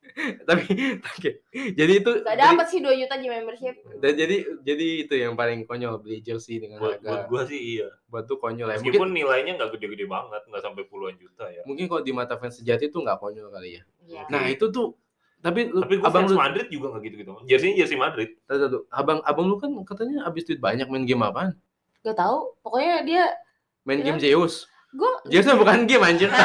tapi 0.49 0.65
oke 0.97 1.29
jadi 1.71 1.93
itu 1.97 2.11
Gak 2.19 2.35
jadi, 2.35 2.51
dapat 2.51 2.65
sih 2.67 2.79
2 2.79 2.91
juta 2.95 3.15
di 3.15 3.27
membership. 3.27 3.73
dan 3.97 4.11
jadi 4.13 4.35
jadi 4.59 4.87
itu 5.03 5.13
yang 5.15 5.33
paling 5.33 5.63
konyol 5.63 5.97
beli 5.97 6.19
jersey 6.19 6.57
dengan 6.57 6.81
buat 6.81 6.99
buat 6.99 7.05
harga 7.05 7.29
gue 7.29 7.41
sih 7.47 7.59
iya 7.77 7.87
buat 8.07 8.25
tuh 8.25 8.37
konyol 8.37 8.67
ya 8.67 8.77
mungkin 8.77 8.91
meskipun 8.91 9.09
nilainya 9.13 9.51
nggak 9.55 9.69
gede-gede 9.73 10.05
banget 10.05 10.41
nggak 10.43 10.61
sampai 10.61 10.83
puluhan 10.85 11.15
juta 11.15 11.47
ya 11.47 11.63
mungkin 11.63 11.85
kalau 11.85 12.01
di 12.01 12.11
mata 12.11 12.35
fans 12.35 12.59
sejati 12.59 12.87
itu 12.87 12.97
nggak 12.97 13.17
konyol 13.17 13.47
kali 13.49 13.79
ya 13.79 13.83
Iya. 14.01 14.21
nah 14.27 14.43
itu 14.45 14.67
tuh 14.67 14.97
tapi 15.39 15.65
lu, 15.65 15.81
Tapi 15.81 15.97
gue 15.97 16.05
abang 16.05 16.25
fans 16.25 16.33
lu 16.33 16.37
Madrid 16.37 16.67
juga 16.69 16.93
nggak 16.93 17.01
gitu-gitu. 17.01 17.31
Jersey 17.45 17.73
jersey 17.73 17.97
Madrid. 17.97 18.37
Tunggu. 18.45 18.85
abang 18.93 19.25
abang 19.25 19.49
lu 19.49 19.57
kan 19.57 19.73
katanya 19.81 20.21
habis 20.21 20.45
duit 20.45 20.61
banyak 20.61 20.85
main 20.85 21.01
game 21.01 21.25
apaan 21.25 21.57
Gak 22.01 22.13
tahu. 22.13 22.53
Pokoknya 22.61 23.01
dia 23.01 23.23
main 23.81 24.01
Iya. 24.01 24.05
game 24.07 24.19
Zeus 24.21 24.69
gue 24.91 25.10
mah 25.10 25.56
bukan 25.56 25.80
game 25.86 26.04
anjir. 26.04 26.30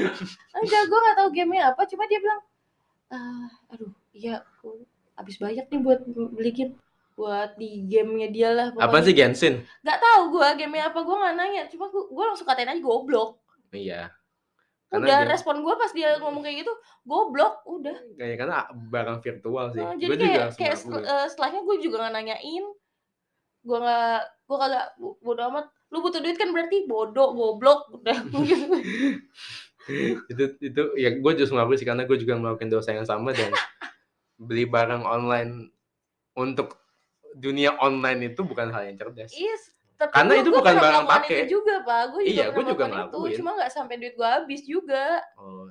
Enggak 0.56 0.82
gue 0.86 0.98
gak 1.00 1.16
tahu 1.16 1.28
gamenya 1.30 1.64
apa 1.70 1.82
cuma 1.84 2.04
dia 2.06 2.18
bilang 2.18 2.40
ah 3.10 3.46
aduh 3.68 3.90
iya 4.12 4.38
aku 4.38 4.86
habis 5.14 5.36
banyak 5.36 5.66
nih 5.66 5.80
buat 5.80 6.00
beli 6.06 6.52
game 6.52 6.72
buat 7.12 7.52
di 7.54 7.84
gamenya 7.84 8.28
dia 8.30 8.48
lah 8.50 8.66
apa 8.72 9.02
sih 9.02 9.12
Genshin? 9.12 9.60
Gak 9.80 9.98
tahu 9.98 10.32
gue 10.32 10.48
gamenya 10.56 10.88
apa 10.88 11.00
gue 11.00 11.16
gak 11.16 11.34
nanya 11.34 11.62
cuma 11.68 11.86
gue 11.86 12.02
gue 12.06 12.24
langsung 12.24 12.46
katain 12.46 12.70
aja 12.70 12.80
goblok. 12.80 13.36
Iya. 13.70 14.14
Udah 14.90 14.98
Karena 14.98 15.22
game- 15.22 15.30
respon 15.30 15.56
gue 15.60 15.74
pas 15.76 15.90
dia 15.90 16.18
ngomong 16.18 16.40
kayak 16.40 16.62
gitu 16.62 16.72
goblok 17.04 17.62
udah. 17.64 17.94
Kayak 18.16 18.36
karena 18.38 18.56
barang 18.72 19.18
virtual 19.20 19.66
sih. 19.70 19.82
Gue 19.82 19.96
jadi 19.98 20.10
juga 20.16 20.30
kayak 20.30 20.40
langsung 20.40 20.58
kayak 20.58 20.76
gitu. 20.78 20.98
eh, 21.12 21.26
setelahnya 21.28 21.60
gue 21.62 21.76
juga 21.78 21.96
gak 22.00 22.14
nanyain. 22.14 22.64
Gue 23.60 23.78
gak 23.78 24.18
gue 24.46 24.56
kagak 24.56 24.86
bo- 24.96 25.18
bodo 25.20 25.42
amat 25.46 25.66
lu 25.90 25.98
butuh 26.00 26.18
duit 26.18 26.38
kan 26.38 26.50
berarti 26.50 26.86
bodoh 26.86 27.30
goblok. 27.30 27.90
Udah 27.92 28.14
itu 30.30 30.44
itu 30.60 30.82
ya 30.94 31.10
gue 31.12 31.32
justru 31.34 31.56
ngaku 31.56 31.74
sih 31.74 31.84
karena 31.84 32.06
gue 32.06 32.14
juga 32.14 32.38
melakukan 32.38 32.70
dosa 32.70 32.94
yang 32.94 33.02
sama 33.02 33.34
dan 33.34 33.50
beli 34.38 34.64
barang 34.64 35.02
online 35.02 35.74
untuk 36.32 36.78
dunia 37.32 37.74
online 37.76 38.30
itu 38.30 38.42
bukan 38.42 38.70
hal 38.70 38.86
yang 38.86 38.96
cerdas. 38.96 39.30
Yes, 39.30 39.70
tapi 39.96 40.14
Karena 40.14 40.32
gua- 40.32 40.40
itu 40.40 40.50
gua 40.50 40.58
bukan 40.62 40.74
barang 40.78 41.04
pakai. 41.06 41.34
itu 41.36 41.46
juga 41.52 41.74
pak. 41.82 42.02
Gue 42.10 42.22
juga 42.22 42.30
Iya, 42.32 42.44
gua 42.48 42.64
juga 42.64 42.84
itu 42.86 43.18
cuma 43.38 43.50
nggak 43.58 43.70
sampai 43.70 43.94
duit 43.98 44.14
gue 44.14 44.28
habis 44.28 44.62
juga. 44.62 45.04
Oh. 45.34 45.66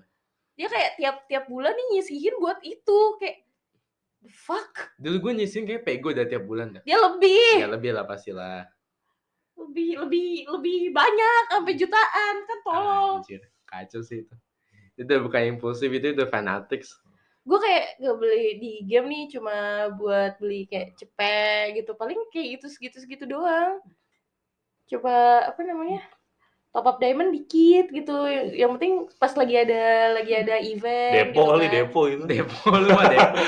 Dia 0.53 0.67
kayak 0.67 0.91
tiap 0.99 1.15
tiap 1.25 1.43
bulan 1.47 1.71
nih 1.71 1.85
nyisihin 1.95 2.35
buat 2.37 2.59
itu 2.61 2.97
kayak 3.17 3.47
the 4.19 4.29
fuck? 4.29 4.91
Dulu 4.99 5.15
gue 5.19 5.31
nyisin 5.39 5.63
kayak 5.63 5.87
pego 5.87 6.11
udah 6.11 6.27
tiap 6.27 6.43
bulan 6.43 6.75
dah. 6.75 6.83
Dia 6.83 6.99
lebih. 6.99 7.55
Ya 7.57 7.67
lebih 7.71 7.91
lah 7.95 8.03
pastilah 8.03 8.67
lebih 9.67 9.89
lebih 10.03 10.27
lebih 10.53 10.77
banyak 10.95 11.41
sampai 11.51 11.73
jutaan. 11.81 12.35
Kan 12.47 12.59
tolong 12.67 13.17
Anjir, 13.21 13.41
kacau 13.69 14.01
sih 14.07 14.17
itu. 14.25 14.35
Itu 15.01 15.13
bukan 15.25 15.43
impulsif 15.57 15.89
itu 15.97 16.07
itu 16.15 16.23
fanatics. 16.33 16.89
Gue 17.47 17.59
kayak 17.65 17.85
gak 18.03 18.15
beli 18.21 18.45
di 18.63 18.71
game 18.89 19.07
nih 19.11 19.23
cuma 19.33 19.55
buat 19.99 20.31
beli 20.41 20.61
kayak 20.71 20.89
cepet 20.99 21.65
gitu. 21.81 21.91
Paling 21.99 22.19
kayak 22.33 22.47
gitu 22.59 22.65
segitu 22.73 22.97
segitu 23.03 23.25
doang. 23.33 23.73
Coba 24.91 25.13
apa 25.49 25.61
namanya 25.69 25.99
top 26.73 26.85
up 26.89 26.97
diamond 27.03 27.31
dikit 27.37 27.85
gitu. 27.97 28.13
Yang 28.61 28.71
penting 28.77 28.93
pas 29.21 29.33
lagi 29.41 29.55
ada 29.63 29.81
lagi 30.17 30.33
ada 30.41 30.55
event 30.71 31.27
Depo 31.33 31.39
gitu 31.39 31.51
kali 31.51 31.65
kan. 31.65 31.75
depo 31.75 31.99
itu. 32.13 32.25
depo 32.29 32.69
lu 32.83 32.89
mah 32.97 33.05
depo. 33.13 33.39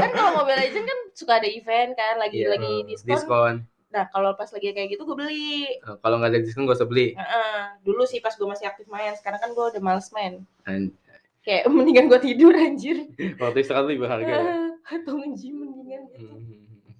Kan 0.00 0.10
kalau 0.16 0.30
Mobile 0.36 0.58
Legends 0.60 0.88
kan 0.90 0.98
suka 1.16 1.32
ada 1.40 1.48
event 1.48 1.90
kan 2.00 2.14
lagi 2.22 2.38
Iya, 2.38 2.48
lagi 2.52 2.72
hmm, 2.82 2.88
diskon. 2.88 3.26
diskon 3.30 3.54
Nah 3.92 4.08
kalau 4.08 4.32
pas 4.32 4.48
lagi 4.48 4.72
kayak 4.72 4.88
gitu 4.90 5.04
gue 5.04 5.16
beli. 5.16 5.76
Kalau 6.00 6.16
nggak 6.16 6.30
ada 6.32 6.40
diskon 6.40 6.64
gak 6.64 6.80
usah 6.80 6.88
beli 6.88 7.12
Heeh. 7.12 7.56
Dulu 7.84 8.02
sih 8.08 8.18
pas 8.18 8.32
gue 8.32 8.48
masih 8.48 8.66
aktif 8.66 8.88
main. 8.88 9.12
Sekarang 9.14 9.38
kan 9.38 9.52
gue 9.52 9.64
udah 9.76 9.82
males 9.84 10.08
main. 10.10 10.40
An- 10.64 10.96
Kayak 11.42 11.68
mendingan 11.74 12.06
gue 12.08 12.20
tidur 12.22 12.54
anjir. 12.54 13.06
waktu 13.36 13.58
istirahat 13.60 13.86
lebih 13.90 14.08
berharga 14.08 14.32
ya 14.32 14.42
Atau 14.82 15.20
nge-gym 15.20 15.60
mendingan 15.60 16.02
gitu. 16.10 16.26
Hmm. 16.32 16.96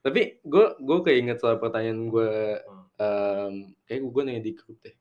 Tapi 0.00 0.40
gue 0.42 0.64
gue 0.80 0.98
keinget 1.04 1.38
soal 1.38 1.60
pertanyaan 1.60 2.08
gue 2.08 2.30
em, 2.96 3.52
kayak 3.84 4.00
gue 4.02 4.22
nanya 4.24 4.42
di 4.42 4.52
grup 4.56 4.80
deh. 4.80 4.96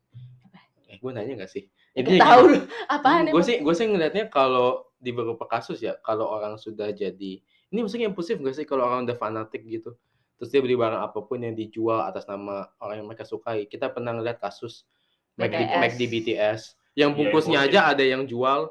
Eh, 0.89 0.97
gue 0.99 1.11
nanya 1.11 1.39
gak 1.39 1.51
sih? 1.51 1.65
Gak 1.95 2.19
tahu 2.21 2.43
lu 2.53 2.59
apaan 2.87 3.27
gue 3.27 3.43
sih 3.43 3.59
gue 3.59 3.73
sih 3.75 3.87
ngelihatnya 3.87 4.29
kalau 4.29 4.87
di 4.95 5.11
beberapa 5.11 5.43
kasus 5.47 5.79
ya 5.79 5.97
kalau 5.99 6.31
orang 6.31 6.55
sudah 6.55 6.91
jadi 6.91 7.39
ini 7.43 7.79
maksudnya 7.79 8.07
impulsif 8.07 8.39
gak 8.39 8.55
sih 8.55 8.63
kalau 8.63 8.87
orang 8.87 9.03
udah 9.03 9.17
fanatik 9.17 9.63
gitu 9.63 9.95
terus 10.39 10.49
dia 10.49 10.57
beli 10.57 10.73
barang 10.73 11.03
apa 11.03 11.19
pun 11.19 11.37
yang 11.37 11.51
dijual 11.51 11.99
atas 12.01 12.23
nama 12.23 12.71
orang 12.77 12.95
yang 12.97 13.07
mereka 13.07 13.21
sukai 13.23 13.65
kita 13.65 13.87
pernah 13.87 14.11
ngeliat 14.11 14.39
kasus 14.39 14.87
McD, 15.35 15.51
BTS. 15.61 15.77
McD 15.77 16.01
BTS 16.09 16.61
yang 16.95 17.11
Iya, 17.11 17.17
bungkusnya 17.19 17.59
impulsif. 17.61 17.75
aja 17.75 17.91
ada 17.91 18.03
yang 18.03 18.23
jual 18.23 18.61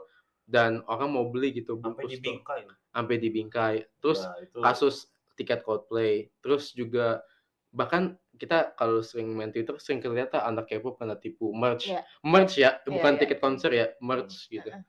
dan 0.44 0.80
orang 0.84 1.08
mau 1.10 1.24
beli 1.24 1.52
gitu 1.54 1.76
sampai 1.76 1.84
bungkus 1.84 2.08
tuh. 2.08 2.16
dibingkai. 2.18 2.62
sampai 2.88 3.14
dibingkai 3.16 3.74
terus 3.98 4.18
Nah, 4.18 4.36
itu 4.38 4.58
kasus 4.58 4.96
tiket 5.34 5.60
Coldplay 5.60 6.12
terus 6.38 6.72
juga 6.72 7.20
bahkan 7.68 8.16
kita 8.34 8.72
kalau 8.72 9.00
sering 9.00 9.28
main 9.30 9.48
Twitter 9.48 9.76
sering 9.76 9.98
kelihatan 9.98 10.40
anak 10.40 10.66
K-pop 10.66 10.96
kena 10.96 11.14
tipu 11.14 11.52
merch 11.52 11.86
Iya. 11.86 12.00
merch 12.22 12.54
ya 12.56 12.70
Iya, 12.76 12.88
bukan 12.88 13.12
iya. 13.12 13.20
tiket 13.20 13.38
konser 13.38 13.70
ya 13.70 13.86
merch 13.98 14.48
gitu 14.48 14.66
Heeh. 14.66 14.82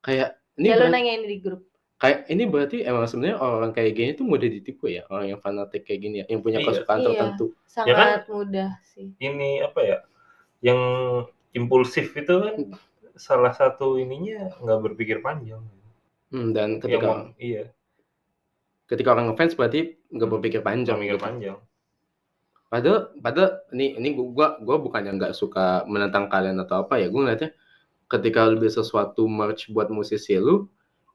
kayak 0.00 0.28
ini 0.54 0.66
Ya 0.66 0.74
lu 0.74 0.80
berarti, 0.82 0.94
nanya 0.94 1.12
ini 1.14 1.26
di 1.26 1.38
grup. 1.38 1.62
Kayak 1.96 2.26
ini 2.28 2.44
berarti 2.44 2.82
emang 2.82 3.06
sebenarnya 3.06 3.38
orang 3.38 3.70
kayak 3.70 3.92
gini 3.94 4.10
tuh 4.12 4.26
mudah 4.26 4.48
ditipu 4.50 4.90
ya 4.90 5.06
orang 5.08 5.34
yang 5.34 5.40
fanatik 5.40 5.86
kayak 5.86 6.00
gini 6.02 6.16
ya 6.20 6.26
yang 6.28 6.42
punya 6.42 6.58
Iya. 6.60 6.66
kesukaan 6.68 7.00
Iya. 7.00 7.06
tertentu 7.08 7.46
Sangat 7.64 7.96
kan? 7.96 8.18
mudah 8.28 8.70
sih. 8.82 9.08
ini 9.18 9.62
apa 9.62 9.80
ya? 9.80 9.98
Yang 10.60 10.80
impulsif 11.54 12.10
itu 12.12 12.34
kan 12.34 12.54
salah 13.14 13.54
satu 13.54 13.94
ininya 13.96 14.50
nggak 14.58 14.80
berpikir 14.90 15.22
panjang. 15.22 15.62
Hmm, 16.34 16.50
dan 16.50 16.76
Yang 16.76 16.80
ketika 16.82 17.08
iya, 17.38 17.64
ketika 18.84 19.08
orang 19.14 19.30
ngefans 19.30 19.54
berarti 19.54 19.94
nggak 20.10 20.30
berpikir 20.34 20.60
panjang 20.60 20.98
nggak 20.98 21.04
mikir 21.06 21.16
gitu. 21.16 21.24
panjang. 21.24 21.58
Padahal, 22.66 23.14
padahal 23.22 23.62
ini 23.70 23.94
ini 23.94 24.08
gua 24.18 24.58
gua 24.58 24.82
bukannya 24.82 25.14
nggak 25.14 25.32
suka 25.32 25.86
menentang 25.86 26.26
kalian 26.26 26.58
atau 26.58 26.82
apa 26.82 26.98
ya. 26.98 27.06
Gue 27.06 27.22
ngeliatnya 27.22 27.54
ketika 28.10 28.50
lu 28.50 28.58
beli 28.58 28.72
sesuatu 28.72 29.30
merch 29.30 29.70
buat 29.70 29.86
musisi 29.94 30.34
lu, 30.34 30.66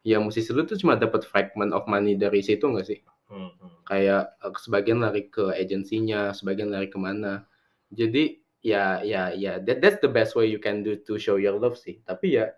ya 0.03 0.17
musisi 0.23 0.49
lu 0.55 0.63
tuh 0.63 0.79
cuma 0.79 0.95
dapat 0.95 1.27
fragment 1.27 1.75
of 1.75 1.83
money 1.85 2.15
dari 2.15 2.39
situ 2.39 2.63
nggak 2.65 2.87
sih? 2.87 2.99
Hmm, 3.29 3.51
hmm. 3.59 3.85
Kayak 3.85 4.33
eh, 4.41 4.53
sebagian 4.57 4.99
lari 5.03 5.27
ke 5.29 5.53
agensinya, 5.53 6.31
sebagian 6.33 6.71
lari 6.73 6.87
ke 6.89 6.97
mana. 6.97 7.45
Jadi 7.91 8.39
ya 8.59 8.99
ya 9.01 9.31
ya 9.31 9.57
that, 9.63 9.79
that's 9.79 9.99
the 10.03 10.11
best 10.11 10.35
way 10.35 10.47
you 10.51 10.59
can 10.59 10.83
do 10.83 10.99
to 10.99 11.15
show 11.21 11.35
your 11.39 11.55
love 11.57 11.77
sih. 11.77 11.99
Tapi 12.05 12.37
ya 12.39 12.51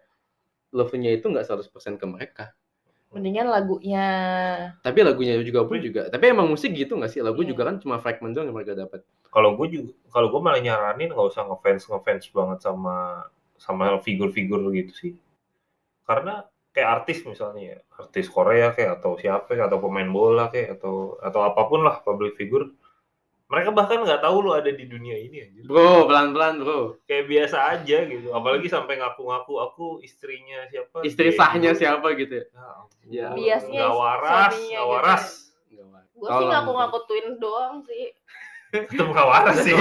love-nya 0.71 1.11
itu 1.11 1.27
nggak 1.27 1.43
100% 1.47 1.99
ke 1.99 2.05
mereka. 2.07 2.45
Mendingan 3.11 3.51
lagunya. 3.51 4.07
Tapi 4.79 5.03
lagunya 5.03 5.35
juga 5.43 5.67
pun 5.67 5.83
juga. 5.83 6.07
Tapi 6.07 6.31
emang 6.31 6.47
musik 6.47 6.71
gitu 6.71 6.95
nggak 6.95 7.11
sih? 7.11 7.19
Lagu 7.19 7.43
Iya. 7.43 7.51
juga 7.51 7.67
kan 7.67 7.75
cuma 7.83 7.99
fragment 7.99 8.31
doang 8.31 8.47
yang 8.47 8.55
mereka 8.55 8.71
dapat. 8.71 9.03
Kalau 9.27 9.59
gue 9.59 9.67
juga, 9.67 9.91
kalau 10.15 10.31
gue 10.31 10.39
malah 10.39 10.63
nyaranin 10.63 11.11
nggak 11.11 11.27
usah 11.35 11.43
ngefans 11.43 11.91
ngefans 11.91 12.31
banget 12.31 12.59
sama 12.63 13.27
sama 13.59 13.99
figur-figur 13.99 14.63
gitu 14.71 14.93
sih. 14.95 15.13
Karena 16.07 16.47
kayak 16.71 16.89
artis 17.03 17.23
misalnya 17.27 17.75
ya, 17.75 17.77
artis 17.99 18.31
Korea 18.31 18.71
kayak 18.71 18.99
atau 18.99 19.19
siapa 19.19 19.51
kayak, 19.51 19.67
atau 19.67 19.79
pemain 19.83 20.07
bola 20.07 20.47
kayak 20.47 20.79
atau 20.79 21.19
atau 21.19 21.41
apa 21.43 21.61
pun 21.67 21.83
lah 21.83 21.99
public 22.01 22.39
figure. 22.39 22.71
Mereka 23.51 23.75
bahkan 23.75 23.99
nggak 24.07 24.23
tahu 24.23 24.47
lu 24.47 24.55
ada 24.55 24.71
di 24.71 24.87
dunia 24.87 25.19
ini 25.19 25.43
aja. 25.43 25.59
Bro, 25.67 26.07
pelan-pelan 26.07 26.63
bro. 26.63 26.95
Kayak 27.03 27.27
biasa 27.27 27.57
aja 27.75 27.97
gitu. 28.07 28.31
Apalagi 28.31 28.71
sampai 28.71 28.95
ngaku-ngaku 28.95 29.53
aku 29.59 29.85
istrinya 29.99 30.63
siapa? 30.71 31.03
Istri 31.03 31.35
sahnya 31.35 31.75
siapa 31.75 32.15
gitu 32.15 32.39
ya? 32.39 32.45
Ya 32.47 32.63
ampun. 32.79 33.03
Ya. 33.11 33.27
Biasnya 33.35 33.75
Nggak 33.83 33.95
waras, 33.99 34.31
suaminya 34.31 34.55
nggak 34.55 34.79
gitu. 34.79 34.93
waras. 34.95 35.23
Gue 36.15 36.29
sih 36.31 36.45
ngaku-ngaku 36.47 36.97
twins 37.11 37.35
doang 37.43 37.75
sih. 37.83 38.03
Itu 38.71 39.03
nggak 39.03 39.27
waras 39.27 39.57
sih. 39.67 39.75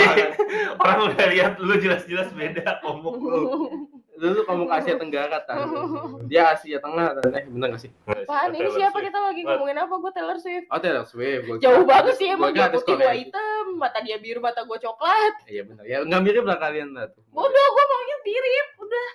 Orang 0.82 0.98
udah 1.06 1.26
lihat 1.30 1.52
lu 1.62 1.74
jelas-jelas 1.78 2.34
beda 2.34 2.82
ngomong 2.82 3.16
lu. 3.22 3.40
Dulu 4.20 4.44
kamu 4.44 4.62
ke 4.68 4.74
Asia 4.76 4.94
Tenggara 4.94 5.38
tan. 5.40 5.58
Dia 6.30 6.52
Asia 6.52 6.76
Tengah 6.76 7.16
tan. 7.16 7.32
Eh 7.32 7.44
bener 7.48 7.72
gak 7.72 7.80
sih? 7.80 7.90
Apaan 8.04 8.52
ini 8.52 8.60
Taylor 8.60 8.76
siapa 8.76 8.92
Swift. 8.92 9.06
kita 9.08 9.18
lagi 9.24 9.40
ngomongin 9.40 9.78
apa? 9.80 9.94
Gue 9.96 10.12
Taylor 10.12 10.36
Swift. 10.36 10.66
Oh 10.68 10.78
Taylor 10.78 11.06
Swift. 11.08 11.42
Gua 11.48 11.56
Jauh 11.56 11.84
banget 11.88 12.14
sih 12.14 12.28
emang 12.28 12.52
dia 12.52 12.68
putih 12.68 12.94
gue 12.94 13.12
hitam, 13.16 13.64
mata 13.80 13.98
dia 14.04 14.20
biru, 14.20 14.38
mata 14.38 14.60
gue 14.60 14.76
coklat. 14.76 15.32
Iya 15.48 15.62
bener. 15.64 15.82
Ya 15.88 15.96
nggak 16.04 16.20
mirip 16.20 16.44
lah 16.44 16.58
kalian 16.60 16.92
lah 16.92 17.08
tuh. 17.08 17.24
Bodoh, 17.32 17.48
gue 17.72 17.84
maunya 17.88 18.16
mirip. 18.20 18.68
Udah 18.78 19.08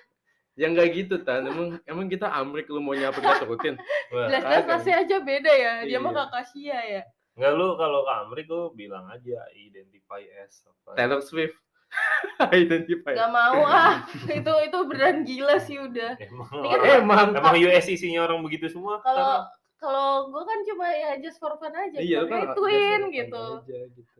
Ya 0.56 0.66
nggak 0.66 0.88
gitu 0.90 1.14
tan. 1.22 1.46
Emang 1.46 1.78
emang 1.84 2.06
kita 2.08 2.26
Amrik 2.26 2.66
lu 2.66 2.82
mau 2.82 2.96
nyapa 2.96 3.14
kita 3.14 3.44
turutin. 3.44 3.74
Wah, 4.10 4.26
jelas-jelas 4.32 4.64
rasnya 4.66 4.94
aja 5.06 5.16
beda 5.20 5.52
ya. 5.52 5.72
Dia 5.84 5.98
mah 6.00 6.10
Iya. 6.10 6.20
kakak 6.26 6.44
Sia 6.50 6.78
ya. 6.82 7.02
Enggak 7.36 7.52
lu 7.54 7.68
kalau 7.76 8.00
ke 8.02 8.12
Amrik 8.24 8.46
lu 8.48 8.72
bilang 8.72 9.04
aja 9.06 9.38
identify 9.52 10.24
as 10.42 10.64
apa. 10.64 10.96
Taylor 10.96 11.20
Swift. 11.20 11.54
Identify. 12.52 13.14
Gak 13.16 13.30
mau 13.32 13.64
ah. 13.64 14.04
itu 14.28 14.52
itu 14.66 14.78
beneran 14.88 15.18
gila 15.24 15.56
sih 15.62 15.76
udah. 15.80 16.18
Emang 16.20 16.50
Ini 16.52 16.68
kan 16.68 16.80
Emang. 17.00 17.28
emang 17.32 17.54
US 17.56 17.86
isinya 17.88 18.26
orang 18.28 18.42
begitu 18.44 18.68
semua. 18.68 19.00
Kalau 19.00 19.46
kalau 19.76 20.32
gue 20.32 20.42
kan 20.42 20.58
cuma 20.72 20.86
ya 20.88 21.10
just 21.20 21.38
for 21.38 21.54
fun 21.60 21.72
aja. 21.72 21.98
Iya 22.00 22.24
gitu. 22.24 22.32
kan. 22.32 22.40
Gitu. 22.50 22.64
aja 22.66 23.08
gitu. 23.12 23.44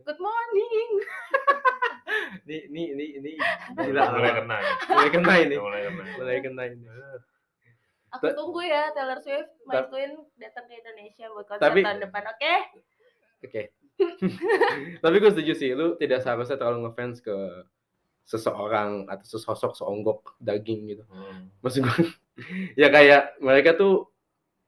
Good 0.04 0.20
morning. 0.20 0.88
Ini 2.46 2.70
ini 2.70 2.82
ini 2.94 3.04
ini 3.18 3.30
gila. 3.74 4.14
mulai 4.14 4.32
kena 4.38 4.56
ya. 4.62 4.72
Mulai 4.94 5.10
kena 5.10 5.34
ini. 5.42 5.56
Mulai 5.58 5.80
kena. 5.82 6.02
Mulai 6.14 6.38
kena 6.38 6.62
ini. 6.70 6.86
Aku 8.16 8.32
tunggu 8.32 8.64
ya 8.64 8.94
Taylor 8.96 9.18
Swift, 9.20 9.50
my 9.68 9.84
twin 9.90 10.16
datang 10.40 10.64
ke 10.70 10.78
Indonesia 10.78 11.26
buat 11.28 11.44
konser 11.50 11.68
tahun 11.68 12.00
depan, 12.00 12.22
oke? 12.32 12.54
Oke. 13.44 13.62
Tapi 15.04 15.16
gue 15.16 15.30
setuju 15.32 15.52
sih, 15.56 15.70
lu 15.72 15.96
tidak 15.96 16.20
seharusnya 16.20 16.56
terlalu 16.56 16.88
ngefans 16.88 17.20
ke 17.20 17.36
seseorang 18.26 19.06
atau 19.06 19.22
sesosok 19.24 19.78
seonggok 19.78 20.34
daging 20.42 20.90
gitu. 20.90 21.04
Hmm. 21.06 21.48
Maksud 21.62 21.86
gue, 21.86 21.96
ya 22.80 22.90
kayak 22.90 23.38
mereka 23.38 23.78
tuh, 23.78 24.10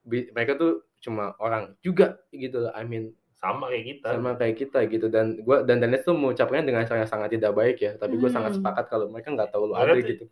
bi- 0.01 0.31
mereka 0.31 0.55
tuh 0.55 0.87
cuma 0.99 1.35
orang 1.39 1.75
juga 1.79 2.19
gitu 2.31 2.63
loh. 2.67 2.73
I 2.75 2.83
mean, 2.83 3.11
Sama 3.39 3.71
kayak 3.71 3.85
kita. 3.87 4.07
sama 4.19 4.31
kayak 4.35 4.55
kita 4.59 4.79
gitu. 4.91 5.07
Dan 5.07 5.39
gua 5.47 5.63
dan 5.63 5.79
Dennis 5.79 6.03
tuh 6.03 6.11
mengucapkannya 6.11 6.67
dengan 6.67 6.83
cara 6.83 7.07
yang 7.07 7.11
sangat 7.11 7.31
tidak 7.35 7.55
baik 7.55 7.79
ya. 7.79 7.95
Tapi 7.95 8.19
gue 8.19 8.27
sangat 8.27 8.51
Hmm. 8.51 8.59
sepakat 8.59 8.85
kalau 8.91 9.07
mereka 9.07 9.31
nggak 9.31 9.51
tahu 9.55 9.71
lu 9.71 9.75
ada 9.79 9.95
gitu. 9.95 10.27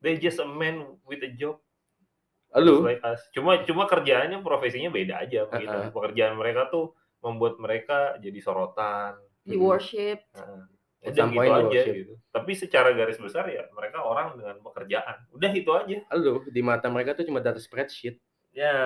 They 0.00 0.16
just 0.16 0.40
a 0.40 0.48
man 0.48 0.96
with 1.04 1.20
a 1.20 1.28
job 1.36 1.60
Lu, 2.56 2.82
like 2.82 3.04
us. 3.04 3.20
Cuma 3.30 3.62
cuma 3.62 3.84
kerjaannya 3.84 4.40
profesinya 4.40 4.88
beda 4.88 5.22
aja 5.22 5.44
begitu. 5.46 5.70
Uh-uh. 5.70 5.92
Pekerjaan 5.92 6.40
mereka 6.40 6.72
tuh 6.72 6.96
membuat 7.20 7.56
mereka 7.56 8.16
jadi 8.16 8.38
sorotan. 8.38 9.16
Di 9.40 9.54
Hmm. 9.54 9.64
worship. 9.64 10.18
Nah, 10.32 10.68
udah 11.02 11.26
gitu 11.26 11.40
aja 11.40 11.52
worship. 11.62 11.94
gitu. 11.94 12.14
Tapi 12.28 12.52
secara 12.52 12.88
garis 12.92 13.16
besar 13.16 13.44
ya 13.46 13.64
mereka 13.70 14.00
orang 14.00 14.36
dengan 14.36 14.60
pekerjaan. 14.60 15.16
Udah 15.30 15.50
itu 15.50 15.70
aja. 15.70 15.96
lu 16.14 16.44
di 16.46 16.60
mata 16.60 16.88
mereka 16.88 17.12
tuh 17.12 17.24
cuma 17.24 17.38
data 17.38 17.56
spreadsheet. 17.56 18.20
Ya. 18.50 18.76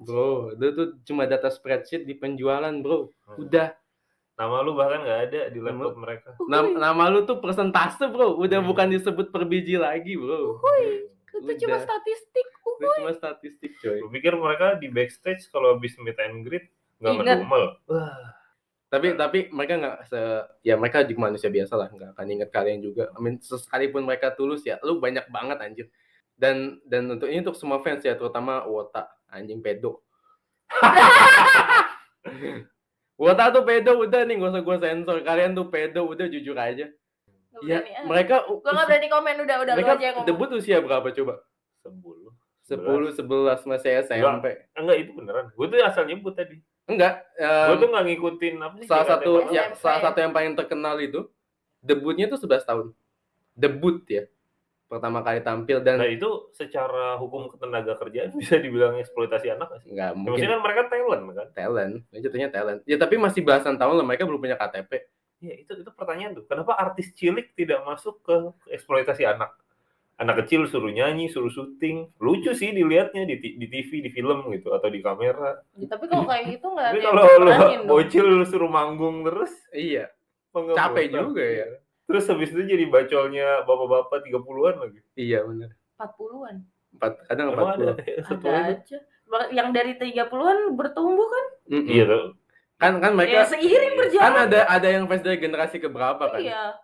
Bro, 0.00 0.54
itu 0.54 0.66
tuh 0.72 0.88
cuma 1.04 1.24
data 1.24 1.48
spreadsheet 1.48 2.02
di 2.02 2.14
penjualan, 2.14 2.72
bro. 2.76 3.10
Hmm. 3.24 3.38
Udah. 3.40 3.76
Nama 4.34 4.56
lu 4.60 4.74
bahkan 4.74 5.06
nggak 5.06 5.20
ada 5.24 5.40
di 5.46 5.58
laptop 5.58 5.94
mereka. 5.94 6.34
Nam- 6.44 6.74
nama 6.74 7.06
lu 7.06 7.22
tuh 7.22 7.38
persentase, 7.38 8.08
bro. 8.08 8.34
Udah 8.34 8.58
Hmm. 8.58 8.66
bukan 8.66 8.90
disebut 8.90 9.30
per 9.30 9.44
biji 9.44 9.76
lagi, 9.76 10.16
bro. 10.16 10.58
Itu 11.30 11.52
cuma 11.60 11.76
Udah. 11.76 11.82
statistik. 11.82 12.46
Itu 12.74 12.86
cuma 12.96 13.10
statistik, 13.12 13.72
coy. 13.78 13.98
Gue 14.00 14.10
pikir 14.12 14.34
mereka 14.34 14.74
di 14.74 14.88
backstage 14.88 15.46
kalau 15.48 15.74
habis 15.74 15.94
meet 15.96 16.18
and 16.18 16.42
greet 16.42 16.66
nggak 17.04 17.14
Ingat. 17.20 17.38
ngedumel. 17.44 17.64
Tapi 18.88 19.06
tapi 19.18 19.38
mereka 19.50 19.74
nggak 19.74 19.98
se 20.06 20.20
ya 20.62 20.78
mereka 20.78 21.02
juga 21.02 21.26
manusia 21.26 21.50
biasa 21.50 21.74
lah, 21.74 21.90
nggak 21.90 22.10
akan 22.14 22.26
ingat 22.30 22.50
kalian 22.54 22.80
juga. 22.80 23.10
I 23.10 23.18
mean, 23.20 23.42
sekalipun 23.42 24.06
mereka 24.06 24.30
tulus 24.32 24.62
ya, 24.62 24.78
lu 24.86 25.02
banyak 25.02 25.26
banget 25.28 25.58
anjir. 25.58 25.86
Dan 26.34 26.78
dan 26.86 27.10
untuk 27.10 27.26
ini 27.26 27.42
untuk 27.42 27.58
semua 27.58 27.82
fans 27.82 28.06
ya, 28.06 28.14
terutama 28.14 28.62
Wota, 28.64 29.10
anjing 29.28 29.58
pedo. 29.58 30.00
Wota 33.14 33.46
tuh 33.54 33.62
pedo 33.62 34.02
udah 34.02 34.26
nih, 34.26 34.34
gak 34.42 34.50
usah 34.50 34.62
gue 34.62 34.76
sensor. 34.82 35.16
Kalian 35.22 35.54
tuh 35.54 35.70
pedo 35.70 36.02
udah 36.10 36.26
jujur 36.26 36.56
aja. 36.58 36.90
Gak 36.90 37.62
Ya, 37.62 37.78
berani, 37.78 37.90
ah. 37.94 38.04
mereka 38.10 38.36
Gue 38.50 38.58
gak 38.66 38.86
berani 38.90 39.06
komen 39.06 39.34
udah 39.46 39.56
udah 39.62 39.74
lu 39.74 39.78
mereka 39.78 39.92
aja 39.94 40.02
yang 40.02 40.14
ngomong. 40.18 40.26
debut 40.26 40.50
usia 40.58 40.78
berapa 40.82 41.08
coba? 41.14 41.34
Sepuluh. 41.82 42.30
10 42.64 42.80
11 43.14 43.70
masih 43.70 43.90
SMP. 44.02 44.46
Enggak 44.74 44.96
itu 44.98 45.10
beneran. 45.14 45.46
Gue 45.54 45.66
tuh 45.70 45.78
asal 45.84 46.08
nyebut 46.08 46.34
tadi. 46.34 46.58
Enggak, 46.84 47.24
Gue 47.40 47.76
em, 47.76 47.80
tuh 47.80 47.88
nggak 47.88 48.04
ngikutin 48.12 48.54
apa 48.60 48.74
sih. 48.76 48.88
salah 48.88 49.06
satu 49.08 49.32
yang 49.48 49.72
salah 49.72 50.00
satu 50.04 50.18
yang 50.20 50.32
paling 50.36 50.52
terkenal 50.52 51.00
itu 51.00 51.24
debutnya 51.80 52.28
tuh 52.28 52.36
11 52.36 52.68
tahun. 52.68 52.86
Debut 53.56 54.04
ya. 54.04 54.28
Pertama 54.84 55.24
kali 55.24 55.40
tampil 55.40 55.80
dan 55.80 55.96
Nah 55.96 56.12
itu 56.12 56.52
secara 56.52 57.16
hukum 57.16 57.48
ketenaga 57.48 57.96
kerjaan 57.96 58.36
bisa 58.40 58.60
dibilang 58.60 59.00
eksploitasi 59.00 59.48
anak 59.56 59.72
nggak 59.72 59.80
sih? 59.80 59.90
enggak 59.96 60.10
Ya, 60.12 60.16
mungkin 60.16 60.30
maksudnya 60.36 60.52
kan 60.52 60.60
mereka 60.60 60.82
talent 60.92 61.24
kan? 61.32 61.46
talent, 61.56 61.94
ya 62.12 62.18
jatuhnya 62.20 62.48
talent. 62.52 62.80
Ya 62.84 62.96
tapi 63.00 63.14
masih 63.16 63.40
belasan 63.40 63.80
tahun 63.80 63.94
lah 63.96 64.04
mereka 64.04 64.28
belum 64.28 64.40
punya 64.44 64.60
KTP. 64.60 64.92
Ya 65.40 65.54
itu 65.56 65.72
itu 65.80 65.90
pertanyaan 65.96 66.36
tuh. 66.36 66.44
Kenapa 66.44 66.76
artis 66.76 67.16
cilik 67.16 67.56
tidak 67.56 67.80
masuk 67.88 68.20
ke 68.20 68.36
eksploitasi 68.76 69.24
anak? 69.24 69.56
Anak 70.14 70.34
kecil 70.40 70.64
suruh 70.64 70.88
nyanyi, 70.88 71.26
suruh 71.26 71.50
syuting. 71.50 72.06
Lucu 72.16 72.52
sih 72.52 72.70
dilihatnya 72.70 73.26
di, 73.26 73.34
di 73.34 73.66
TV, 73.66 73.98
di 73.98 74.10
film 74.10 74.46
gitu 74.48 74.70
atau 74.70 74.86
di 74.86 74.98
kamera. 74.98 75.58
Ya, 75.74 75.90
tapi 75.90 76.06
kalau 76.06 76.22
kayak 76.24 76.54
gitu 76.54 76.70
gak 76.70 76.86
ada 76.86 76.92
Tapi 76.92 76.98
yang 77.00 77.14
kalau 77.14 77.34
lo 77.34 77.50
dong. 77.50 77.82
bocil 77.84 78.24
lu 78.24 78.44
suruh 78.44 78.68
manggung 78.68 79.22
terus, 79.22 79.50
Iya. 79.68 80.14
Capek 80.54 81.10
juga 81.10 81.42
ya. 81.42 81.66
Terus 82.04 82.24
habis 82.24 82.48
itu 82.48 82.62
jadi 82.62 82.86
bacolnya 82.86 83.64
bapak-bapak 83.64 84.22
30-an 84.22 84.76
lagi. 84.78 85.00
Iya 85.14 85.42
benar. 85.42 85.74
40-an. 85.96 86.56
Empat 86.94 87.12
kadang 87.26 87.46
empat 87.50 87.64
ada 87.64 87.74
puluh. 87.74 87.94
Ada 88.22 88.46
lagi. 88.46 88.70
aja. 88.70 88.98
Bah- 89.24 89.50
Yang 89.50 89.68
dari 89.72 89.92
30-an 89.96 90.58
bertumbuh 90.72 91.26
kan? 91.26 91.46
Iya 91.66 92.04
tuh. 92.06 92.24
Kan 92.76 92.92
kan 92.98 93.10
Ya 93.10 93.16
mereka 93.16 93.40
seiring 93.48 93.66
kan 93.88 93.98
berjalan. 93.98 94.34
ada 94.46 94.60
ada 94.68 94.88
yang 94.88 95.04
fans 95.04 95.22
dari 95.22 95.38
generasi 95.38 95.76
keberapa 95.76 96.22
kan? 96.28 96.38
Iya. 96.38 96.78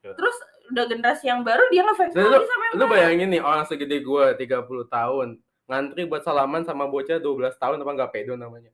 Ya. 0.00 0.12
Terus 0.16 0.36
udah 0.70 0.84
generasi 0.86 1.26
yang 1.26 1.40
baru 1.40 1.62
dia 1.68 1.82
ngefans 1.82 2.12
Lu- 2.12 2.26
lagi 2.26 2.46
sama 2.46 2.62
yang 2.64 2.74
Lu 2.74 2.84
bayangin 2.86 3.28
nih 3.28 3.40
orang 3.40 3.64
segede 3.64 3.98
gua 4.00 4.32
30 4.32 4.62
tahun 4.86 5.28
ngantri 5.66 6.02
buat 6.04 6.22
salaman 6.22 6.62
sama 6.62 6.84
bocah 6.84 7.16
12 7.16 7.26
tahun 7.54 7.78
apa 7.78 7.90
nggak 7.92 8.12
pedo 8.12 8.34
namanya. 8.34 8.70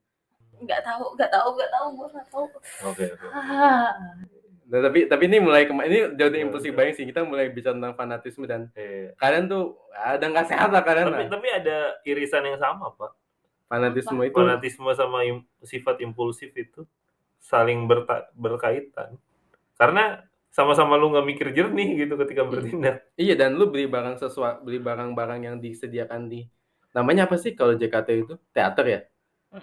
Nggak 0.57 0.81
tahu, 0.83 1.13
nggak 1.13 1.29
tahu, 1.31 1.49
nggak 1.53 1.71
tahu, 1.71 1.87
gua 1.93 2.07
nggak 2.09 2.27
tahu. 2.27 2.45
Oke, 2.87 3.05
oke. 3.11 3.27
Ah, 3.27 3.93
Nah, 4.67 4.83
tapi 4.83 5.07
tapi 5.07 5.25
ini 5.25 5.39
mulai 5.39 5.63
kema- 5.63 5.87
ini 5.87 6.11
jauh 6.11 6.27
dari 6.27 6.43
Iya, 6.43 6.45
impulsif 6.45 6.69
iya. 6.69 6.77
buying 6.77 6.91
sih 6.93 7.07
kita 7.07 7.23
mulai 7.23 7.47
bicara 7.49 7.71
tentang 7.73 7.95
fanatisme 7.95 8.45
dan 8.45 8.67
Iya. 8.73 9.15
kalian 9.15 9.47
tuh 9.47 9.79
ada 9.93 10.27
nggak 10.27 10.47
sehat 10.49 10.69
lah 10.69 10.83
kalian 10.83 11.07
Tapi 11.07 11.23
lah. 11.23 11.31
tapi 11.31 11.49
ada 11.55 11.77
irisan 12.03 12.43
yang 12.43 12.59
sama, 12.59 12.91
Pak. 12.91 13.15
Fanatisme 13.67 14.19
itu 14.21 14.35
Fanatisme 14.35 14.91
sama 14.93 15.23
im- 15.23 15.47
sifat 15.61 16.01
impulsif 16.01 16.51
itu 16.51 16.83
saling 17.39 17.87
berta- 17.87 18.27
berkaitan. 18.33 19.15
Karena 19.75 20.19
sama-sama 20.57 20.97
lu 20.97 21.13
nggak 21.13 21.27
mikir 21.27 21.47
jernih 21.53 22.01
gitu 22.01 22.17
ketika 22.17 22.49
bertindak. 22.49 23.05
iya 23.21 23.37
dan 23.37 23.53
lu 23.55 23.69
beli 23.69 23.85
barang 23.85 24.17
sesuatu 24.17 24.65
beli 24.65 24.81
barang-barang 24.81 25.41
yang 25.45 25.57
disediakan 25.61 26.33
di 26.33 26.49
namanya 26.91 27.29
apa 27.29 27.37
sih 27.37 27.53
kalau 27.53 27.77
JKT 27.77 28.09
itu 28.17 28.35
teater 28.51 28.87
ya 28.89 29.01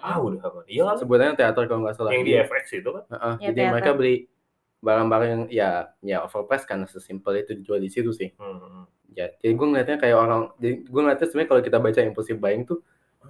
Ah, 0.02 0.18
udah 0.18 0.40
aman. 0.40 0.64
Iya 0.66 0.90
kan? 0.90 0.96
sebenarnya 1.02 1.34
teater 1.36 1.66
kalau 1.66 1.86
nggak 1.86 1.94
salah 1.94 2.14
Yang 2.14 2.24
di 2.24 2.34
FX 2.40 2.66
itu 2.74 2.90
kan? 2.90 3.04
Heeh, 3.14 3.34
Ya, 3.36 3.46
jadi 3.52 3.60
teater. 3.60 3.72
mereka 3.74 3.92
beli 3.94 4.16
barang-barang 4.80 5.30
yang 5.30 5.44
ya 5.50 5.70
ya 6.02 6.18
overpriced 6.24 6.66
karena 6.66 6.86
sesimpel 6.86 7.40
itu 7.40 7.52
dijual 7.54 7.78
di 7.78 7.90
situ 7.90 8.10
sih 8.12 8.30
Hmm. 8.38 8.86
ya 9.12 9.30
jadi 9.38 9.54
gue 9.54 9.66
ngeliatnya 9.66 9.98
kayak 9.98 10.18
orang 10.18 10.42
jadi 10.58 10.74
gue 10.84 11.02
ngeliatnya 11.02 11.26
sebenarnya 11.26 11.50
kalau 11.50 11.62
kita 11.62 11.78
baca 11.80 12.00
impulsive 12.02 12.38
buying 12.38 12.64
tuh 12.64 12.80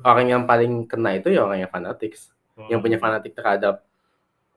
orang 0.02 0.26
yang 0.28 0.44
paling 0.44 0.84
kena 0.84 1.16
itu 1.16 1.30
ya 1.30 1.44
orang 1.44 1.60
yang 1.60 1.72
fanatics 1.72 2.32
Hmm. 2.54 2.70
yang 2.70 2.80
punya 2.80 2.98
fanatik 2.98 3.34
terhadap 3.34 3.82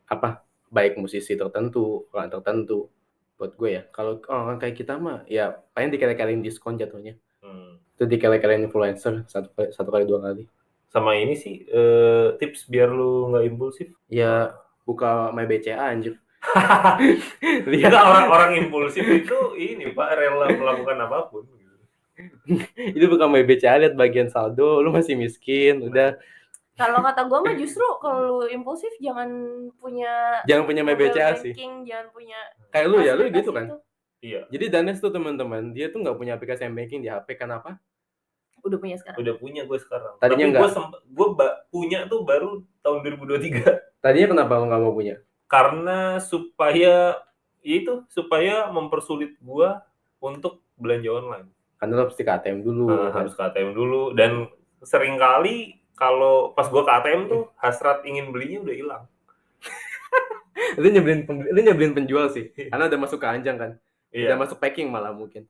apa 0.05 0.45
baik 0.69 0.97
musisi 0.97 1.33
tertentu 1.33 2.05
orang 2.13 2.29
tertentu 2.29 2.93
buat 3.37 3.53
gue 3.55 3.71
ya 3.71 3.83
kalau 3.93 4.19
orang 4.27 4.57
kayak 4.57 4.77
kita 4.77 4.97
mah 4.97 5.23
ya 5.29 5.61
paling 5.73 5.93
dikali-kaliin 5.93 6.41
diskon 6.41 6.77
jatuhnya 6.77 7.15
Hmm. 7.41 7.79
itu 7.95 8.05
dikali-kaliin 8.11 8.67
influencer 8.67 9.23
satu 9.31 9.47
kali 9.55 9.69
satu 9.71 9.89
kali 9.89 10.03
dua 10.03 10.19
kali 10.19 10.49
Sama 10.91 11.15
ini 11.15 11.39
sih 11.39 11.63
eh, 11.63 12.35
tips 12.41 12.67
biar 12.67 12.91
lu 12.91 13.31
nggak 13.31 13.45
impulsif. 13.47 13.89
ya 14.09 14.51
buka 14.83 15.31
my 15.31 15.47
BCA 15.47 15.93
anjir 15.95 16.19
lihat 17.71 17.93
orang-orang 17.95 18.67
impulsif 18.67 19.03
itu 19.05 19.39
ini 19.55 19.93
Pak 19.93 20.11
rela 20.15 20.47
melakukan 20.51 20.97
apa 21.07 21.19
pun. 21.31 21.45
itu 22.97 23.07
bukan 23.07 23.29
my 23.29 23.45
BCA 23.45 23.77
lihat 23.83 23.95
bagian 23.95 24.33
saldo 24.33 24.81
lu 24.81 24.89
masih 24.91 25.15
miskin 25.19 25.85
udah 25.85 26.17
Kalau 26.77 27.01
kata 27.01 27.25
gua 27.25 27.41
mah 27.41 27.57
justru 27.57 27.81
kalau 27.99 28.21
lu 28.37 28.47
impulsif 28.47 28.93
jangan 28.99 29.29
punya 29.77 30.45
jangan 30.45 30.65
punya 30.65 30.83
my 30.83 30.93
mobile 30.93 31.09
BCA 31.09 31.41
sih 31.41 31.53
jangan 31.57 32.07
punya 32.11 32.37
kayak 32.69 32.87
lu 32.87 33.01
ya 33.01 33.13
lu 33.13 33.27
gitu 33.29 33.51
kan 33.51 33.67
itu. 33.67 33.77
Iya, 34.19 34.41
jadi 34.49 34.65
Danes 34.71 34.99
tuh 34.99 35.09
teman-teman 35.09 35.71
dia 35.71 35.87
tuh 35.87 36.01
nggak 36.01 36.17
punya 36.17 36.33
aplikasi 36.35 36.67
banking 36.67 37.01
di 37.01 37.09
HP 37.09 37.37
kenapa 37.37 37.77
Udah 38.61 38.77
punya 38.77 38.97
sekarang. 38.97 39.19
udah 39.19 39.35
punya 39.37 39.63
gue 39.63 39.79
sekarang. 39.79 40.19
Tadinya 40.19 40.45
Tapi 40.49 40.59
gue 40.59 40.69
sempat 40.69 41.01
gue 41.07 41.29
punya 41.69 41.99
tuh 42.05 42.21
baru 42.23 42.51
tahun 42.81 42.99
2023 43.23 44.03
tadinya 44.03 44.29
kenapa 44.33 44.53
lu 44.57 44.65
nggak 44.67 44.83
mau 44.83 44.93
punya 44.93 45.17
karena 45.47 46.19
supaya 46.19 47.21
ya 47.61 47.75
itu 47.77 48.03
supaya 48.09 48.67
mempersulit 48.69 49.35
gua 49.39 49.83
untuk 50.19 50.63
belanja 50.75 51.11
online. 51.11 51.47
karena 51.77 51.93
lu 51.93 52.03
harus 52.03 52.15
di 52.15 52.23
KTM 52.23 52.59
dulu 52.61 52.85
Nah, 52.87 52.99
kan. 53.07 53.13
harus 53.21 53.33
ke 53.33 53.43
ATM 53.43 53.71
dulu 53.71 54.03
dan 54.13 54.49
sering 54.81 55.15
kali 55.17 55.77
kalau 55.97 56.53
pas 56.53 56.69
gua 56.69 56.85
ke 56.85 56.93
ATM 56.95 57.23
tuh 57.27 57.43
hasrat 57.57 58.05
ingin 58.05 58.29
belinya 58.29 58.63
udah 58.63 58.77
hilang. 58.77 59.03
lu 60.81 60.89
nyebelin 60.89 61.21
lu 61.27 61.61
nyebelin 61.61 61.93
penjual 61.93 62.29
sih 62.29 62.49
karena 62.53 62.87
udah 62.87 62.99
masuk 62.99 63.19
ke 63.19 63.27
anjang 63.27 63.57
kan 63.57 63.73
Iya. 64.09 64.33
udah 64.33 64.39
masuk 64.39 64.57
packing 64.57 64.89
malah 64.89 65.11
mungkin 65.11 65.45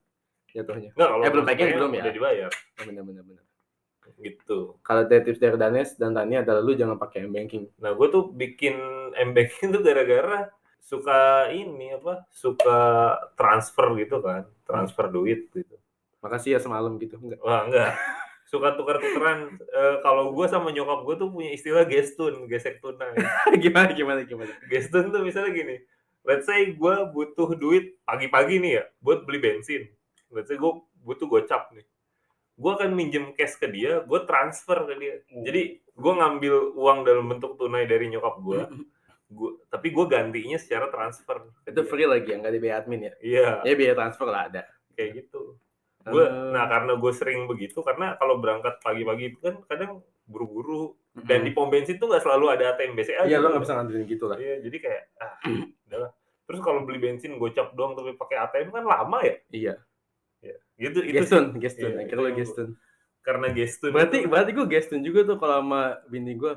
jatuhnya 0.49 0.91
Nggak, 0.91 1.07
kalau 1.07 1.21
Eh, 1.21 1.29
belum 1.29 1.45
packing, 1.45 1.67
belum 1.73 1.91
ya? 1.93 2.01
Udah 2.01 2.13
dibayar 2.13 2.49
Oh, 2.51 2.83
bener 2.83 3.03
bener 3.05 3.23
bener 3.23 3.43
gitu. 4.17 4.75
kalau 4.81 5.03
dari 5.03 5.21
tips 5.21 5.37
dari 5.37 5.55
Danes 5.55 5.93
dan 5.93 6.11
Tani 6.11 6.35
adalah 6.37 6.59
lu 6.59 6.73
jangan 6.73 6.95
pakai 6.95 7.23
M 7.23 7.31
banking 7.31 7.69
Nah, 7.77 7.93
gue 7.93 8.07
tuh 8.07 8.27
bikin 8.27 8.75
M 9.13 9.31
banking 9.31 9.69
tuh 9.69 9.79
gara-gara 9.81 10.51
suka 10.77 11.19
ini 11.49 11.91
apa? 11.93 12.23
Suka 12.29 12.79
transfer 13.33 13.87
gitu 13.95 14.19
kan, 14.19 14.47
transfer 14.63 15.05
duit 15.07 15.47
gitu. 15.49 15.75
makasih 16.17 16.55
ya 16.55 16.59
semalam 16.59 16.95
gitu 16.95 17.15
enggak 17.17 17.39
Wah, 17.39 17.63
enggak. 17.63 17.93
Suka 18.47 18.79
tukar-tukeran. 18.79 19.59
Eh, 19.59 19.95
kalau 20.01 20.31
gue 20.31 20.47
sama 20.47 20.71
nyokap 20.71 21.03
gue 21.03 21.15
tuh 21.19 21.29
punya 21.29 21.51
istilah 21.51 21.83
gestun, 21.83 22.47
gesek 22.47 22.79
tunai. 22.79 23.11
gimana 23.63 23.91
gimana 23.91 24.21
gimana 24.23 24.51
Gestun 24.71 25.11
tuh 25.11 25.21
misalnya 25.21 25.51
gini. 25.51 25.75
Let's 26.23 26.47
say 26.47 26.71
gue 26.75 26.95
butuh 27.11 27.55
duit 27.55 27.99
pagi-pagi 28.03 28.59
nih 28.59 28.71
ya, 28.79 28.83
buat 28.99 29.23
beli 29.27 29.39
bensin. 29.39 29.87
Let's 30.31 30.51
say 30.51 30.59
gue 30.59 30.71
butuh 31.03 31.27
gocap 31.27 31.71
nih. 31.75 31.87
Gue 32.57 32.71
akan 32.73 32.91
minjem 32.95 33.31
cash 33.35 33.55
ke 33.59 33.67
dia, 33.71 34.03
gue 34.03 34.19
transfer 34.27 34.81
ke 34.87 34.93
dia. 34.99 35.15
Jadi 35.29 35.79
gue 35.79 36.13
ngambil 36.19 36.75
uang 36.75 37.07
dalam 37.07 37.25
bentuk 37.31 37.55
tunai 37.55 37.87
dari 37.87 38.11
nyokap 38.11 38.43
gue, 38.43 38.59
gua, 39.37 39.51
tapi 39.71 39.91
gue 39.91 40.05
gantinya 40.07 40.59
secara 40.59 40.87
transfer. 40.91 41.47
itu 41.67 41.81
free 41.83 42.07
lagi 42.07 42.31
ya 42.31 42.39
nggak 42.39 42.53
di 42.55 42.61
biaya 42.63 42.75
admin 42.79 43.01
ya 43.07 43.13
Iya, 43.19 43.47
ya 43.67 43.73
biaya 43.75 43.93
transfer 43.95 44.27
lah 44.27 44.41
ada 44.51 44.63
kayak 44.95 45.23
gitu. 45.23 45.59
Gue, 46.07 46.23
Eh, 46.23 46.51
nah 46.51 46.65
karena 46.65 46.93
gue 46.93 47.11
sering 47.11 47.39
begitu, 47.45 47.79
karena 47.79 48.15
kalau 48.15 48.37
berangkat 48.37 48.79
pagi-pagi 48.79 49.23
itu 49.27 49.39
kan 49.39 49.55
kadang 49.65 49.91
buru-buru, 50.23 50.93
dan 51.19 51.41
di 51.41 51.49
pom 51.49 51.67
bensin 51.67 51.95
tuh 51.95 52.07
nggak 52.07 52.21
selalu 52.21 52.45
ada 52.49 52.71
ATM 52.71 52.93
BCA. 52.93 53.23
iya 53.23 53.27
gitu. 53.33 53.39
lo 53.39 53.47
nggak 53.49 53.63
bisa 53.63 53.73
ngandelin 53.73 54.05
gitu 54.05 54.25
lah 54.25 54.37
Iya, 54.37 54.55
jadi 54.61 54.77
kayak 54.77 55.01
ah, 55.17 55.33
udahlah. 55.85 56.11
Terus 56.43 56.59
kalau 56.61 56.79
beli 56.81 56.97
bensin 56.97 57.35
gocap 57.35 57.73
doang 57.73 57.91
tapi 57.91 58.13
pakai 58.13 58.37
ATM 58.39 58.69
kan 58.71 58.83
lama 58.83 59.19
ya? 59.21 59.35
iya 59.49 59.73
Ya, 60.37 60.53
gitu 60.79 61.01
itu 61.01 61.17
sih. 61.17 61.17
gestun 61.17 61.45
gestun 61.57 61.91
Iya, 61.91 62.05
itu. 62.05 62.37
gestun 62.37 62.69
karena 63.19 63.47
gestun. 63.49 63.89
berarti 63.89 64.17
itu- 64.21 64.29
berarti 64.29 64.51
gue 64.53 64.67
gestun 64.67 65.01
juga 65.01 65.25
tuh 65.25 65.35
kalau 65.35 65.59
sama 65.59 65.81
bini 66.05 66.33
gue 66.33 66.53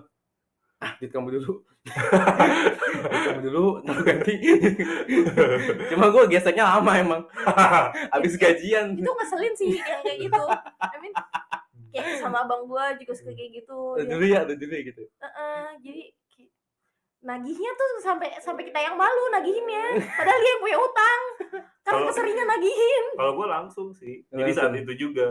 ah 0.80 0.92
duit 0.96 1.10
kamu 1.10 1.28
dulu 1.36 1.52
kamu 3.24 3.40
dulu 3.42 3.64
ntar 3.82 3.98
ganti 4.00 4.34
cuma 5.88 6.06
gue 6.08 6.22
geseknya 6.28 6.64
lama 6.66 6.92
emang 6.94 7.22
habis 8.14 8.34
gajian 8.34 8.96
Itu 8.96 9.10
ngeselin 9.10 9.54
sih 9.54 9.70
yang 9.76 10.00
kayak 10.00 10.18
gitu. 10.20 10.42
I 10.80 10.96
mean, 10.98 11.12
kayak 11.90 12.16
sama 12.18 12.44
abang 12.44 12.64
gua 12.64 12.94
juga 12.94 13.12
suka 13.12 13.32
kayak 13.32 13.50
gitu. 13.56 13.76
Udah 13.94 14.02
Dia- 14.02 14.10
dulu 14.10 14.24
ya 14.26 14.40
udah 14.42 14.56
dulu 14.56 14.72
ya 14.72 14.82
gitu 14.84 15.02
Heeh, 15.02 15.64
jadi 15.80 16.02
ki- 16.28 16.52
nagihnya 17.20 17.70
tuh 17.74 17.90
sampai 18.00 18.28
sampai 18.38 18.62
kita 18.64 18.78
yang 18.78 18.94
malu 18.94 19.22
nagihinnya. 19.30 19.84
Padahal 20.06 20.38
dia 20.38 20.50
yang 20.50 20.62
punya 20.62 20.78
utang. 20.78 21.20
Karena 21.80 21.96
Kalau- 21.98 22.08
keseringan 22.08 22.46
nagihin. 22.46 23.04
kalau 23.14 23.32
gue 23.34 23.46
langsung 23.48 23.88
sih. 23.90 24.22
Jadi 24.26 24.50
saat 24.50 24.70
Langsung. 24.70 24.84
itu 24.86 24.92
juga, 25.02 25.26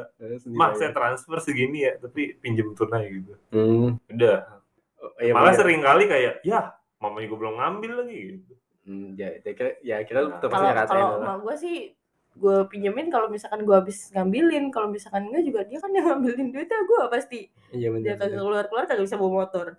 mak 0.47 0.75
saya 0.75 0.91
transfer 0.91 1.37
segini 1.39 1.85
ya, 1.85 1.95
tapi 1.95 2.35
pinjem 2.35 2.73
tunai 2.73 3.07
gitu. 3.15 3.33
hmm. 3.49 3.97
Udah. 4.11 4.58
Oh, 4.99 5.11
iya, 5.23 5.31
Malah 5.31 5.55
iya. 5.55 5.59
sering 5.59 5.79
kali 5.79 6.03
kayak, 6.11 6.33
ya 6.43 6.75
mamanya 6.99 7.31
gue 7.31 7.39
belum 7.39 7.55
ngambil 7.55 7.91
lagi 8.03 8.17
gitu. 8.35 8.53
Hmm, 8.83 9.15
ya, 9.15 9.31
ya 9.39 9.51
kira 9.55 9.71
ya 9.79 9.95
Nah, 10.03 10.39
tetap 10.43 10.49
Kalau 10.51 10.71
kalau 10.91 11.07
lah. 11.15 11.19
emak 11.23 11.37
gua 11.45 11.55
sih 11.55 11.95
gue 12.39 12.57
pinjemin 12.71 13.07
kalau 13.11 13.27
misalkan 13.27 13.63
gue 13.67 13.75
habis 13.75 14.11
ngambilin 14.15 14.71
kalau 14.71 14.87
misalkan 14.87 15.27
enggak 15.27 15.43
juga 15.43 15.59
dia 15.67 15.79
kan 15.81 15.91
yang 15.91 16.05
ngambilin 16.07 16.47
duitnya 16.55 16.79
gue 16.87 17.01
pasti 17.11 17.39
Iya 17.75 17.91
dia 17.99 18.15
benar. 18.15 18.17
kagak 18.19 18.39
keluar 18.39 18.65
keluar 18.71 18.83
kagak 18.87 19.05
bisa 19.07 19.15
bawa 19.19 19.45
motor 19.45 19.75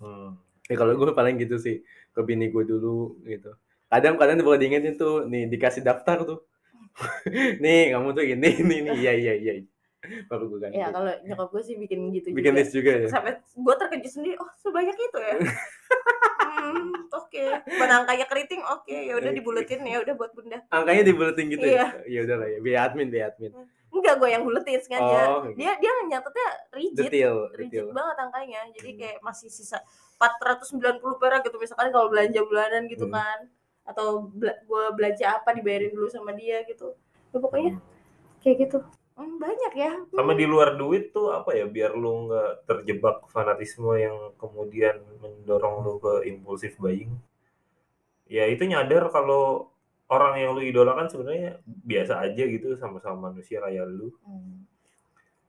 Hmm. 0.00 0.32
Ya, 0.64 0.80
kalau 0.80 0.96
gue 0.96 1.12
paling 1.12 1.36
gitu 1.36 1.60
sih 1.60 1.84
ke 2.16 2.20
bini 2.24 2.48
gue 2.48 2.64
dulu 2.64 3.20
gitu. 3.28 3.52
Kadang-kadang 3.92 4.40
boleh 4.40 4.56
diingetin 4.56 4.96
tuh, 4.96 5.26
nih 5.28 5.44
dikasih 5.50 5.82
daftar 5.84 6.24
tuh. 6.24 6.40
nih 7.62 7.92
kamu 7.92 8.08
tuh 8.16 8.24
ini, 8.24 8.48
ini, 8.64 8.74
ini, 8.86 8.90
iya, 8.96 9.12
iya, 9.12 9.34
iya. 9.36 9.52
Baru 10.26 10.48
gue 10.48 10.58
ganti. 10.60 10.76
ya 10.76 10.88
kalau 10.88 11.12
nyokap 11.20 11.48
gue 11.50 11.62
sih 11.62 11.76
bikin 11.76 12.08
gitu 12.10 12.30
Bikin 12.30 12.50
juga 12.50 12.58
list 12.58 12.72
juga 12.72 12.92
ya. 12.94 13.06
sampai 13.06 13.32
gue 13.38 13.74
terkejut 13.76 14.10
sendiri 14.10 14.36
oh 14.36 14.48
sebanyak 14.56 14.96
itu 14.96 15.18
ya 15.18 15.34
hmm, 16.40 16.88
oke 17.10 17.44
Buat 17.70 17.90
angkanya 17.94 18.26
keriting 18.26 18.62
oke 18.62 18.88
ya 18.88 19.14
udah 19.14 19.28
dibuletin 19.30 19.80
ya 19.82 19.98
udah 19.98 20.14
buat 20.14 20.32
bunda 20.32 20.58
Angkanya 20.68 21.02
dibuletin 21.04 21.46
gitu 21.48 21.62
Iya. 21.62 21.84
ya. 21.84 21.86
Ya 22.08 22.20
udah 22.22 22.36
lah 22.38 22.48
ya. 22.48 22.58
Biaya 22.58 22.80
admin, 22.82 23.08
biaya 23.08 23.28
admin. 23.28 23.52
enggak 23.90 24.14
gue 24.16 24.28
yang 24.30 24.42
buletin 24.42 24.78
sengaja 24.78 25.20
Oh, 25.28 25.42
dia 25.52 25.74
dia 25.74 25.90
nyatetnya 26.06 26.48
rigid 26.70 26.94
detail, 26.96 27.50
rigid 27.52 27.82
detail. 27.82 27.90
banget 27.90 28.16
angkanya 28.20 28.60
jadi 28.72 28.88
Hmm. 28.88 28.98
kayak 28.98 29.18
masih 29.20 29.48
sisa 29.48 29.82
490 30.16 30.80
perak 31.16 31.42
gitu 31.42 31.56
misalkan 31.56 31.90
kalau 31.90 32.06
belanja 32.06 32.40
bulanan 32.40 32.86
gitu 32.86 33.04
Hmm. 33.04 33.14
kan 33.14 33.38
atau 33.82 34.30
bela- 34.30 34.62
gua 34.64 34.90
belanja 34.90 35.34
apa 35.34 35.50
dibayarin 35.50 35.90
dulu 35.90 36.06
sama 36.06 36.30
dia 36.32 36.62
gitu 36.62 36.94
ya, 37.28 37.36
pokoknya 37.36 37.82
kayak 38.38 38.56
gitu 38.62 38.78
Hmm, 38.78 38.99
banyak 39.38 39.72
ya 39.76 39.90
Hmm. 39.92 40.08
Sama 40.14 40.32
di 40.32 40.46
luar 40.48 40.76
duit 40.76 41.12
tuh 41.12 41.28
apa 41.30 41.52
ya, 41.52 41.66
biar 41.66 41.92
lu 41.94 42.28
nggak 42.28 42.64
terjebak 42.64 43.28
fanatisme 43.28 43.92
yang 43.96 44.32
kemudian 44.36 44.96
mendorong 45.20 45.84
lu 45.84 45.92
ke 45.98 46.26
impulsif 46.26 46.76
buying. 46.78 47.12
ya 48.30 48.46
itu 48.46 48.62
nyadar 48.62 49.10
kalau 49.10 49.66
orang 50.06 50.38
yang 50.38 50.54
lu 50.54 50.62
idolakan 50.62 51.10
sebenarnya 51.10 51.58
biasa 51.66 52.22
aja 52.22 52.46
gitu 52.46 52.78
sama-sama 52.78 53.30
manusia 53.30 53.58
kayak 53.60 53.86
lu. 53.90 54.14
Hmm. 54.22 54.64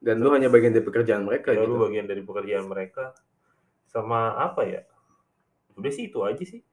Dan 0.01 0.17
lu 0.17 0.33
hanya 0.33 0.49
bagian 0.49 0.73
dari 0.73 0.81
pekerjaan 0.81 1.21
mereka 1.21 1.53
Ya, 1.53 1.61
gitu. 1.61 1.77
lu 1.77 1.85
bagian 1.85 2.09
dari 2.09 2.25
pekerjaan 2.25 2.65
mereka. 2.65 3.13
Sama 3.85 4.33
apa 4.33 4.65
ya? 4.65 4.81
Udah 5.77 5.91
sih 5.93 6.09
itu 6.09 6.19
aja 6.25 6.41
sih. 6.41 6.65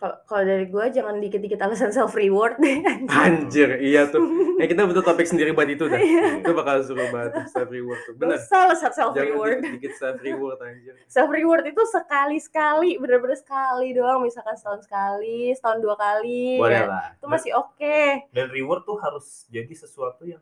Kalau 0.00 0.42
dari 0.48 0.64
gue 0.64 0.84
jangan 0.96 1.20
dikit-dikit 1.20 1.60
alasan 1.60 1.92
self 1.92 2.16
reward 2.16 2.56
deh. 2.56 2.80
Anjir, 3.12 3.76
iya 3.84 4.08
tuh. 4.08 4.24
Ya 4.56 4.64
kita 4.72 4.88
butuh 4.88 5.04
topik 5.04 5.28
sendiri 5.28 5.52
buat 5.52 5.68
itu 5.68 5.92
dah. 5.92 6.00
Iya. 6.00 6.40
itu 6.40 6.56
bakal 6.56 6.80
suruh 6.80 7.04
banget 7.12 7.44
self 7.52 7.68
reward 7.68 8.00
tuh. 8.08 8.16
Bener. 8.16 8.40
Dosa 8.40 8.56
alasan 8.64 8.92
self 8.96 9.12
Jangan 9.12 9.28
reward. 9.28 9.60
dikit-dikit 9.60 9.92
self 10.00 10.16
reward 10.24 10.58
anjir. 10.64 10.94
Self 11.04 11.28
reward 11.28 11.64
itu 11.68 11.82
sekali 11.84 12.38
sekali, 12.40 12.90
bener-bener 12.96 13.36
sekali 13.36 13.92
doang. 13.92 14.24
Misalkan 14.24 14.56
setahun 14.56 14.88
sekali, 14.88 15.52
setahun 15.52 15.84
dua 15.84 15.96
kali. 16.00 16.56
Boleh 16.56 16.80
ya. 16.80 16.88
lah. 16.88 17.06
Itu 17.20 17.26
masih 17.28 17.52
oke. 17.60 18.32
Dan 18.32 18.48
reward 18.48 18.88
tuh 18.88 18.96
harus 19.04 19.44
jadi 19.52 19.74
sesuatu 19.76 20.24
yang 20.24 20.40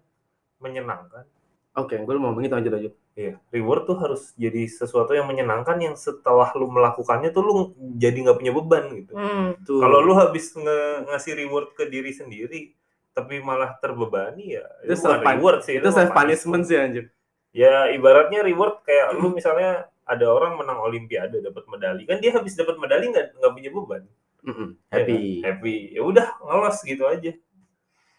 menyenangkan. 0.62 1.26
Oke, 1.74 1.98
gue 1.98 2.14
mau 2.14 2.30
ngomong 2.30 2.46
itu 2.46 2.54
lanjut 2.54 2.72
lanjut. 2.74 2.94
Iya, 3.18 3.34
reward 3.50 3.82
tuh 3.82 3.98
harus 3.98 4.30
jadi 4.38 4.62
sesuatu 4.64 5.10
yang 5.10 5.26
menyenangkan 5.26 5.74
yang 5.76 5.98
setelah 5.98 6.54
lu 6.54 6.70
melakukannya 6.70 7.28
tuh 7.28 7.42
lu 7.42 7.54
jadi 7.98 8.14
nggak 8.14 8.38
punya 8.38 8.52
beban 8.54 8.84
gitu. 8.94 9.10
Hmm. 9.10 9.58
Kalau 9.58 9.98
lu 9.98 10.14
habis 10.14 10.54
nge- 10.54 11.02
ngasih 11.04 11.34
reward 11.34 11.74
ke 11.74 11.90
diri 11.90 12.14
sendiri, 12.14 12.78
tapi 13.10 13.42
malah 13.42 13.74
terbebani 13.76 14.54
ya 14.54 14.62
Itu 14.86 14.94
itu 14.94 15.02
bukan 15.02 15.18
self- 15.18 15.26
reward 15.34 15.60
sih. 15.66 15.74
itu 15.76 15.82
mah 15.84 15.96
self 15.98 16.10
punishment 16.14 16.62
sih 16.62 16.78
anjir. 16.78 17.04
Ya 17.50 17.90
ibaratnya 17.90 18.46
reward 18.46 18.86
kayak 18.86 19.18
lu 19.18 19.34
misalnya 19.34 19.90
ada 20.06 20.26
orang 20.30 20.54
menang 20.54 20.78
olimpiade 20.78 21.42
dapat 21.42 21.66
medali 21.66 22.06
kan 22.06 22.22
dia 22.22 22.30
habis 22.32 22.54
dapat 22.54 22.78
medali 22.78 23.10
nggak 23.10 23.34
nggak 23.34 23.52
punya 23.52 23.70
beban 23.74 24.02
Mm-mm. 24.40 24.68
Ya 24.88 24.94
Happy. 24.94 25.42
kan? 25.42 25.58
happy 25.58 25.74
ya 25.90 26.00
udah 26.00 26.26
ngelos 26.38 26.78
gitu 26.80 27.04
aja 27.04 27.34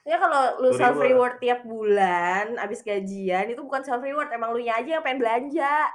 Ya 0.09 0.17
kalau 0.17 0.57
lu 0.65 0.73
self 0.73 0.97
reward. 0.97 1.05
reward 1.05 1.33
tiap 1.37 1.61
bulan 1.61 2.57
abis 2.57 2.81
gajian 2.81 3.45
itu 3.53 3.61
bukan 3.61 3.85
self 3.85 4.01
reward, 4.01 4.33
emang 4.33 4.57
lu 4.57 4.61
aja 4.65 4.97
yang 4.97 5.05
pengen 5.05 5.21
belanja. 5.21 5.85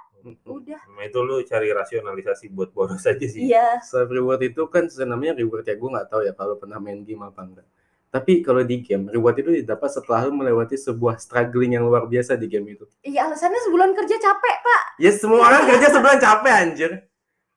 Udah. 0.47 0.81
Nah, 0.89 1.05
itu 1.05 1.19
lu 1.21 1.43
cari 1.45 1.69
rasionalisasi 1.69 2.49
buat 2.49 2.73
boros 2.73 3.05
aja 3.05 3.27
sih 3.29 3.51
Iya. 3.51 3.83
Self 3.85 4.09
reward 4.09 4.41
itu 4.41 4.63
kan 4.73 4.89
namanya 5.05 5.37
reward 5.37 5.67
ya 5.67 5.77
gue 5.77 5.85
nggak 5.91 6.09
tahu 6.09 6.25
ya 6.25 6.33
kalau 6.33 6.57
pernah 6.57 6.79
main 6.81 7.03
game 7.03 7.27
apa 7.27 7.43
enggak. 7.43 7.67
Tapi 8.09 8.47
kalau 8.47 8.63
di 8.63 8.79
game 8.81 9.11
reward 9.11 9.37
itu 9.43 9.51
didapat 9.51 9.91
setelah 9.91 10.31
lu 10.31 10.39
melewati 10.39 10.79
sebuah 10.79 11.19
struggling 11.19 11.75
yang 11.75 11.83
luar 11.85 12.07
biasa 12.07 12.39
di 12.39 12.47
game 12.47 12.71
itu. 12.73 12.87
Iya 13.03 13.27
alasannya 13.27 13.61
sebulan 13.67 13.91
kerja 13.99 14.17
capek 14.17 14.57
pak. 14.63 14.83
Ya 15.03 15.11
semua 15.13 15.43
orang 15.43 15.67
kerja 15.69 15.91
sebulan 15.91 16.19
capek 16.23 16.55
anjir. 16.55 16.91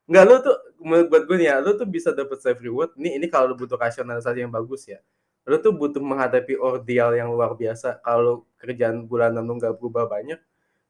Enggak 0.10 0.24
lu 0.26 0.36
tuh 0.42 0.58
buat 1.08 1.24
gue 1.30 1.38
nih 1.38 1.48
ya, 1.54 1.56
lu 1.62 1.78
tuh 1.78 1.88
bisa 1.88 2.12
dapat 2.12 2.42
self 2.42 2.60
reward. 2.60 2.98
Ini 2.98 3.22
ini 3.22 3.26
kalau 3.30 3.54
lu 3.54 3.56
butuh 3.56 3.78
rasionalisasi 3.78 4.44
yang 4.44 4.52
bagus 4.52 4.90
ya. 4.90 5.00
Lu 5.48 5.56
tuh 5.64 5.72
butuh 5.72 6.04
menghadapi 6.04 6.60
ordeal 6.60 7.16
yang 7.16 7.32
luar 7.32 7.56
biasa. 7.56 8.04
Kalau 8.04 8.44
kerjaan 8.60 9.08
bulanan 9.08 9.48
lu 9.48 9.56
nggak 9.56 9.80
berubah 9.80 10.12
banyak, 10.12 10.36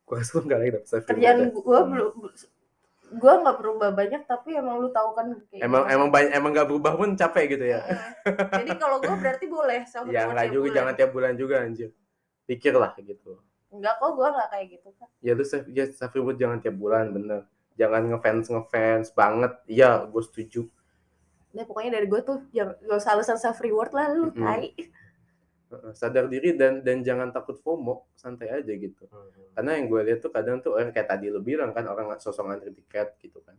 gue 0.04 0.16
rasa 0.18 0.42
lu 0.42 0.50
nggak 0.50 0.60
lagi 0.60 0.72
reward. 0.82 0.96
Kerjaan 1.06 1.38
ya. 1.38 1.48
gua 1.54 1.80
belum 1.86 2.14
gua 3.22 3.34
nggak 3.40 3.58
berubah 3.64 3.90
banyak 3.96 4.22
tapi 4.28 4.58
emang 4.60 4.84
lu 4.84 4.92
tahu 4.92 5.16
kan 5.16 5.32
kayak 5.48 5.64
Emang 5.64 5.88
gimana. 5.88 5.96
emang 5.96 6.10
banyak 6.12 6.32
emang 6.36 6.52
nggak 6.52 6.68
berubah 6.68 6.94
pun 6.98 7.10
capek 7.14 7.46
gitu 7.56 7.66
ya. 7.70 7.80
Jadi 8.52 8.72
kalau 8.82 8.98
gua 9.00 9.16
berarti 9.16 9.46
boleh 9.46 9.80
self 9.86 10.10
ya 10.10 10.28
nggak 10.28 10.50
juga 10.52 10.66
bulan. 10.66 10.76
jangan 10.76 10.94
tiap 10.98 11.12
bulan 11.14 11.34
juga 11.38 11.56
anjir. 11.62 11.90
Pikirlah 12.50 12.92
gitu. 13.00 13.38
Enggak 13.70 13.94
kok 14.02 14.12
gua 14.18 14.28
nggak 14.34 14.50
kayak 14.52 14.66
gitu 14.74 14.90
kan. 14.98 15.08
Ya 15.22 15.32
lu 15.38 15.44
ya, 15.72 15.86
self 15.94 16.12
reward 16.18 16.36
jangan 16.42 16.58
tiap 16.60 16.76
bulan 16.76 17.14
bener. 17.14 17.46
Jangan 17.78 18.10
ngefans 18.10 18.50
ngefans 18.50 19.08
banget. 19.14 19.54
Iya, 19.70 20.10
gue 20.10 20.24
setuju. 20.26 20.66
Nah 21.58 21.66
pokoknya 21.66 21.92
dari 21.92 22.06
gua 22.06 22.22
tuh 22.22 22.46
jangan 22.48 22.78
gak 22.80 22.96
usah 22.96 23.12
alasan 23.12 23.36
self 23.36 23.58
reward 23.58 23.90
lah 23.90 24.08
lu 24.08 24.30
Mm-mm. 24.30 24.38
tai. 24.40 24.70
Heeh, 25.68 25.92
sadar 25.92 26.26
diri 26.26 26.54
dan 26.54 26.80
dan 26.80 27.02
jangan 27.02 27.28
takut 27.30 27.58
FOMO 27.58 28.08
santai 28.14 28.48
aja 28.48 28.72
gitu 28.72 29.04
Hmm. 29.04 29.28
karena 29.52 29.76
yang 29.76 29.86
gue 29.86 30.02
lihat 30.02 30.20
tuh 30.22 30.30
kadang 30.30 30.62
tuh 30.62 30.72
orang 30.72 30.96
kayak 30.96 31.10
tadi 31.10 31.28
lu 31.28 31.42
bilang 31.42 31.74
kan 31.74 31.84
orang 31.84 32.08
nggak 32.08 32.22
sosok 32.22 32.46
ngantri 32.46 32.72
tiket 32.72 33.20
gitu 33.20 33.42
kan 33.42 33.58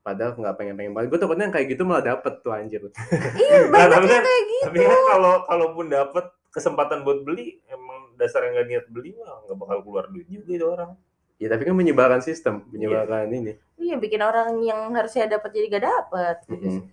padahal 0.00 0.32
nggak 0.32 0.54
pengen 0.54 0.74
pengen 0.74 0.92
banget 0.92 1.10
gue 1.10 1.20
takutnya 1.20 1.44
yang 1.44 1.52
kayak 1.52 1.68
gitu 1.68 1.82
malah 1.82 2.00
dapet 2.06 2.40
tuh 2.40 2.50
anjir 2.50 2.80
Iya 3.36 3.58
Nah, 3.60 3.68
banyak 3.68 3.90
tapi 3.90 4.06
yang 4.06 4.14
kan- 4.14 4.24
kayak 4.24 4.42
gitu. 4.46 4.64
tapi 4.64 4.76
kan 4.80 5.00
kalau 5.10 5.34
kalaupun 5.44 5.86
dapat 5.88 6.24
kesempatan 6.48 6.98
buat 7.02 7.18
beli 7.20 7.60
emang 7.66 8.00
dasar 8.14 8.40
yang 8.42 8.52
nggak 8.54 8.68
niat 8.68 8.86
beli 8.88 9.10
mah 9.14 9.44
nggak 9.44 9.56
bakal 9.58 9.78
keluar 9.82 10.04
duit 10.08 10.26
juga 10.26 10.50
itu 10.50 10.66
orang 10.66 10.90
ya 11.36 11.46
tapi 11.46 11.62
kan 11.62 11.74
menyebarkan 11.74 12.20
sistem 12.20 12.64
menyebarkan 12.66 13.28
ini 13.28 13.60
Iya 13.76 13.98
bikin 13.98 14.20
orang 14.20 14.56
yang 14.58 14.88
harusnya 14.90 15.26
dapat 15.28 15.50
jadi 15.50 15.66
gak 15.68 15.84
dapat. 15.84 16.36
Mm-mm. 16.46 16.86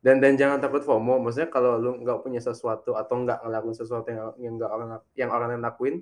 Dan 0.00 0.16
dan 0.18 0.36
jangan 0.36 0.58
takut 0.60 0.80
FOMO. 0.80 1.20
Maksudnya 1.20 1.52
kalau 1.52 1.76
lu 1.76 2.00
nggak 2.00 2.24
punya 2.24 2.40
sesuatu 2.40 2.96
atau 2.96 3.14
nggak 3.20 3.44
ngelakuin 3.44 3.76
sesuatu 3.76 4.08
yang 4.08 4.32
yang 4.40 4.52
nggak 4.56 4.70
orang 4.72 4.88
yang 5.16 5.30
orang 5.30 5.48
yang 5.56 5.62
lakuin 5.62 5.94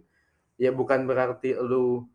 ya 0.59 0.71
bukan 0.71 1.07
berarti 1.07 1.59
lu 1.59 2.07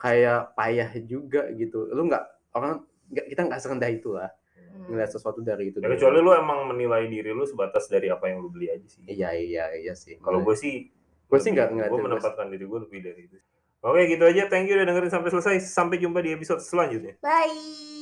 kayak 0.00 0.56
payah 0.56 0.90
juga 1.04 1.48
gitu. 1.52 1.88
Lu 1.92 2.08
nggak 2.08 2.24
orang 2.56 2.84
nggak 3.12 3.26
kita 3.30 3.40
nggak 3.48 3.60
serendah 3.60 3.90
itu 3.92 4.16
lah 4.16 4.30
Hmm. 4.70 4.86
ngeliat 4.86 5.10
sesuatu 5.10 5.42
dari 5.42 5.74
itu 5.74 5.82
ya, 5.82 5.90
kecuali 5.90 6.22
lu 6.22 6.30
emang 6.30 6.70
menilai 6.70 7.10
diri 7.10 7.34
lu 7.34 7.42
sebatas 7.42 7.90
dari 7.90 8.06
apa 8.06 8.30
yang 8.30 8.38
lu 8.38 8.54
beli 8.54 8.70
aja 8.70 8.86
sih. 8.86 9.02
Iya 9.02 9.34
iya 9.34 9.64
iya 9.74 9.94
sih. 9.98 10.14
Kalau 10.22 10.46
gue 10.46 10.54
sih 10.54 10.86
gue 11.26 11.38
sih 11.42 11.50
nggak 11.50 11.74
ngeliat 11.74 11.90
gue 11.90 12.00
menempatkan 12.00 12.46
diri 12.54 12.64
gue 12.70 12.80
lebih 12.86 13.00
dari 13.02 13.22
itu. 13.26 13.36
Oke 13.82 14.06
gitu 14.06 14.24
aja. 14.24 14.46
Thank 14.46 14.70
you 14.70 14.78
udah 14.78 14.86
dengerin 14.86 15.10
sampai 15.10 15.30
selesai. 15.34 15.54
Sampai 15.66 15.98
jumpa 15.98 16.22
di 16.22 16.36
episode 16.36 16.62
selanjutnya. 16.62 17.18
Bye. 17.18 17.99